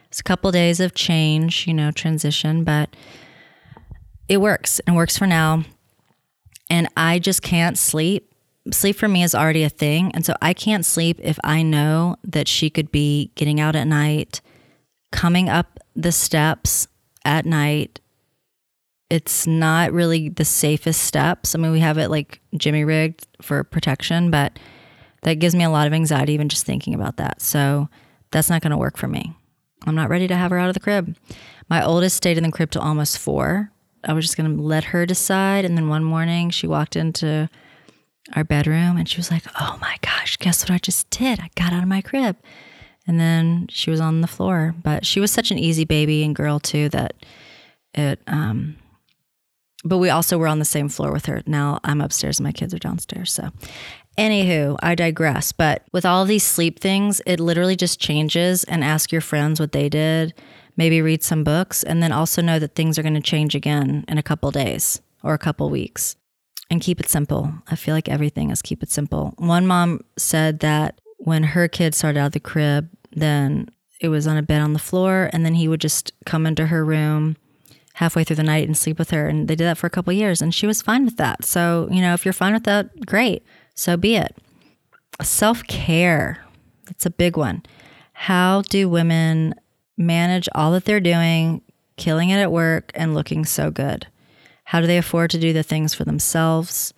It's 0.09 0.21
a 0.21 0.25
couple 0.25 0.53
days 0.53 0.79
of 0.79 0.95
change, 0.95 1.67
you 1.67 1.75
know, 1.75 1.91
transition, 1.91 2.63
but 2.63 2.95
it 4.29 4.37
works 4.37 4.79
and 4.87 4.95
works 4.95 5.19
for 5.19 5.27
now. 5.27 5.65
And 6.71 6.89
I 6.97 7.19
just 7.19 7.43
can't 7.43 7.77
sleep. 7.77 8.33
Sleep 8.71 8.97
for 8.97 9.09
me 9.09 9.23
is 9.23 9.35
already 9.35 9.65
a 9.65 9.69
thing. 9.69 10.13
And 10.15 10.25
so 10.25 10.35
I 10.41 10.55
can't 10.55 10.87
sleep 10.87 11.19
if 11.23 11.39
I 11.43 11.63
know 11.63 12.17
that 12.25 12.47
she 12.47 12.71
could 12.71 12.93
be 12.93 13.33
getting 13.35 13.59
out 13.59 13.75
at 13.75 13.87
night, 13.87 14.41
coming 15.11 15.49
up 15.49 15.81
the 15.97 16.13
steps 16.13 16.87
at 17.25 17.45
night. 17.45 18.01
It's 19.15 19.47
not 19.47 19.93
really 19.93 20.29
the 20.29 20.45
safest 20.45 21.03
steps. 21.03 21.55
I 21.55 21.59
mean, 21.59 21.71
we 21.71 21.79
have 21.79 21.99
it 21.99 22.09
like 22.09 22.41
jimmy 22.57 22.83
rigged 22.83 23.29
for 23.41 23.63
protection, 23.63 24.33
but 24.33 24.59
that 25.23 25.35
gives 25.35 25.55
me 25.55 25.63
a 25.63 25.71
lot 25.71 25.87
of 25.87 25.93
anxiety 25.93 26.33
even 26.33 26.49
just 26.49 26.67
thinking 26.67 26.95
about 26.95 27.19
that. 27.19 27.41
So 27.41 27.89
that's 28.33 28.51
not 28.51 28.61
going 28.61 28.73
to 28.73 28.77
work 28.77 28.97
for 28.97 29.07
me. 29.07 29.33
I'm 29.87 29.95
not 29.95 30.09
ready 30.09 30.27
to 30.27 30.35
have 30.35 30.51
her 30.51 30.59
out 30.59 30.67
of 30.67 30.75
the 30.75 30.81
crib. 30.81 31.17
My 31.71 31.85
oldest 31.85 32.17
stayed 32.17 32.37
in 32.37 32.43
the 32.43 32.51
crib 32.51 32.73
till 32.73 32.83
almost 32.83 33.19
four. 33.19 33.71
I 34.03 34.15
was 34.15 34.25
just 34.25 34.37
going 34.37 34.57
to 34.57 34.61
let 34.61 34.83
her 34.85 35.07
decide. 35.07 35.65
And 35.65 35.77
then 35.77 35.89
one 35.89 36.03
morning 36.03 36.51
she 36.51 36.67
walked 36.67 36.97
into 36.97 37.49
our 38.35 38.43
bedroom 38.43 38.97
and 38.97 39.09
she 39.09 39.19
was 39.19 39.31
like, 39.31 39.45
Oh 39.61 39.79
my 39.81 39.97
gosh, 40.03 40.39
guess 40.39 40.65
what 40.65 40.73
I 40.73 40.79
just 40.79 41.09
did? 41.11 41.39
I 41.39 41.51
got 41.55 41.73
out 41.73 41.85
of 41.85 41.89
my 41.89 42.01
crib. 42.01 42.37
And 43.07 43.21
then 43.21 43.67
she 43.69 43.91
was 43.93 44.01
on 44.01 44.23
the 44.23 44.27
floor. 44.27 44.75
But 44.83 45.07
she 45.07 45.21
was 45.21 45.31
such 45.31 45.53
an 45.53 45.59
easy 45.59 45.85
baby 45.85 46.25
and 46.25 46.35
girl, 46.35 46.59
too, 46.59 46.89
that 46.89 47.15
it, 47.95 48.19
um, 48.27 48.77
but 49.85 49.99
we 49.99 50.11
also 50.11 50.39
were 50.39 50.49
on 50.49 50.59
the 50.59 50.65
same 50.65 50.89
floor 50.89 51.13
with 51.13 51.27
her. 51.27 51.43
Now 51.47 51.81
I'm 51.85 52.01
upstairs 52.01 52.39
and 52.39 52.45
my 52.45 52.53
kids 52.53 52.73
are 52.75 52.79
downstairs. 52.79 53.33
So 53.33 53.51
Anywho, 54.17 54.77
I 54.81 54.95
digress. 54.95 55.53
But 55.53 55.83
with 55.93 56.07
all 56.07 56.25
these 56.25 56.45
sleep 56.45 56.79
things, 56.79 57.21
it 57.27 57.41
literally 57.41 57.77
just 57.77 58.01
changes 58.01 58.65
and 58.65 58.85
ask 58.85 59.11
your 59.11 59.21
friends 59.21 59.59
what 59.59 59.73
they 59.73 59.89
did. 59.89 60.35
Maybe 60.77 61.03
read 61.03 61.23
some 61.23 61.45
books 61.45 61.83
and 61.83 62.03
then 62.03 62.13
also 62.13 62.43
know 62.43 62.59
that 62.59 62.75
things 62.75 62.99
are 62.99 63.03
going 63.03 63.15
to 63.15 63.21
change 63.21 63.55
again 63.55 64.05
in 64.09 64.19
a 64.19 64.23
couple 64.23 64.51
days 64.51 65.01
or 65.23 65.35
a 65.35 65.39
couple 65.39 65.69
weeks. 65.71 66.17
And 66.71 66.81
keep 66.81 66.99
it 66.99 67.09
simple. 67.09 67.53
I 67.69 67.77
feel 67.77 67.95
like 67.95 68.09
everything 68.09 68.51
is 68.51 68.63
keep 68.63 68.83
it 68.83 68.91
simple. 68.91 69.35
One 69.37 69.67
mom 69.67 70.01
said 70.17 70.61
that 70.61 71.01
when 71.19 71.43
her 71.43 71.69
kid 71.69 71.95
started 71.95 72.19
out 72.19 72.27
of 72.27 72.33
the 72.33 72.41
crib, 72.41 72.89
then 73.13 73.69
it 74.01 74.09
was 74.09 74.27
on 74.27 74.37
a 74.37 74.43
bed 74.43 74.61
on 74.61 74.73
the 74.73 74.79
floor, 74.79 75.31
and 75.33 75.45
then 75.45 75.55
he 75.55 75.69
would 75.69 75.81
just 75.81 76.13
come 76.27 76.47
into 76.47 76.67
her 76.67 76.85
room 76.85 77.37
halfway 77.95 78.25
through 78.25 78.37
the 78.37 78.43
night 78.43 78.67
and 78.67 78.77
sleep 78.77 78.99
with 78.99 79.11
her. 79.11 79.29
And 79.29 79.49
they 79.49 79.57
did 79.57 79.65
that 79.65 79.79
for 79.79 79.87
a 79.87 79.91
couple 79.91 80.13
years, 80.13 80.41
and 80.43 80.55
she 80.55 80.67
was 80.67 80.83
fine 80.83 81.05
with 81.05 81.17
that. 81.17 81.45
So, 81.45 81.89
you 81.91 82.01
know, 82.01 82.15
if 82.15 82.25
you're 82.25 82.33
fine 82.33 82.53
with 82.53 82.65
that, 82.65 83.07
great 83.07 83.45
so 83.75 83.97
be 83.97 84.17
it. 84.17 84.37
Self 85.23 85.65
care, 85.65 86.45
that's 86.87 87.07
a 87.07 87.11
big 87.11 87.37
one. 87.37 87.63
How 88.13 88.63
do 88.63 88.89
women 88.89 89.55
manage 89.97 90.49
all 90.55 90.73
that 90.73 90.85
they're 90.85 91.01
doing, 91.01 91.61
killing 91.97 92.31
it 92.31 92.39
at 92.39 92.53
work, 92.53 92.91
and 92.95 93.15
looking 93.15 93.45
so 93.45 93.71
good? 93.71 94.07
How 94.65 94.81
do 94.81 94.87
they 94.87 94.99
afford 94.99 95.31
to 95.31 95.39
do 95.39 95.53
the 95.53 95.63
things 95.63 95.95
for 95.95 96.05
themselves? 96.05 96.95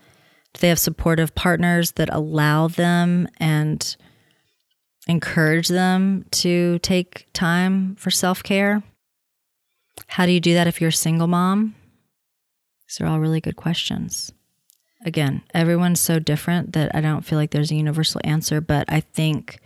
Do 0.54 0.60
they 0.60 0.68
have 0.68 0.78
supportive 0.78 1.34
partners 1.34 1.92
that 1.92 2.12
allow 2.12 2.68
them 2.68 3.28
and 3.38 3.96
encourage 5.08 5.68
them 5.68 6.24
to 6.30 6.78
take 6.80 7.26
time 7.32 7.96
for 7.96 8.10
self 8.10 8.42
care? 8.42 8.82
How 10.16 10.24
do 10.24 10.32
you 10.32 10.40
do 10.40 10.54
that 10.54 10.66
if 10.66 10.80
you're 10.80 10.88
a 10.88 10.92
single 10.94 11.26
mom? 11.26 11.74
These 12.88 13.02
are 13.02 13.06
all 13.06 13.20
really 13.20 13.42
good 13.42 13.56
questions. 13.56 14.32
again, 15.04 15.42
everyone's 15.52 16.00
so 16.00 16.18
different 16.18 16.72
that 16.72 16.94
I 16.94 17.02
don't 17.02 17.20
feel 17.20 17.38
like 17.38 17.50
there's 17.50 17.70
a 17.70 17.74
universal 17.74 18.22
answer, 18.24 18.62
but 18.62 18.86
I 18.88 19.00
think 19.00 19.60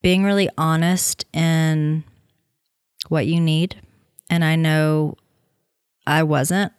being 0.00 0.24
really 0.24 0.48
honest 0.56 1.26
in 1.34 2.02
what 3.10 3.26
you 3.26 3.42
need. 3.42 3.76
And 4.30 4.42
I 4.42 4.56
know 4.56 5.16
I 6.06 6.22
wasn't. 6.22 6.72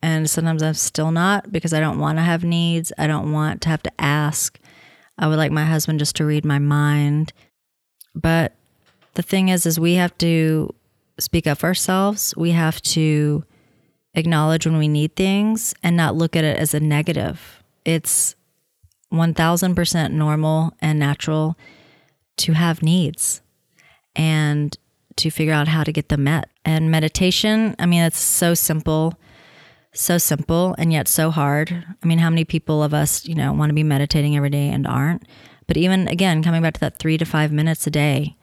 And 0.00 0.30
sometimes 0.30 0.62
I'm 0.62 0.72
still 0.72 1.12
not 1.12 1.52
because 1.52 1.74
I 1.74 1.80
don't 1.80 1.98
want 1.98 2.16
to 2.16 2.22
have 2.22 2.44
needs. 2.44 2.94
I 2.96 3.06
don't 3.06 3.30
want 3.30 3.60
to 3.60 3.68
have 3.68 3.82
to 3.82 3.92
ask. 3.98 4.58
I 5.18 5.28
would 5.28 5.36
like 5.36 5.52
my 5.52 5.66
husband 5.66 5.98
just 5.98 6.16
to 6.16 6.24
read 6.24 6.46
my 6.46 6.58
mind. 6.58 7.34
But 8.14 8.54
the 9.12 9.22
thing 9.22 9.50
is, 9.50 9.66
is 9.66 9.78
we 9.78 9.96
have 9.96 10.16
to 10.16 10.74
speak 11.18 11.46
up 11.46 11.58
for 11.58 11.66
ourselves. 11.66 12.34
We 12.36 12.50
have 12.52 12.80
to 12.82 13.44
acknowledge 14.14 14.66
when 14.66 14.78
we 14.78 14.88
need 14.88 15.16
things 15.16 15.74
and 15.82 15.96
not 15.96 16.14
look 16.14 16.36
at 16.36 16.44
it 16.44 16.58
as 16.58 16.74
a 16.74 16.80
negative. 16.80 17.62
It's 17.84 18.34
1000% 19.12 20.12
normal 20.12 20.74
and 20.80 20.98
natural 20.98 21.56
to 22.38 22.52
have 22.52 22.82
needs 22.82 23.40
and 24.14 24.76
to 25.16 25.30
figure 25.30 25.52
out 25.52 25.68
how 25.68 25.84
to 25.84 25.92
get 25.92 26.08
them 26.08 26.24
met. 26.24 26.50
And 26.64 26.90
meditation, 26.90 27.74
I 27.78 27.86
mean, 27.86 28.02
it's 28.02 28.18
so 28.18 28.54
simple, 28.54 29.14
so 29.92 30.18
simple, 30.18 30.74
and 30.78 30.92
yet 30.92 31.08
so 31.08 31.30
hard. 31.30 31.84
I 32.02 32.06
mean, 32.06 32.18
how 32.18 32.30
many 32.30 32.44
people 32.44 32.82
of 32.82 32.92
us, 32.92 33.26
you 33.26 33.34
know, 33.34 33.52
want 33.52 33.70
to 33.70 33.74
be 33.74 33.82
meditating 33.82 34.36
every 34.36 34.50
day 34.50 34.68
and 34.68 34.86
aren't? 34.86 35.26
But 35.66 35.76
even 35.76 36.08
again, 36.08 36.42
coming 36.42 36.62
back 36.62 36.74
to 36.74 36.80
that 36.80 36.98
three 36.98 37.18
to 37.18 37.24
five 37.24 37.52
minutes 37.52 37.86
a 37.86 37.90
day, 37.90 38.35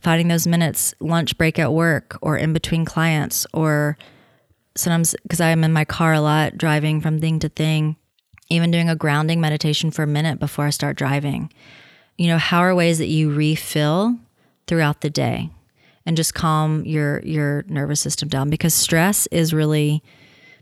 finding 0.00 0.28
those 0.28 0.46
minutes, 0.46 0.94
lunch 1.00 1.36
break 1.38 1.58
at 1.58 1.72
work 1.72 2.18
or 2.20 2.36
in 2.36 2.52
between 2.52 2.84
clients, 2.84 3.46
or 3.52 3.96
sometimes 4.74 5.14
because 5.22 5.40
I'm 5.40 5.64
in 5.64 5.72
my 5.72 5.84
car 5.84 6.14
a 6.14 6.20
lot, 6.20 6.58
driving 6.58 7.00
from 7.00 7.20
thing 7.20 7.38
to 7.40 7.48
thing, 7.48 7.96
even 8.48 8.70
doing 8.70 8.88
a 8.88 8.96
grounding 8.96 9.40
meditation 9.40 9.90
for 9.90 10.02
a 10.02 10.06
minute 10.06 10.38
before 10.38 10.66
I 10.66 10.70
start 10.70 10.96
driving. 10.96 11.52
You 12.16 12.28
know, 12.28 12.38
how 12.38 12.60
are 12.60 12.74
ways 12.74 12.98
that 12.98 13.06
you 13.06 13.32
refill 13.32 14.16
throughout 14.66 15.00
the 15.00 15.10
day? 15.10 15.50
and 16.08 16.16
just 16.16 16.32
calm 16.32 16.86
your 16.86 17.20
your 17.20 17.66
nervous 17.68 18.00
system 18.00 18.30
down 18.30 18.48
because 18.48 18.72
stress 18.72 19.26
is 19.26 19.52
really 19.52 20.02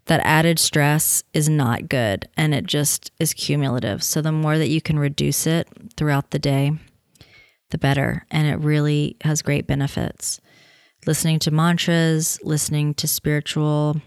that 0.06 0.20
added 0.24 0.58
stress 0.58 1.22
is 1.32 1.48
not 1.48 1.88
good 1.88 2.28
and 2.36 2.52
it 2.52 2.66
just 2.66 3.12
is 3.20 3.32
cumulative. 3.32 4.02
So 4.02 4.20
the 4.20 4.32
more 4.32 4.58
that 4.58 4.68
you 4.68 4.80
can 4.80 4.98
reduce 4.98 5.46
it 5.46 5.68
throughout 5.96 6.32
the 6.32 6.40
day, 6.40 6.72
the 7.70 7.78
better. 7.78 8.26
And 8.30 8.46
it 8.46 8.56
really 8.56 9.16
has 9.22 9.42
great 9.42 9.66
benefits. 9.66 10.40
Listening 11.06 11.38
to 11.40 11.50
mantras, 11.50 12.38
listening 12.42 12.94
to 12.94 13.06
spiritual 13.06 14.00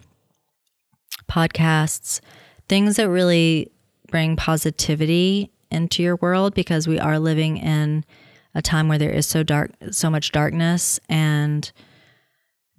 podcasts, 1.29 2.19
things 2.67 2.97
that 2.97 3.09
really 3.09 3.71
bring 4.09 4.35
positivity 4.35 5.51
into 5.71 6.01
your 6.03 6.15
world 6.17 6.53
because 6.53 6.87
we 6.87 6.99
are 6.99 7.19
living 7.19 7.57
in 7.57 8.03
a 8.55 8.61
time 8.61 8.87
where 8.87 8.97
there 8.97 9.11
is 9.11 9.27
so 9.27 9.43
dark 9.43 9.71
so 9.91 10.09
much 10.09 10.31
darkness 10.31 10.99
and 11.07 11.71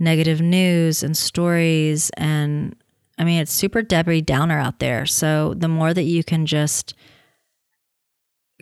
negative 0.00 0.40
news 0.40 1.02
and 1.02 1.16
stories 1.16 2.10
and 2.16 2.74
I 3.18 3.24
mean 3.24 3.40
it's 3.40 3.52
super 3.52 3.82
Debbie 3.82 4.22
Downer 4.22 4.58
out 4.58 4.78
there. 4.78 5.04
So 5.04 5.54
the 5.54 5.68
more 5.68 5.92
that 5.92 6.04
you 6.04 6.24
can 6.24 6.46
just 6.46 6.94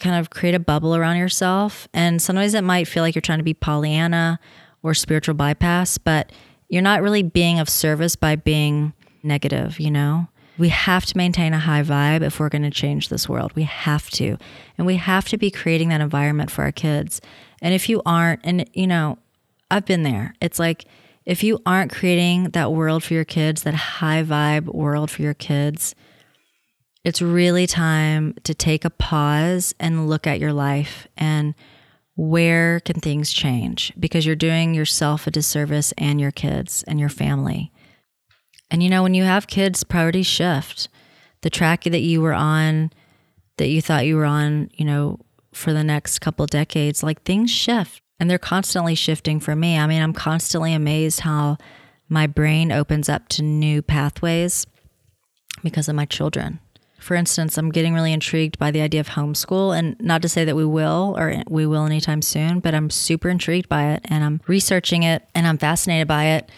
kind 0.01 0.17
of 0.17 0.31
create 0.31 0.55
a 0.55 0.61
bubble 0.61 0.95
around 0.95 1.17
yourself 1.17 1.89
and 1.93 2.21
sometimes 2.21 2.55
it 2.55 2.65
might 2.65 2.89
feel 2.89 3.03
like 3.03 3.15
you're 3.15 3.23
trying 3.23 3.39
to 3.39 3.45
be 3.45 3.55
Pollyanna 3.55 4.41
or 4.83 4.95
spiritual 4.95 5.35
bypass, 5.35 5.99
but 5.99 6.33
you're 6.69 6.83
not 6.83 7.03
really 7.03 7.23
being 7.23 7.59
of 7.59 7.69
service 7.69 8.17
by 8.17 8.37
being 8.37 8.93
negative, 9.23 9.81
you 9.81 9.91
know? 9.91 10.29
We 10.59 10.71
have 10.71 11.07
to 11.07 11.17
maintain 11.17 11.55
a 11.55 11.59
high 11.59 11.83
vibe 11.83 12.23
if 12.23 12.41
we're 12.41 12.49
going 12.49 12.63
to 12.63 12.71
change 12.71 13.09
this 13.09 13.29
world. 13.29 13.53
We 13.55 13.63
have 13.63 14.11
to. 14.11 14.37
And 14.77 14.87
we 14.87 14.97
have 14.97 15.29
to 15.29 15.39
be 15.39 15.53
creating 15.53 15.89
that 15.91 16.01
environment 16.01 16.51
for 16.51 16.63
our 16.63 16.73
kids. 16.73 17.21
And 17.63 17.75
if 17.75 17.89
you 17.89 18.03
aren't, 18.05 18.41
and 18.43 18.69
you 18.75 18.87
know, 18.87 19.19
I've 19.71 19.85
been 19.85 20.03
there, 20.03 20.35
it's 20.41 20.59
like 20.59 20.85
if 21.25 21.45
you 21.45 21.61
aren't 21.65 21.93
creating 21.93 22.51
that 22.51 22.73
world 22.73 23.05
for 23.05 23.15
your 23.15 23.25
kids, 23.25 23.63
that 23.63 23.75
high 23.75 24.25
vibe 24.25 24.75
world 24.75 25.11
for 25.11 25.23
your 25.23 25.35
kids, 25.35 25.95
it's 27.09 27.23
really 27.23 27.67
time 27.67 28.35
to 28.45 28.55
take 28.55 28.85
a 28.85 28.91
pause 28.91 29.75
and 29.81 30.09
look 30.09 30.27
at 30.27 30.39
your 30.39 30.53
life 30.53 31.09
and 31.17 31.55
where 32.17 32.81
can 32.81 33.01
things 33.01 33.33
change 33.33 33.95
because 33.99 34.27
you're 34.27 34.37
doing 34.37 34.75
yourself 34.75 35.27
a 35.27 35.31
disservice 35.31 35.93
and 35.97 36.21
your 36.21 36.31
kids 36.31 36.85
and 36.87 37.01
your 37.01 37.09
family. 37.09 37.73
And 38.71 38.83
you 38.83 38.91
know, 38.91 39.03
when 39.03 39.15
you 39.15 39.25
have 39.25 39.47
kids, 39.47 39.85
priorities 39.85 40.27
shift. 40.27 40.89
The 41.41 41.49
track 41.49 41.85
that 41.85 42.01
you 42.01 42.21
were 42.21 42.35
on, 42.35 42.91
that 43.57 43.69
you 43.69 43.81
thought 43.81 44.05
you 44.05 44.17
were 44.17 44.27
on, 44.27 44.69
you 44.75 44.85
know, 44.85 45.19
for 45.55 45.73
the 45.73 45.85
next 45.85 46.19
couple 46.19 46.45
decades, 46.45 47.03
like 47.03 47.23
things 47.23 47.51
shift 47.51 48.03
and 48.21 48.29
they're 48.29 48.39
constantly 48.39 48.95
shifting 48.95 49.41
for 49.41 49.57
me. 49.57 49.79
I 49.79 49.87
mean, 49.87 50.03
I'm 50.03 50.13
constantly 50.13 50.75
amazed 50.75 51.21
how 51.21 51.57
my 52.09 52.27
brain 52.27 52.71
opens 52.71 53.09
up 53.09 53.29
to 53.31 53.43
new 53.43 53.81
pathways 53.81 54.67
because 55.63 55.89
of 55.89 55.95
my 55.95 56.05
children. 56.05 56.61
For 57.09 57.15
instance, 57.15 57.57
I'm 57.57 57.71
getting 57.71 57.95
really 57.95 58.13
intrigued 58.13 58.59
by 58.59 58.71
the 58.71 58.83
idea 58.83 59.01
of 59.01 59.09
homeschool, 59.09 59.75
and 59.75 59.97
not 59.99 60.21
to 60.21 60.29
say 60.29 60.45
that 60.45 60.55
we 60.55 60.67
will 60.67 61.15
or 61.17 61.43
we 61.49 61.65
will 61.65 61.87
anytime 61.87 62.21
soon, 62.21 62.61
but 62.61 62.75
I'm 62.75 62.91
super 62.91 63.31
intrigued 63.31 63.67
by 63.67 63.93
it 63.93 64.03
and 64.05 64.23
I'm 64.23 64.43
researching 64.47 65.05
it 65.05 65.23
and 65.35 65.47
I'm 65.47 65.57
fascinated 65.57 66.07
by 66.07 66.25
it. 66.27 66.51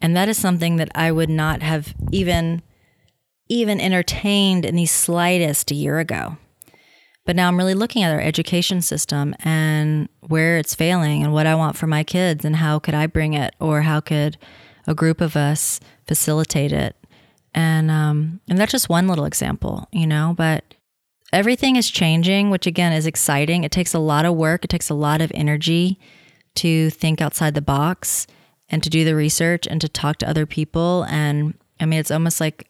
And 0.00 0.16
that 0.16 0.28
is 0.28 0.38
something 0.38 0.76
that 0.76 0.92
I 0.94 1.10
would 1.10 1.28
not 1.28 1.60
have 1.62 1.92
even 2.12 2.62
even 3.48 3.80
entertained 3.80 4.64
in 4.64 4.76
the 4.76 4.86
slightest 4.86 5.72
a 5.72 5.74
year 5.74 5.98
ago. 5.98 6.36
But 7.24 7.34
now 7.34 7.48
I'm 7.48 7.58
really 7.58 7.74
looking 7.74 8.04
at 8.04 8.12
our 8.12 8.20
education 8.20 8.82
system 8.82 9.34
and 9.40 10.08
where 10.20 10.56
it's 10.56 10.76
failing 10.76 11.24
and 11.24 11.32
what 11.32 11.48
I 11.48 11.56
want 11.56 11.76
for 11.76 11.88
my 11.88 12.04
kids 12.04 12.44
and 12.44 12.54
how 12.54 12.78
could 12.78 12.94
I 12.94 13.08
bring 13.08 13.34
it 13.34 13.56
or 13.58 13.82
how 13.82 13.98
could 13.98 14.38
a 14.86 14.94
group 14.94 15.20
of 15.20 15.36
us 15.36 15.80
facilitate 16.06 16.70
it. 16.70 16.94
And 17.56 17.90
um, 17.90 18.40
and 18.48 18.58
that's 18.58 18.70
just 18.70 18.88
one 18.88 19.08
little 19.08 19.24
example, 19.24 19.88
you 19.90 20.06
know, 20.06 20.34
but 20.36 20.74
everything 21.32 21.76
is 21.76 21.90
changing, 21.90 22.50
which 22.50 22.66
again 22.66 22.92
is 22.92 23.06
exciting. 23.06 23.64
It 23.64 23.72
takes 23.72 23.94
a 23.94 23.98
lot 23.98 24.26
of 24.26 24.36
work, 24.36 24.64
it 24.64 24.68
takes 24.68 24.90
a 24.90 24.94
lot 24.94 25.22
of 25.22 25.32
energy 25.34 25.98
to 26.56 26.90
think 26.90 27.20
outside 27.20 27.54
the 27.54 27.62
box 27.62 28.26
and 28.68 28.82
to 28.82 28.90
do 28.90 29.04
the 29.04 29.14
research 29.14 29.66
and 29.66 29.80
to 29.80 29.88
talk 29.88 30.18
to 30.18 30.28
other 30.28 30.46
people. 30.46 31.04
And 31.08 31.54
I 31.80 31.86
mean, 31.86 31.98
it's 31.98 32.10
almost 32.10 32.40
like 32.40 32.68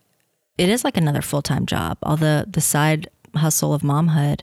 it 0.56 0.68
is 0.68 0.84
like 0.84 0.96
another 0.96 1.22
full 1.22 1.42
time 1.42 1.66
job, 1.66 1.98
all 2.02 2.16
the, 2.16 2.46
the 2.48 2.60
side 2.60 3.08
hustle 3.34 3.74
of 3.74 3.82
momhood. 3.82 4.40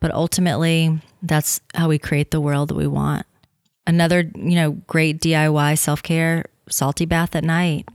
But 0.00 0.14
ultimately, 0.14 1.00
that's 1.22 1.60
how 1.74 1.88
we 1.88 1.98
create 1.98 2.30
the 2.30 2.40
world 2.40 2.68
that 2.70 2.76
we 2.76 2.86
want. 2.86 3.26
Another, 3.86 4.30
you 4.34 4.54
know, 4.54 4.72
great 4.86 5.20
DIY 5.20 5.76
self 5.76 6.02
care 6.02 6.46
salty 6.70 7.04
bath 7.04 7.34
at 7.34 7.44
night 7.44 7.88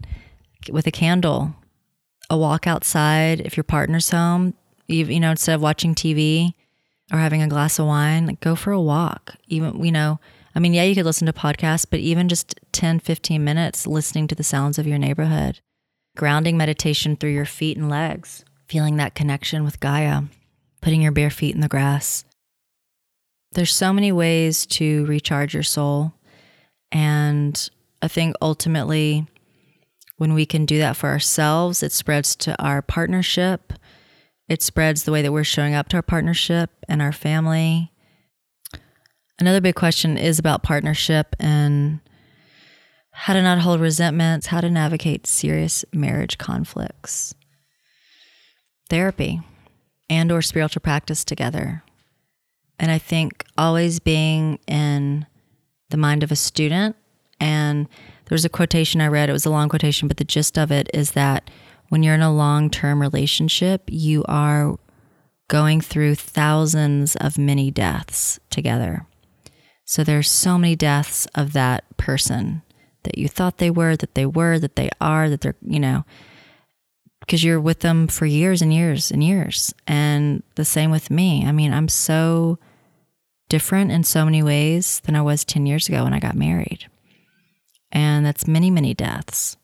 with 0.69 0.87
a 0.87 0.91
candle, 0.91 1.55
a 2.33 2.37
walk 2.37 2.67
outside 2.67 3.41
if 3.41 3.55
your 3.55 3.63
partner's 3.63 4.09
home, 4.09 4.55
you, 4.87 5.05
you 5.05 5.19
know, 5.19 5.31
instead 5.31 5.55
of 5.55 5.61
watching 5.61 5.95
TV 5.95 6.53
or 7.11 7.19
having 7.19 7.41
a 7.41 7.47
glass 7.47 7.79
of 7.79 7.85
wine, 7.85 8.25
like 8.25 8.39
go 8.39 8.55
for 8.55 8.71
a 8.71 8.81
walk. 8.81 9.35
Even, 9.47 9.83
you 9.83 9.91
know, 9.91 10.19
I 10.55 10.59
mean, 10.59 10.73
yeah, 10.73 10.83
you 10.83 10.95
could 10.95 11.05
listen 11.05 11.27
to 11.27 11.33
podcasts, 11.33 11.85
but 11.89 11.99
even 11.99 12.27
just 12.27 12.59
10, 12.71 12.99
15 12.99 13.43
minutes 13.43 13.87
listening 13.87 14.27
to 14.27 14.35
the 14.35 14.43
sounds 14.43 14.77
of 14.77 14.87
your 14.87 14.97
neighborhood, 14.97 15.59
grounding 16.17 16.57
meditation 16.57 17.15
through 17.15 17.31
your 17.31 17.45
feet 17.45 17.77
and 17.77 17.89
legs, 17.89 18.43
feeling 18.67 18.97
that 18.97 19.15
connection 19.15 19.63
with 19.63 19.79
Gaia, 19.79 20.23
putting 20.81 21.01
your 21.01 21.11
bare 21.11 21.29
feet 21.29 21.55
in 21.55 21.61
the 21.61 21.67
grass. 21.67 22.25
There's 23.51 23.73
so 23.73 23.93
many 23.93 24.11
ways 24.11 24.65
to 24.67 25.05
recharge 25.05 25.53
your 25.53 25.63
soul. 25.63 26.13
And 26.91 27.69
I 28.01 28.07
think 28.07 28.35
ultimately, 28.41 29.27
when 30.17 30.33
we 30.33 30.45
can 30.45 30.65
do 30.65 30.77
that 30.79 30.95
for 30.95 31.09
ourselves, 31.09 31.83
it 31.83 31.91
spreads 31.91 32.35
to 32.37 32.61
our 32.63 32.81
partnership. 32.81 33.73
It 34.47 34.61
spreads 34.61 35.03
the 35.03 35.11
way 35.11 35.21
that 35.21 35.31
we're 35.31 35.43
showing 35.43 35.73
up 35.73 35.89
to 35.89 35.97
our 35.97 36.01
partnership 36.01 36.69
and 36.87 37.01
our 37.01 37.11
family 37.11 37.93
Another 39.39 39.61
big 39.61 39.75
question 39.75 40.17
is 40.17 40.39
about 40.39 40.63
partnership 40.63 41.35
and 41.39 41.99
how 43.11 43.33
to 43.33 43.41
not 43.41 43.59
hold 43.59 43.79
resentments, 43.81 44.47
how 44.47 44.61
to 44.61 44.69
navigate 44.69 45.27
serious 45.27 45.83
marriage 45.93 46.37
conflicts. 46.37 47.33
Therapy 48.89 49.41
and 50.09 50.31
or 50.31 50.41
spiritual 50.41 50.81
practice 50.81 51.23
together. 51.23 51.83
And 52.79 52.91
I 52.91 52.97
think 52.97 53.43
always 53.57 53.99
being 53.99 54.59
in 54.67 55.25
the 55.89 55.97
mind 55.97 56.23
of 56.23 56.31
a 56.31 56.35
student 56.35 56.95
and 57.39 57.87
there 58.25 58.35
was 58.35 58.45
a 58.45 58.49
quotation 58.49 59.01
I 59.01 59.07
read, 59.07 59.29
it 59.29 59.33
was 59.33 59.45
a 59.45 59.49
long 59.49 59.69
quotation, 59.69 60.07
but 60.07 60.17
the 60.17 60.23
gist 60.23 60.57
of 60.57 60.71
it 60.71 60.89
is 60.93 61.11
that 61.11 61.49
when 61.89 62.03
you're 62.03 62.15
in 62.15 62.21
a 62.21 62.33
long-term 62.33 63.01
relationship, 63.01 63.83
you 63.87 64.23
are 64.27 64.77
going 65.47 65.81
through 65.81 66.15
thousands 66.15 67.15
of 67.17 67.37
mini 67.37 67.69
deaths 67.69 68.39
together. 68.49 69.05
So 69.85 70.03
there's 70.03 70.31
so 70.31 70.57
many 70.57 70.75
deaths 70.75 71.27
of 71.35 71.53
that 71.53 71.83
person 71.97 72.61
that 73.03 73.17
you 73.17 73.27
thought 73.27 73.57
they 73.57 73.69
were, 73.69 73.95
that 73.97 74.15
they 74.15 74.25
were, 74.25 74.57
that 74.59 74.75
they 74.75 74.89
are, 75.01 75.29
that 75.29 75.41
they're, 75.41 75.55
you 75.61 75.79
know, 75.79 76.05
because 77.19 77.43
you're 77.43 77.59
with 77.59 77.81
them 77.81 78.07
for 78.07 78.25
years 78.25 78.61
and 78.61 78.73
years 78.73 79.11
and 79.11 79.23
years. 79.23 79.73
And 79.85 80.43
the 80.55 80.65
same 80.65 80.89
with 80.89 81.11
me. 81.11 81.45
I 81.45 81.51
mean, 81.51 81.73
I'm 81.73 81.89
so 81.89 82.57
different 83.49 83.91
in 83.91 84.03
so 84.03 84.25
many 84.25 84.41
ways 84.41 85.01
than 85.01 85.15
I 85.15 85.21
was 85.21 85.45
10 85.45 85.65
years 85.65 85.87
ago 85.87 86.05
when 86.05 86.13
I 86.13 86.19
got 86.19 86.35
married. 86.35 86.87
And 87.93 88.25
that's 88.25 88.47
many, 88.47 88.69
many 88.69 88.93
deaths. 88.93 89.55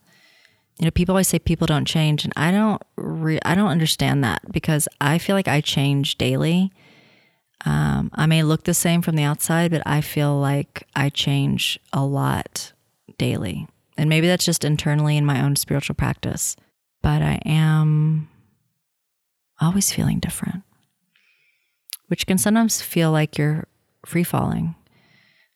You 0.77 0.85
know, 0.85 0.91
people 0.91 1.13
always 1.13 1.27
say 1.27 1.39
people 1.39 1.67
don't 1.67 1.83
change, 1.83 2.23
and 2.23 2.31
I 2.37 2.51
don't 2.51 2.81
re- 2.95 3.39
I 3.43 3.53
don't 3.53 3.67
understand 3.67 4.23
that 4.23 4.49
because 4.49 4.87
I 5.01 5.17
feel 5.17 5.35
like 5.35 5.49
I 5.49 5.59
change 5.59 6.17
daily. 6.17 6.71
Um, 7.65 8.09
I 8.13 8.27
may 8.27 8.43
look 8.43 8.63
the 8.63 8.73
same 8.73 9.01
from 9.01 9.17
the 9.17 9.23
outside, 9.23 9.71
but 9.71 9.81
I 9.85 9.99
feel 9.99 10.39
like 10.39 10.87
I 10.95 11.09
change 11.09 11.77
a 11.91 12.05
lot 12.05 12.71
daily. 13.17 13.67
And 13.97 14.07
maybe 14.07 14.27
that's 14.27 14.45
just 14.45 14.63
internally 14.63 15.17
in 15.17 15.25
my 15.25 15.43
own 15.43 15.57
spiritual 15.57 15.95
practice 15.95 16.55
but 17.01 17.21
I 17.21 17.39
am 17.45 18.29
always 19.59 19.91
feeling 19.91 20.19
different, 20.19 20.63
which 22.07 22.27
can 22.27 22.37
sometimes 22.37 22.81
feel 22.81 23.11
like 23.11 23.37
you're 23.37 23.67
free 24.05 24.23
falling, 24.23 24.75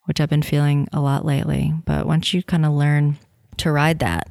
which 0.06 0.20
I've 0.20 0.30
been 0.30 0.44
feeling 0.44 0.88
a 0.92 1.00
lot 1.00 1.26
lately. 1.26 1.74
But 1.86 2.06
once 2.06 2.34
you 2.34 2.44
kind 2.44 2.66
of 2.66 2.74
learn 2.74 3.18
to 3.58 3.72
ride 3.72 4.00
that, 4.00 4.30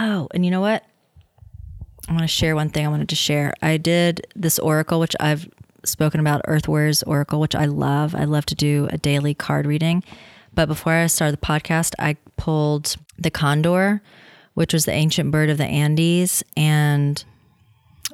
oh, 0.00 0.28
and 0.32 0.44
you 0.44 0.50
know 0.50 0.60
what? 0.60 0.84
I 2.08 2.12
want 2.12 2.22
to 2.22 2.28
share 2.28 2.54
one 2.54 2.68
thing 2.68 2.84
I 2.84 2.90
wanted 2.90 3.08
to 3.08 3.16
share. 3.16 3.54
I 3.62 3.76
did 3.76 4.26
this 4.36 4.58
oracle, 4.58 5.00
which 5.00 5.16
I've 5.20 5.48
spoken 5.84 6.20
about, 6.20 6.42
Earth 6.46 6.68
Warriors 6.68 7.02
Oracle, 7.04 7.40
which 7.40 7.54
I 7.54 7.64
love. 7.64 8.14
I 8.14 8.24
love 8.24 8.46
to 8.46 8.54
do 8.54 8.88
a 8.90 8.98
daily 8.98 9.34
card 9.34 9.66
reading. 9.66 10.04
But 10.52 10.66
before 10.66 10.92
I 10.92 11.06
started 11.06 11.40
the 11.40 11.46
podcast, 11.46 11.94
I 11.98 12.16
pulled 12.36 12.96
the 13.18 13.30
condor 13.30 14.02
which 14.54 14.72
was 14.72 14.84
the 14.84 14.92
ancient 14.92 15.30
bird 15.30 15.50
of 15.50 15.58
the 15.58 15.66
Andes 15.66 16.42
and 16.56 17.22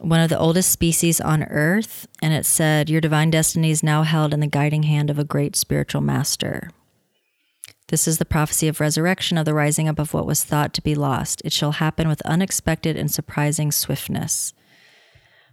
one 0.01 0.21
of 0.21 0.31
the 0.31 0.39
oldest 0.39 0.71
species 0.71 1.21
on 1.21 1.45
earth. 1.45 2.07
And 2.23 2.33
it 2.33 2.47
said, 2.47 2.91
Your 2.91 3.01
divine 3.01 3.31
destiny 3.31 3.71
is 3.71 3.83
now 3.83 4.03
held 4.03 4.35
in 4.35 4.41
the 4.41 4.47
guiding 4.47 4.85
hand 4.85 5.11
of 5.11 5.19
a 5.19 5.25
great 5.25 5.57
spiritual 5.57 6.01
master. 6.01 6.71
This 7.89 8.07
is 8.07 8.19
the 8.19 8.25
prophecy 8.25 8.69
of 8.69 8.81
resurrection, 8.81 9.37
of 9.37 9.45
the 9.45 9.55
rising 9.55 9.89
up 9.89 9.99
of 9.99 10.15
what 10.15 10.27
was 10.27 10.45
thought 10.45 10.73
to 10.75 10.83
be 10.83 10.95
lost. 10.95 11.43
It 11.45 11.53
shall 11.53 11.73
happen 11.73 12.07
with 12.09 12.23
unexpected 12.23 12.97
and 12.97 13.11
surprising 13.11 13.73
swiftness. 13.73 14.55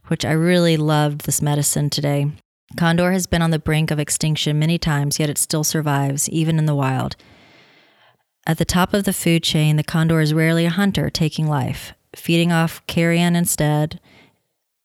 Which 0.05 0.23
I 0.23 0.31
really 0.31 0.77
loved 0.77 1.21
this 1.21 1.41
medicine 1.41 1.89
today. 1.89 2.31
Condor 2.77 3.11
has 3.11 3.27
been 3.27 3.41
on 3.41 3.51
the 3.51 3.59
brink 3.59 3.91
of 3.91 3.99
extinction 3.99 4.59
many 4.59 4.77
times, 4.77 5.19
yet 5.19 5.29
it 5.29 5.37
still 5.37 5.63
survives, 5.63 6.29
even 6.29 6.59
in 6.59 6.65
the 6.65 6.75
wild. 6.75 7.15
At 8.45 8.59
the 8.59 8.65
top 8.65 8.93
of 8.93 9.03
the 9.03 9.13
food 9.13 9.41
chain, 9.41 9.75
the 9.75 9.83
condor 9.83 10.21
is 10.21 10.33
rarely 10.33 10.65
a 10.65 10.69
hunter 10.69 11.09
taking 11.09 11.47
life, 11.47 11.93
feeding 12.15 12.51
off 12.51 12.85
carrion 12.87 13.35
instead, 13.35 13.99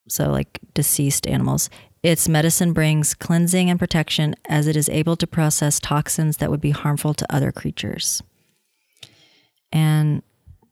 so 0.07 0.29
like 0.29 0.59
deceased 0.73 1.27
animals. 1.27 1.69
Its 2.01 2.27
medicine 2.27 2.73
brings 2.73 3.13
cleansing 3.13 3.69
and 3.69 3.79
protection 3.79 4.35
as 4.49 4.67
it 4.67 4.75
is 4.75 4.89
able 4.89 5.15
to 5.15 5.27
process 5.27 5.79
toxins 5.79 6.37
that 6.37 6.51
would 6.51 6.61
be 6.61 6.71
harmful 6.71 7.13
to 7.13 7.33
other 7.33 7.51
creatures. 7.51 8.21
And 9.71 10.21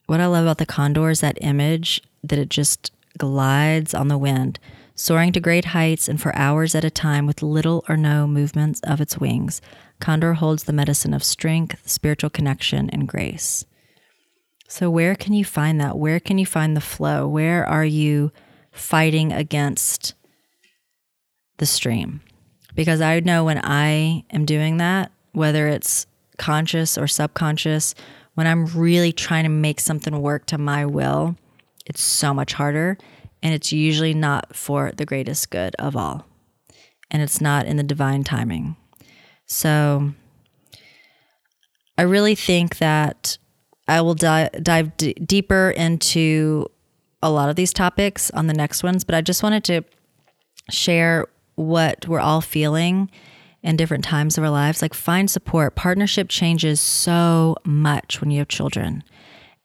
what 0.07 0.19
I 0.19 0.25
love 0.25 0.43
about 0.43 0.57
the 0.57 0.65
condor 0.65 1.09
is 1.09 1.21
that 1.21 1.37
image 1.41 2.01
that 2.23 2.39
it 2.39 2.49
just 2.49 2.91
glides 3.17 3.93
on 3.93 4.09
the 4.09 4.17
wind, 4.17 4.59
soaring 4.93 5.31
to 5.31 5.39
great 5.39 5.65
heights 5.65 6.09
and 6.09 6.21
for 6.21 6.35
hours 6.35 6.75
at 6.75 6.83
a 6.83 6.89
time 6.89 7.25
with 7.25 7.41
little 7.41 7.85
or 7.87 7.95
no 7.95 8.27
movements 8.27 8.81
of 8.81 8.99
its 8.99 9.17
wings, 9.17 9.61
Condor 10.01 10.33
holds 10.33 10.63
the 10.63 10.73
medicine 10.73 11.13
of 11.13 11.23
strength, 11.23 11.87
spiritual 11.87 12.29
connection, 12.29 12.89
and 12.89 13.07
grace. 13.07 13.63
So, 14.67 14.89
where 14.89 15.15
can 15.15 15.33
you 15.33 15.45
find 15.45 15.79
that? 15.79 15.97
Where 15.97 16.19
can 16.19 16.37
you 16.37 16.45
find 16.45 16.75
the 16.75 16.81
flow? 16.81 17.27
Where 17.27 17.65
are 17.65 17.85
you 17.85 18.31
fighting 18.71 19.31
against 19.31 20.13
the 21.57 21.65
stream? 21.65 22.21
Because 22.75 23.01
I 23.01 23.19
know 23.19 23.45
when 23.45 23.59
I 23.63 24.23
am 24.31 24.45
doing 24.45 24.77
that, 24.77 25.11
whether 25.33 25.67
it's 25.67 26.07
conscious 26.37 26.97
or 26.97 27.07
subconscious, 27.07 27.93
when 28.35 28.47
I'm 28.47 28.65
really 28.67 29.11
trying 29.11 29.43
to 29.43 29.49
make 29.49 29.79
something 29.79 30.21
work 30.21 30.45
to 30.47 30.57
my 30.57 30.85
will, 30.85 31.35
it's 31.85 32.01
so 32.01 32.33
much 32.33 32.53
harder. 32.53 32.97
And 33.43 33.53
it's 33.53 33.71
usually 33.71 34.13
not 34.13 34.55
for 34.55 34.91
the 34.95 35.05
greatest 35.05 35.49
good 35.49 35.75
of 35.79 35.95
all. 35.95 36.25
And 37.09 37.21
it's 37.21 37.41
not 37.41 37.65
in 37.65 37.77
the 37.77 37.83
divine 37.83 38.23
timing. 38.23 38.75
So 39.47 40.13
I 41.97 42.03
really 42.03 42.35
think 42.35 42.77
that 42.77 43.37
I 43.87 44.01
will 44.01 44.13
di- 44.13 44.49
dive 44.61 44.95
d- 44.95 45.13
deeper 45.13 45.71
into 45.71 46.67
a 47.23 47.29
lot 47.29 47.49
of 47.49 47.55
these 47.55 47.73
topics 47.73 48.31
on 48.31 48.47
the 48.47 48.53
next 48.53 48.83
ones, 48.83 49.03
but 49.03 49.15
I 49.15 49.21
just 49.21 49.43
wanted 49.43 49.63
to 49.65 49.83
share 50.69 51.27
what 51.55 52.07
we're 52.07 52.19
all 52.19 52.41
feeling 52.41 53.09
in 53.61 53.75
different 53.75 54.03
times 54.03 54.37
of 54.37 54.43
our 54.43 54.49
lives. 54.49 54.81
Like, 54.81 54.93
find 54.93 55.29
support. 55.29 55.75
Partnership 55.75 56.29
changes 56.29 56.81
so 56.81 57.55
much 57.63 58.19
when 58.19 58.31
you 58.31 58.39
have 58.39 58.47
children. 58.47 59.03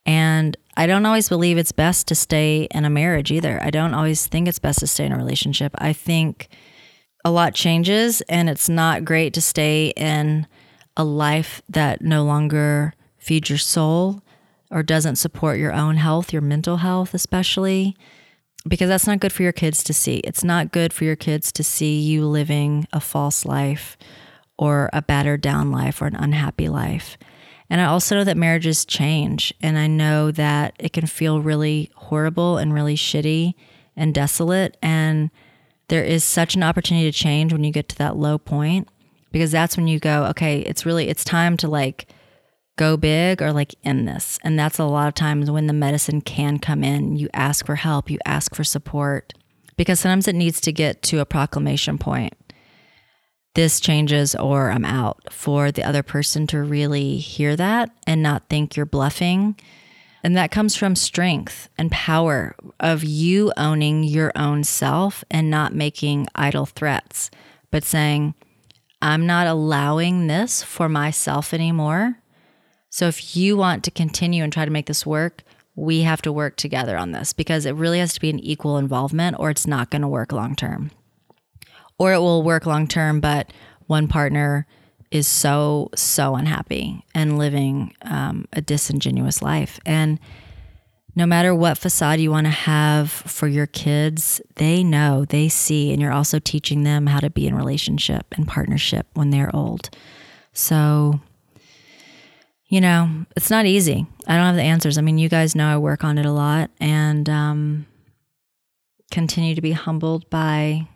And 0.05 0.55
I 0.77 0.85
don't 0.87 1.05
always 1.05 1.27
believe 1.27 1.57
it's 1.57 1.71
best 1.71 2.07
to 2.07 2.15
stay 2.15 2.67
in 2.71 2.85
a 2.85 2.89
marriage 2.89 3.31
either. 3.31 3.61
I 3.61 3.71
don't 3.71 3.93
always 3.93 4.27
think 4.27 4.47
it's 4.47 4.59
best 4.59 4.79
to 4.79 4.87
stay 4.87 5.05
in 5.05 5.11
a 5.11 5.17
relationship. 5.17 5.73
I 5.79 5.93
think 5.93 6.49
a 7.25 7.31
lot 7.31 7.53
changes 7.55 8.21
and 8.29 8.49
it's 8.49 8.69
not 8.69 9.03
great 9.03 9.33
to 9.33 9.41
stay 9.41 9.87
in 9.97 10.47
a 10.95 11.03
life 11.03 11.61
that 11.67 12.01
no 12.01 12.23
longer 12.23 12.93
feeds 13.17 13.49
your 13.49 13.57
soul 13.57 14.21
or 14.69 14.83
doesn't 14.83 15.15
support 15.15 15.57
your 15.57 15.73
own 15.73 15.97
health, 15.97 16.33
your 16.33 16.41
mental 16.41 16.77
health, 16.77 17.13
especially, 17.13 17.95
because 18.67 18.89
that's 18.89 19.07
not 19.07 19.19
good 19.19 19.31
for 19.31 19.43
your 19.43 19.51
kids 19.51 19.83
to 19.83 19.93
see. 19.93 20.17
It's 20.17 20.43
not 20.43 20.71
good 20.71 20.91
for 20.91 21.05
your 21.05 21.15
kids 21.15 21.51
to 21.53 21.63
see 21.63 21.99
you 21.99 22.25
living 22.25 22.87
a 22.91 22.99
false 22.99 23.45
life 23.45 23.97
or 24.57 24.89
a 24.93 25.01
battered 25.01 25.41
down 25.41 25.71
life 25.71 26.01
or 26.01 26.07
an 26.07 26.15
unhappy 26.15 26.67
life. 26.67 27.17
And 27.69 27.81
I 27.81 27.85
also 27.85 28.15
know 28.15 28.23
that 28.23 28.37
marriages 28.37 28.85
change. 28.85 29.53
And 29.61 29.77
I 29.77 29.87
know 29.87 30.31
that 30.31 30.75
it 30.79 30.93
can 30.93 31.05
feel 31.05 31.41
really 31.41 31.91
horrible 31.95 32.57
and 32.57 32.73
really 32.73 32.95
shitty 32.95 33.53
and 33.95 34.13
desolate. 34.13 34.77
And 34.81 35.29
there 35.89 36.03
is 36.03 36.23
such 36.23 36.55
an 36.55 36.63
opportunity 36.63 37.09
to 37.09 37.17
change 37.17 37.51
when 37.51 37.63
you 37.63 37.71
get 37.71 37.89
to 37.89 37.97
that 37.97 38.15
low 38.15 38.37
point 38.37 38.87
because 39.31 39.51
that's 39.51 39.77
when 39.77 39.87
you 39.87 39.99
go, 39.99 40.25
okay, 40.25 40.59
it's 40.59 40.85
really 40.85 41.09
it's 41.09 41.23
time 41.23 41.57
to 41.57 41.67
like 41.67 42.07
go 42.77 42.95
big 42.95 43.41
or 43.41 43.51
like 43.51 43.75
end 43.83 44.07
this. 44.07 44.39
And 44.43 44.57
that's 44.57 44.79
a 44.79 44.85
lot 44.85 45.07
of 45.07 45.13
times 45.13 45.51
when 45.51 45.67
the 45.67 45.73
medicine 45.73 46.21
can 46.21 46.59
come 46.59 46.83
in. 46.83 47.17
You 47.17 47.29
ask 47.33 47.65
for 47.65 47.75
help, 47.75 48.09
you 48.09 48.19
ask 48.25 48.55
for 48.55 48.63
support 48.63 49.33
because 49.75 49.99
sometimes 49.99 50.27
it 50.27 50.35
needs 50.35 50.61
to 50.61 50.71
get 50.71 51.01
to 51.03 51.19
a 51.19 51.25
proclamation 51.25 51.97
point. 51.97 52.33
This 53.55 53.79
changes 53.79 54.35
or 54.35 54.71
I'm 54.71 54.85
out 54.85 55.33
for 55.33 55.71
the 55.71 55.83
other 55.83 56.03
person 56.03 56.47
to 56.47 56.61
really 56.61 57.17
hear 57.17 57.55
that 57.55 57.89
and 58.05 58.23
not 58.23 58.49
think 58.49 58.75
you're 58.77 58.85
bluffing 58.85 59.55
and 60.27 60.35
that 60.35 60.51
comes 60.51 60.75
from 60.75 60.95
strength 60.95 61.69
and 61.77 61.89
power 61.89 62.55
of 62.81 63.03
you 63.03 63.53
owning 63.55 64.03
your 64.03 64.31
own 64.35 64.65
self 64.65 65.23
and 65.29 65.49
not 65.49 65.73
making 65.73 66.27
idle 66.35 66.65
threats, 66.65 67.29
but 67.71 67.83
saying, 67.83 68.33
I'm 69.01 69.25
not 69.25 69.47
allowing 69.47 70.27
this 70.27 70.63
for 70.63 70.89
myself 70.89 71.53
anymore. 71.53 72.19
So 72.97 73.07
if 73.07 73.37
you 73.37 73.55
want 73.55 73.83
to 73.83 73.91
continue 73.91 74.43
and 74.43 74.51
try 74.51 74.65
to 74.65 74.71
make 74.71 74.87
this 74.87 75.05
work, 75.05 75.43
we 75.75 76.01
have 76.01 76.19
to 76.23 76.31
work 76.31 76.55
together 76.55 76.97
on 76.97 77.11
this 77.11 77.31
because 77.31 77.67
it 77.67 77.75
really 77.75 77.99
has 77.99 78.15
to 78.15 78.19
be 78.19 78.31
an 78.31 78.39
equal 78.39 78.79
involvement 78.79 79.35
or 79.37 79.51
it's 79.51 79.67
not 79.67 79.91
going 79.91 80.01
to 80.01 80.07
work 80.07 80.31
long 80.31 80.55
term. 80.55 80.89
Or 81.99 82.11
it 82.11 82.17
will 82.17 82.41
work 82.41 82.65
long 82.65 82.87
term, 82.87 83.19
but 83.19 83.53
one 83.85 84.07
partner 84.07 84.65
is 85.11 85.27
so 85.27 85.91
so 85.93 86.33
unhappy 86.33 87.05
and 87.13 87.37
living 87.37 87.93
um, 88.01 88.45
a 88.53 88.61
disingenuous 88.61 89.43
life 89.43 89.79
and 89.85 90.19
no 91.15 91.27
matter 91.27 91.53
what 91.53 91.77
facade 91.77 92.19
you 92.19 92.31
want 92.31 92.45
to 92.45 92.51
have 92.51 93.11
for 93.11 93.47
your 93.47 93.67
kids 93.67 94.41
they 94.55 94.83
know 94.83 95.23
they 95.23 95.47
see 95.47 95.93
and 95.93 96.01
you're 96.01 96.11
also 96.11 96.39
teaching 96.39 96.83
them 96.83 97.05
how 97.05 97.21
to 97.21 97.29
be 97.29 97.47
in 97.47 97.55
relationship 97.55 98.25
and 98.35 98.47
partnership 98.47 99.07
when 99.13 99.29
they're 99.29 99.55
old 99.55 99.89
so 100.51 101.21
you 102.67 102.81
know 102.81 103.25
it's 103.35 103.49
not 103.49 103.65
easy 103.65 104.05
i 104.27 104.35
don't 104.35 104.45
have 104.45 104.55
the 104.55 104.61
answers 104.61 104.97
i 104.97 105.01
mean 105.01 105.17
you 105.17 105.29
guys 105.29 105.55
know 105.55 105.67
i 105.67 105.77
work 105.77 106.03
on 106.03 106.17
it 106.17 106.25
a 106.25 106.31
lot 106.31 106.69
and 106.79 107.29
um, 107.29 107.85
continue 109.11 109.55
to 109.55 109.61
be 109.61 109.71
humbled 109.71 110.29
by 110.29 110.87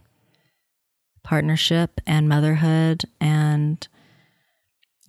partnership 1.24 2.02
and 2.06 2.28
motherhood 2.28 3.04
and 3.20 3.88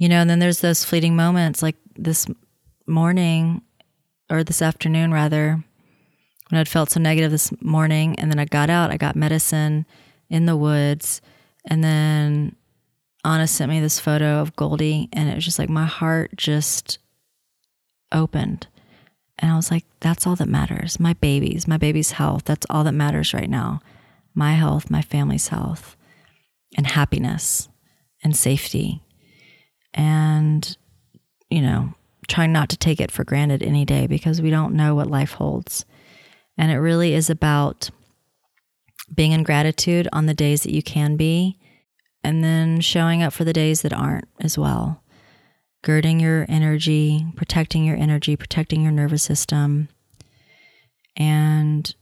you 0.03 0.09
know, 0.09 0.17
and 0.17 0.29
then 0.29 0.41
there's 0.41 0.59
those 0.59 0.85
fleeting 0.85 1.15
moments 1.15 1.63
like 1.63 1.77
this 1.95 2.27
morning 2.89 3.63
or 4.29 4.43
this 4.43 4.61
afternoon, 4.61 5.13
rather, 5.13 5.63
when 6.49 6.61
I'd 6.61 6.67
felt 6.67 6.91
so 6.91 6.99
negative 6.99 7.31
this 7.31 7.53
morning. 7.63 8.19
And 8.19 8.29
then 8.29 8.41
I 8.41 8.47
got 8.47 8.69
out, 8.69 8.91
I 8.91 8.97
got 8.97 9.15
medicine 9.15 9.87
in 10.29 10.47
the 10.47 10.57
woods. 10.57 11.23
And 11.67 11.85
then 11.85 12.57
Anna 13.25 13.47
sent 13.47 13.71
me 13.71 13.81
this 13.81 14.01
photo 14.01 14.41
of 14.41 14.57
Goldie, 14.57 15.09
and 15.13 15.29
it 15.29 15.35
was 15.35 15.45
just 15.45 15.59
like 15.59 15.69
my 15.69 15.85
heart 15.85 16.33
just 16.37 16.99
opened. 18.11 18.67
And 19.39 19.51
I 19.51 19.57
was 19.57 19.71
like, 19.71 19.85
that's 20.01 20.27
all 20.27 20.37
that 20.37 20.49
matters. 20.49 21.01
My 21.01 21.15
babies, 21.15 21.67
my 21.67 21.77
baby's 21.77 22.13
health, 22.13 22.45
that's 22.45 22.67
all 22.69 22.85
that 22.85 22.93
matters 22.93 23.33
right 23.33 23.51
now. 23.51 23.81
My 24.35 24.53
health, 24.53 24.91
my 24.91 25.03
family's 25.03 25.49
health, 25.49 25.97
and 26.77 26.87
happiness 26.87 27.69
and 28.23 28.37
safety. 28.37 29.03
And, 29.95 30.77
you 31.51 31.61
know, 31.61 31.95
trying 32.29 32.53
not 32.53 32.69
to 32.71 32.77
take 32.77 33.01
it 33.01 33.11
for 33.11 33.25
granted 33.25 33.63
any 33.63 33.85
day 33.85 34.07
because 34.07 34.41
we 34.41 34.51
don't 34.51 34.75
know 34.75 34.95
what 34.95 35.11
life 35.11 35.33
holds. 35.33 35.85
And 36.57 36.71
it 36.71 36.79
really 36.79 37.15
is 37.15 37.29
about 37.29 37.91
being 39.15 39.33
in 39.33 39.43
gratitude 39.43 40.09
on 40.13 40.27
the 40.27 40.35
days 40.35 40.63
that 40.63 40.73
you 40.73 40.83
can 40.83 41.17
be, 41.17 41.59
and 42.25 42.43
then 42.43 42.81
showing 42.81 43.23
up 43.23 43.33
for 43.33 43.45
the 43.45 43.53
days 43.53 43.83
that 43.83 43.93
aren't 43.93 44.29
as 44.41 44.57
well. 44.57 45.03
Girding 45.83 46.21
your 46.21 46.47
energy, 46.49 47.27
protecting 47.37 47.85
your 47.85 47.97
energy, 47.97 48.37
protecting 48.37 48.83
your 48.83 48.93
nervous 48.93 49.23
system. 49.23 49.89
And 51.17 51.95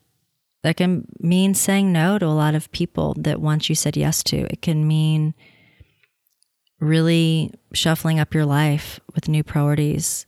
that 0.62 0.76
can 0.76 1.06
mean 1.18 1.54
saying 1.54 1.92
no 1.92 2.18
to 2.18 2.26
a 2.26 2.28
lot 2.28 2.54
of 2.54 2.70
people 2.72 3.14
that 3.18 3.40
once 3.40 3.68
you 3.68 3.74
said 3.74 3.96
yes 3.96 4.22
to. 4.24 4.40
It 4.52 4.60
can 4.60 4.86
mean 4.86 5.34
really 6.80 7.52
shuffling 7.72 8.20
up 8.20 8.34
your 8.34 8.44
life 8.44 9.00
with 9.14 9.28
new 9.28 9.42
priorities 9.42 10.26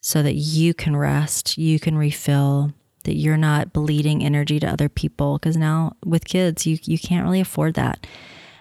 so 0.00 0.22
that 0.22 0.34
you 0.34 0.72
can 0.72 0.96
rest, 0.96 1.58
you 1.58 1.78
can 1.78 1.98
refill, 1.98 2.72
that 3.04 3.16
you're 3.16 3.36
not 3.36 3.72
bleeding 3.72 4.22
energy 4.22 4.60
to 4.60 4.66
other 4.66 4.88
people 4.88 5.38
because 5.38 5.56
now 5.56 5.96
with 6.04 6.26
kids 6.26 6.66
you 6.66 6.78
you 6.84 6.98
can't 6.98 7.24
really 7.24 7.40
afford 7.40 7.74
that. 7.74 8.06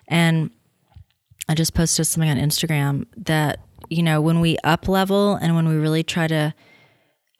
And 0.08 0.52
I 1.50 1.56
just 1.56 1.74
posted 1.74 2.08
something 2.08 2.30
on 2.30 2.38
Instagram 2.38 3.06
that 3.18 3.60
you 3.90 4.04
know 4.04 4.22
when 4.22 4.40
we 4.40 4.58
up 4.64 4.88
level 4.88 5.36
and 5.36 5.56
when 5.56 5.68
we 5.68 5.76
really 5.76 6.04
try 6.04 6.28
to 6.28 6.54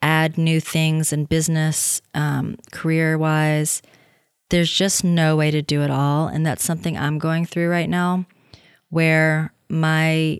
add 0.02 0.38
new 0.38 0.60
things 0.60 1.12
in 1.12 1.26
business, 1.26 2.02
um, 2.14 2.56
career 2.72 3.18
wise, 3.18 3.82
there's 4.50 4.72
just 4.72 5.04
no 5.04 5.36
way 5.36 5.52
to 5.52 5.62
do 5.62 5.82
it 5.82 5.92
all, 5.92 6.28
and 6.28 6.46
that's 6.46 6.64
something 6.64 6.98
I'm 6.98 7.18
going 7.18 7.46
through 7.46 7.70
right 7.70 7.90
now, 7.90 8.26
where 8.90 9.54
my 9.70 10.40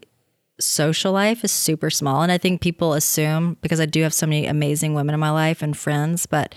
social 0.60 1.12
life 1.12 1.44
is 1.44 1.52
super 1.52 1.90
small. 1.90 2.22
And 2.22 2.32
I 2.32 2.38
think 2.38 2.62
people 2.62 2.94
assume 2.94 3.58
because 3.62 3.80
I 3.80 3.86
do 3.86 4.02
have 4.04 4.14
so 4.14 4.26
many 4.26 4.48
amazing 4.48 4.94
women 4.94 5.14
in 5.14 5.20
my 5.20 5.30
life 5.30 5.62
and 5.62 5.78
friends, 5.78 6.26
but 6.26 6.56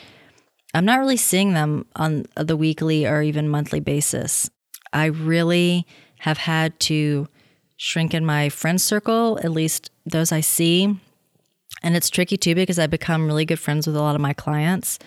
I'm 0.72 0.84
not 0.84 1.00
really 1.00 1.16
seeing 1.16 1.52
them 1.52 1.86
on 1.96 2.26
the 2.36 2.56
weekly 2.56 3.06
or 3.06 3.22
even 3.22 3.48
monthly 3.48 3.80
basis. 3.80 4.48
I 4.92 5.06
really 5.06 5.86
have 6.20 6.38
had 6.38 6.78
to 6.80 7.28
shrink 7.76 8.12
in 8.12 8.24
my 8.24 8.48
friend 8.48 8.80
circle, 8.80 9.38
at 9.42 9.50
least 9.50 9.90
those 10.04 10.32
I 10.32 10.40
see. 10.40 10.98
And 11.82 11.96
it's 11.96 12.10
tricky 12.10 12.36
too 12.36 12.54
because 12.54 12.78
I 12.78 12.86
become 12.86 13.26
really 13.26 13.46
good 13.46 13.58
friends 13.58 13.86
with 13.86 13.96
a 13.96 14.02
lot 14.02 14.14
of 14.14 14.20
my 14.20 14.34
clients. 14.34 14.98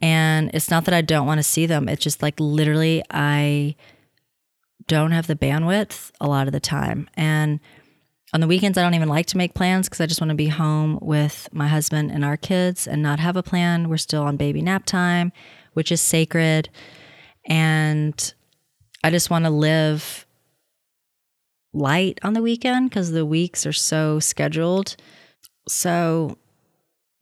And 0.00 0.50
it's 0.52 0.70
not 0.70 0.86
that 0.86 0.94
I 0.94 1.02
don't 1.02 1.26
want 1.26 1.38
to 1.38 1.44
see 1.44 1.66
them, 1.66 1.88
it's 1.88 2.02
just 2.02 2.22
like 2.22 2.40
literally, 2.40 3.02
I 3.10 3.76
don't 4.88 5.12
have 5.12 5.28
the 5.28 5.36
bandwidth 5.36 6.10
a 6.20 6.26
lot 6.26 6.48
of 6.48 6.52
the 6.52 6.60
time. 6.60 7.08
And 7.14 7.60
on 8.32 8.40
the 8.40 8.48
weekends, 8.48 8.76
I 8.76 8.82
don't 8.82 8.94
even 8.94 9.08
like 9.08 9.26
to 9.26 9.36
make 9.36 9.54
plans 9.54 9.88
because 9.88 10.00
I 10.00 10.06
just 10.06 10.20
want 10.20 10.30
to 10.30 10.36
be 10.36 10.48
home 10.48 10.98
with 11.00 11.48
my 11.52 11.68
husband 11.68 12.10
and 12.10 12.24
our 12.24 12.36
kids 12.36 12.88
and 12.88 13.02
not 13.02 13.20
have 13.20 13.36
a 13.36 13.42
plan. 13.42 13.88
We're 13.88 13.98
still 13.98 14.22
on 14.22 14.36
baby 14.36 14.62
nap 14.62 14.84
time, 14.84 15.32
which 15.74 15.92
is 15.92 16.00
sacred. 16.00 16.70
And 17.44 18.34
I 19.04 19.10
just 19.10 19.30
want 19.30 19.44
to 19.44 19.50
live 19.50 20.26
light 21.72 22.18
on 22.22 22.34
the 22.34 22.42
weekend 22.42 22.90
because 22.90 23.12
the 23.12 23.26
weeks 23.26 23.66
are 23.66 23.72
so 23.72 24.18
scheduled. 24.18 24.96
So, 25.68 26.36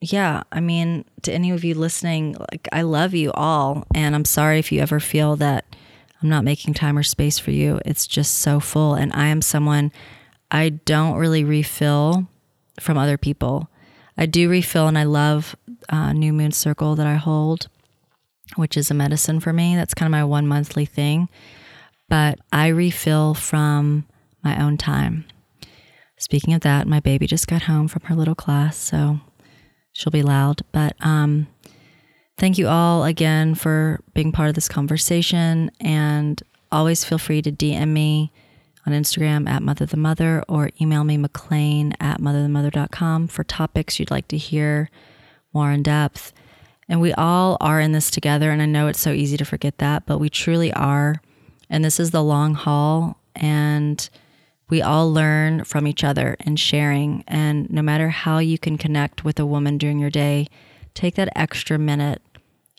yeah, 0.01 0.43
I 0.53 0.61
mean, 0.61 1.05
to 1.23 1.33
any 1.33 1.51
of 1.51 1.65
you 1.65 1.75
listening, 1.75 2.37
like, 2.51 2.69
I 2.73 2.83
love 2.83 3.15
you 3.15 3.33
all. 3.33 3.87
And 3.95 4.15
I'm 4.15 4.25
sorry 4.25 4.59
if 4.59 4.73
you 4.73 4.81
ever 4.81 5.01
feel 5.01 5.37
that 5.37 5.65
I'm 6.23 6.29
not 6.29 6.45
making 6.45 6.75
time 6.75 6.97
or 6.97 7.03
space 7.03 7.39
for 7.39 7.51
you. 7.51 7.81
It's 7.85 8.07
just 8.07 8.39
so 8.39 8.61
full. 8.61 8.95
And 8.95 9.13
I 9.13 9.27
am 9.27 9.43
someone 9.43 9.93
I 10.51 10.71
don't 10.71 11.17
really 11.17 11.45
refill 11.45 12.29
from 12.81 12.97
other 12.97 13.19
people. 13.19 13.69
I 14.17 14.27
do 14.27 14.49
refill, 14.49 14.89
and 14.89 14.99
I 14.99 15.05
love 15.05 15.55
uh, 15.89 16.13
New 16.13 16.33
Moon 16.33 16.51
Circle 16.51 16.97
that 16.97 17.07
I 17.07 17.15
hold, 17.15 17.69
which 18.57 18.77
is 18.77 18.91
a 18.91 18.95
medicine 18.95 19.39
for 19.39 19.53
me. 19.53 19.77
That's 19.77 19.95
kind 19.95 20.09
of 20.09 20.11
my 20.11 20.25
one 20.25 20.47
monthly 20.49 20.87
thing. 20.87 21.29
But 22.09 22.41
I 22.51 22.69
refill 22.69 23.35
from 23.35 24.07
my 24.43 24.63
own 24.63 24.77
time. 24.77 25.25
Speaking 26.19 26.55
of 26.55 26.63
that, 26.63 26.89
my 26.89 27.01
baby 27.01 27.27
just 27.27 27.47
got 27.47 27.63
home 27.63 27.89
from 27.89 28.03
her 28.03 28.15
little 28.15 28.35
class, 28.35 28.77
so 28.77 29.21
she'll 29.93 30.11
be 30.11 30.23
loud. 30.23 30.63
But 30.73 30.97
um, 31.01 31.47
thank 32.37 32.59
you 32.59 32.69
all 32.69 33.05
again 33.05 33.55
for 33.55 34.01
being 34.15 34.33
part 34.33 34.49
of 34.49 34.55
this 34.55 34.69
conversation, 34.69 35.71
and 35.81 36.43
always 36.73 37.05
feel 37.05 37.19
free 37.19 37.43
to 37.43 37.53
DM 37.53 37.89
me 37.89 38.33
on 38.87 38.93
Instagram 38.93 39.49
at 39.49 39.63
Mother 39.63 39.87
the 39.87 39.97
Mother 39.97 40.43
or 40.49 40.71
email 40.81 41.05
me 41.05 41.17
McLean 41.17 41.95
at 42.01 42.21
motherthemother.com 42.21 43.29
for 43.29 43.45
topics 43.45 43.99
you'd 43.99 44.11
like 44.11 44.29
to 44.29 44.37
hear 44.37 44.91
more 45.53 45.71
in 45.71 45.83
depth. 45.83 46.33
And 46.89 47.01
we 47.01 47.13
all 47.13 47.59
are 47.61 47.81
in 47.81 47.93
this 47.93 48.11
together. 48.11 48.51
And 48.51 48.63
I 48.63 48.67
know 48.67 48.89
it's 48.89 49.01
so 49.01 49.13
easy 49.13 49.37
to 49.37 49.45
forget 49.45 49.79
that, 49.79 50.07
but 50.07 50.19
we 50.19 50.31
truly 50.31 50.73
are. 50.73 51.21
And 51.69 51.85
this 51.85 52.01
is 52.01 52.13
the 52.13 52.23
long 52.23 52.55
haul. 52.55 53.19
And 53.37 54.09
we 54.69 54.83
all 54.83 55.13
learn 55.13 55.65
from 55.65 55.87
each 55.87 56.05
other 56.05 56.37
and 56.41 56.59
sharing. 56.59 57.25
And 57.27 57.71
no 57.71 57.83
matter 57.83 58.11
how 58.11 58.39
you 58.39 58.59
can 58.59 58.79
connect 58.79 59.25
with 59.25 59.41
a 59.41 59.47
woman 59.47 59.79
during 59.79 59.99
your 59.99 60.11
day, 60.11 60.49
take 60.95 61.15
that 61.15 61.33
extra 61.35 61.79
minute, 61.79 62.23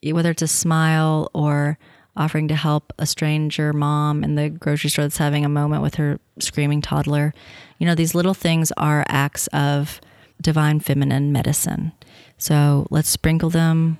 whether 0.03 0.31
it's 0.31 0.41
a 0.41 0.47
smile 0.47 1.29
or 1.33 1.77
offering 2.15 2.47
to 2.49 2.55
help 2.55 2.91
a 2.99 3.05
stranger 3.05 3.71
mom 3.71 4.23
in 4.23 4.35
the 4.35 4.49
grocery 4.49 4.89
store 4.89 5.05
that's 5.05 5.17
having 5.17 5.45
a 5.45 5.49
moment 5.49 5.81
with 5.81 5.95
her 5.95 6.19
screaming 6.39 6.81
toddler. 6.81 7.33
You 7.77 7.87
know, 7.87 7.95
these 7.95 8.13
little 8.13 8.33
things 8.33 8.71
are 8.77 9.05
acts 9.07 9.47
of 9.47 10.01
divine 10.41 10.79
feminine 10.79 11.31
medicine. 11.31 11.93
So 12.37 12.87
let's 12.89 13.09
sprinkle 13.09 13.49
them 13.49 13.97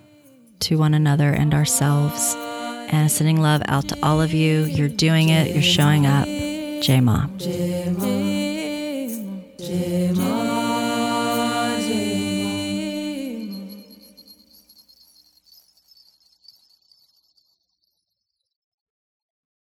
to 0.61 0.77
one 0.77 0.93
another 0.93 1.31
and 1.31 1.53
ourselves. 1.53 2.35
And 2.91 3.11
sending 3.11 3.39
love 3.39 3.61
out 3.67 3.87
to 3.89 3.97
all 4.01 4.19
of 4.19 4.33
you. 4.33 4.63
You're 4.63 4.89
doing 4.89 5.29
it, 5.29 5.53
you're 5.53 5.61
showing 5.61 6.07
up. 6.07 6.27
J-Ma. 6.82 7.27
J-Ma. 7.38 8.07
J-Ma. 9.57 10.48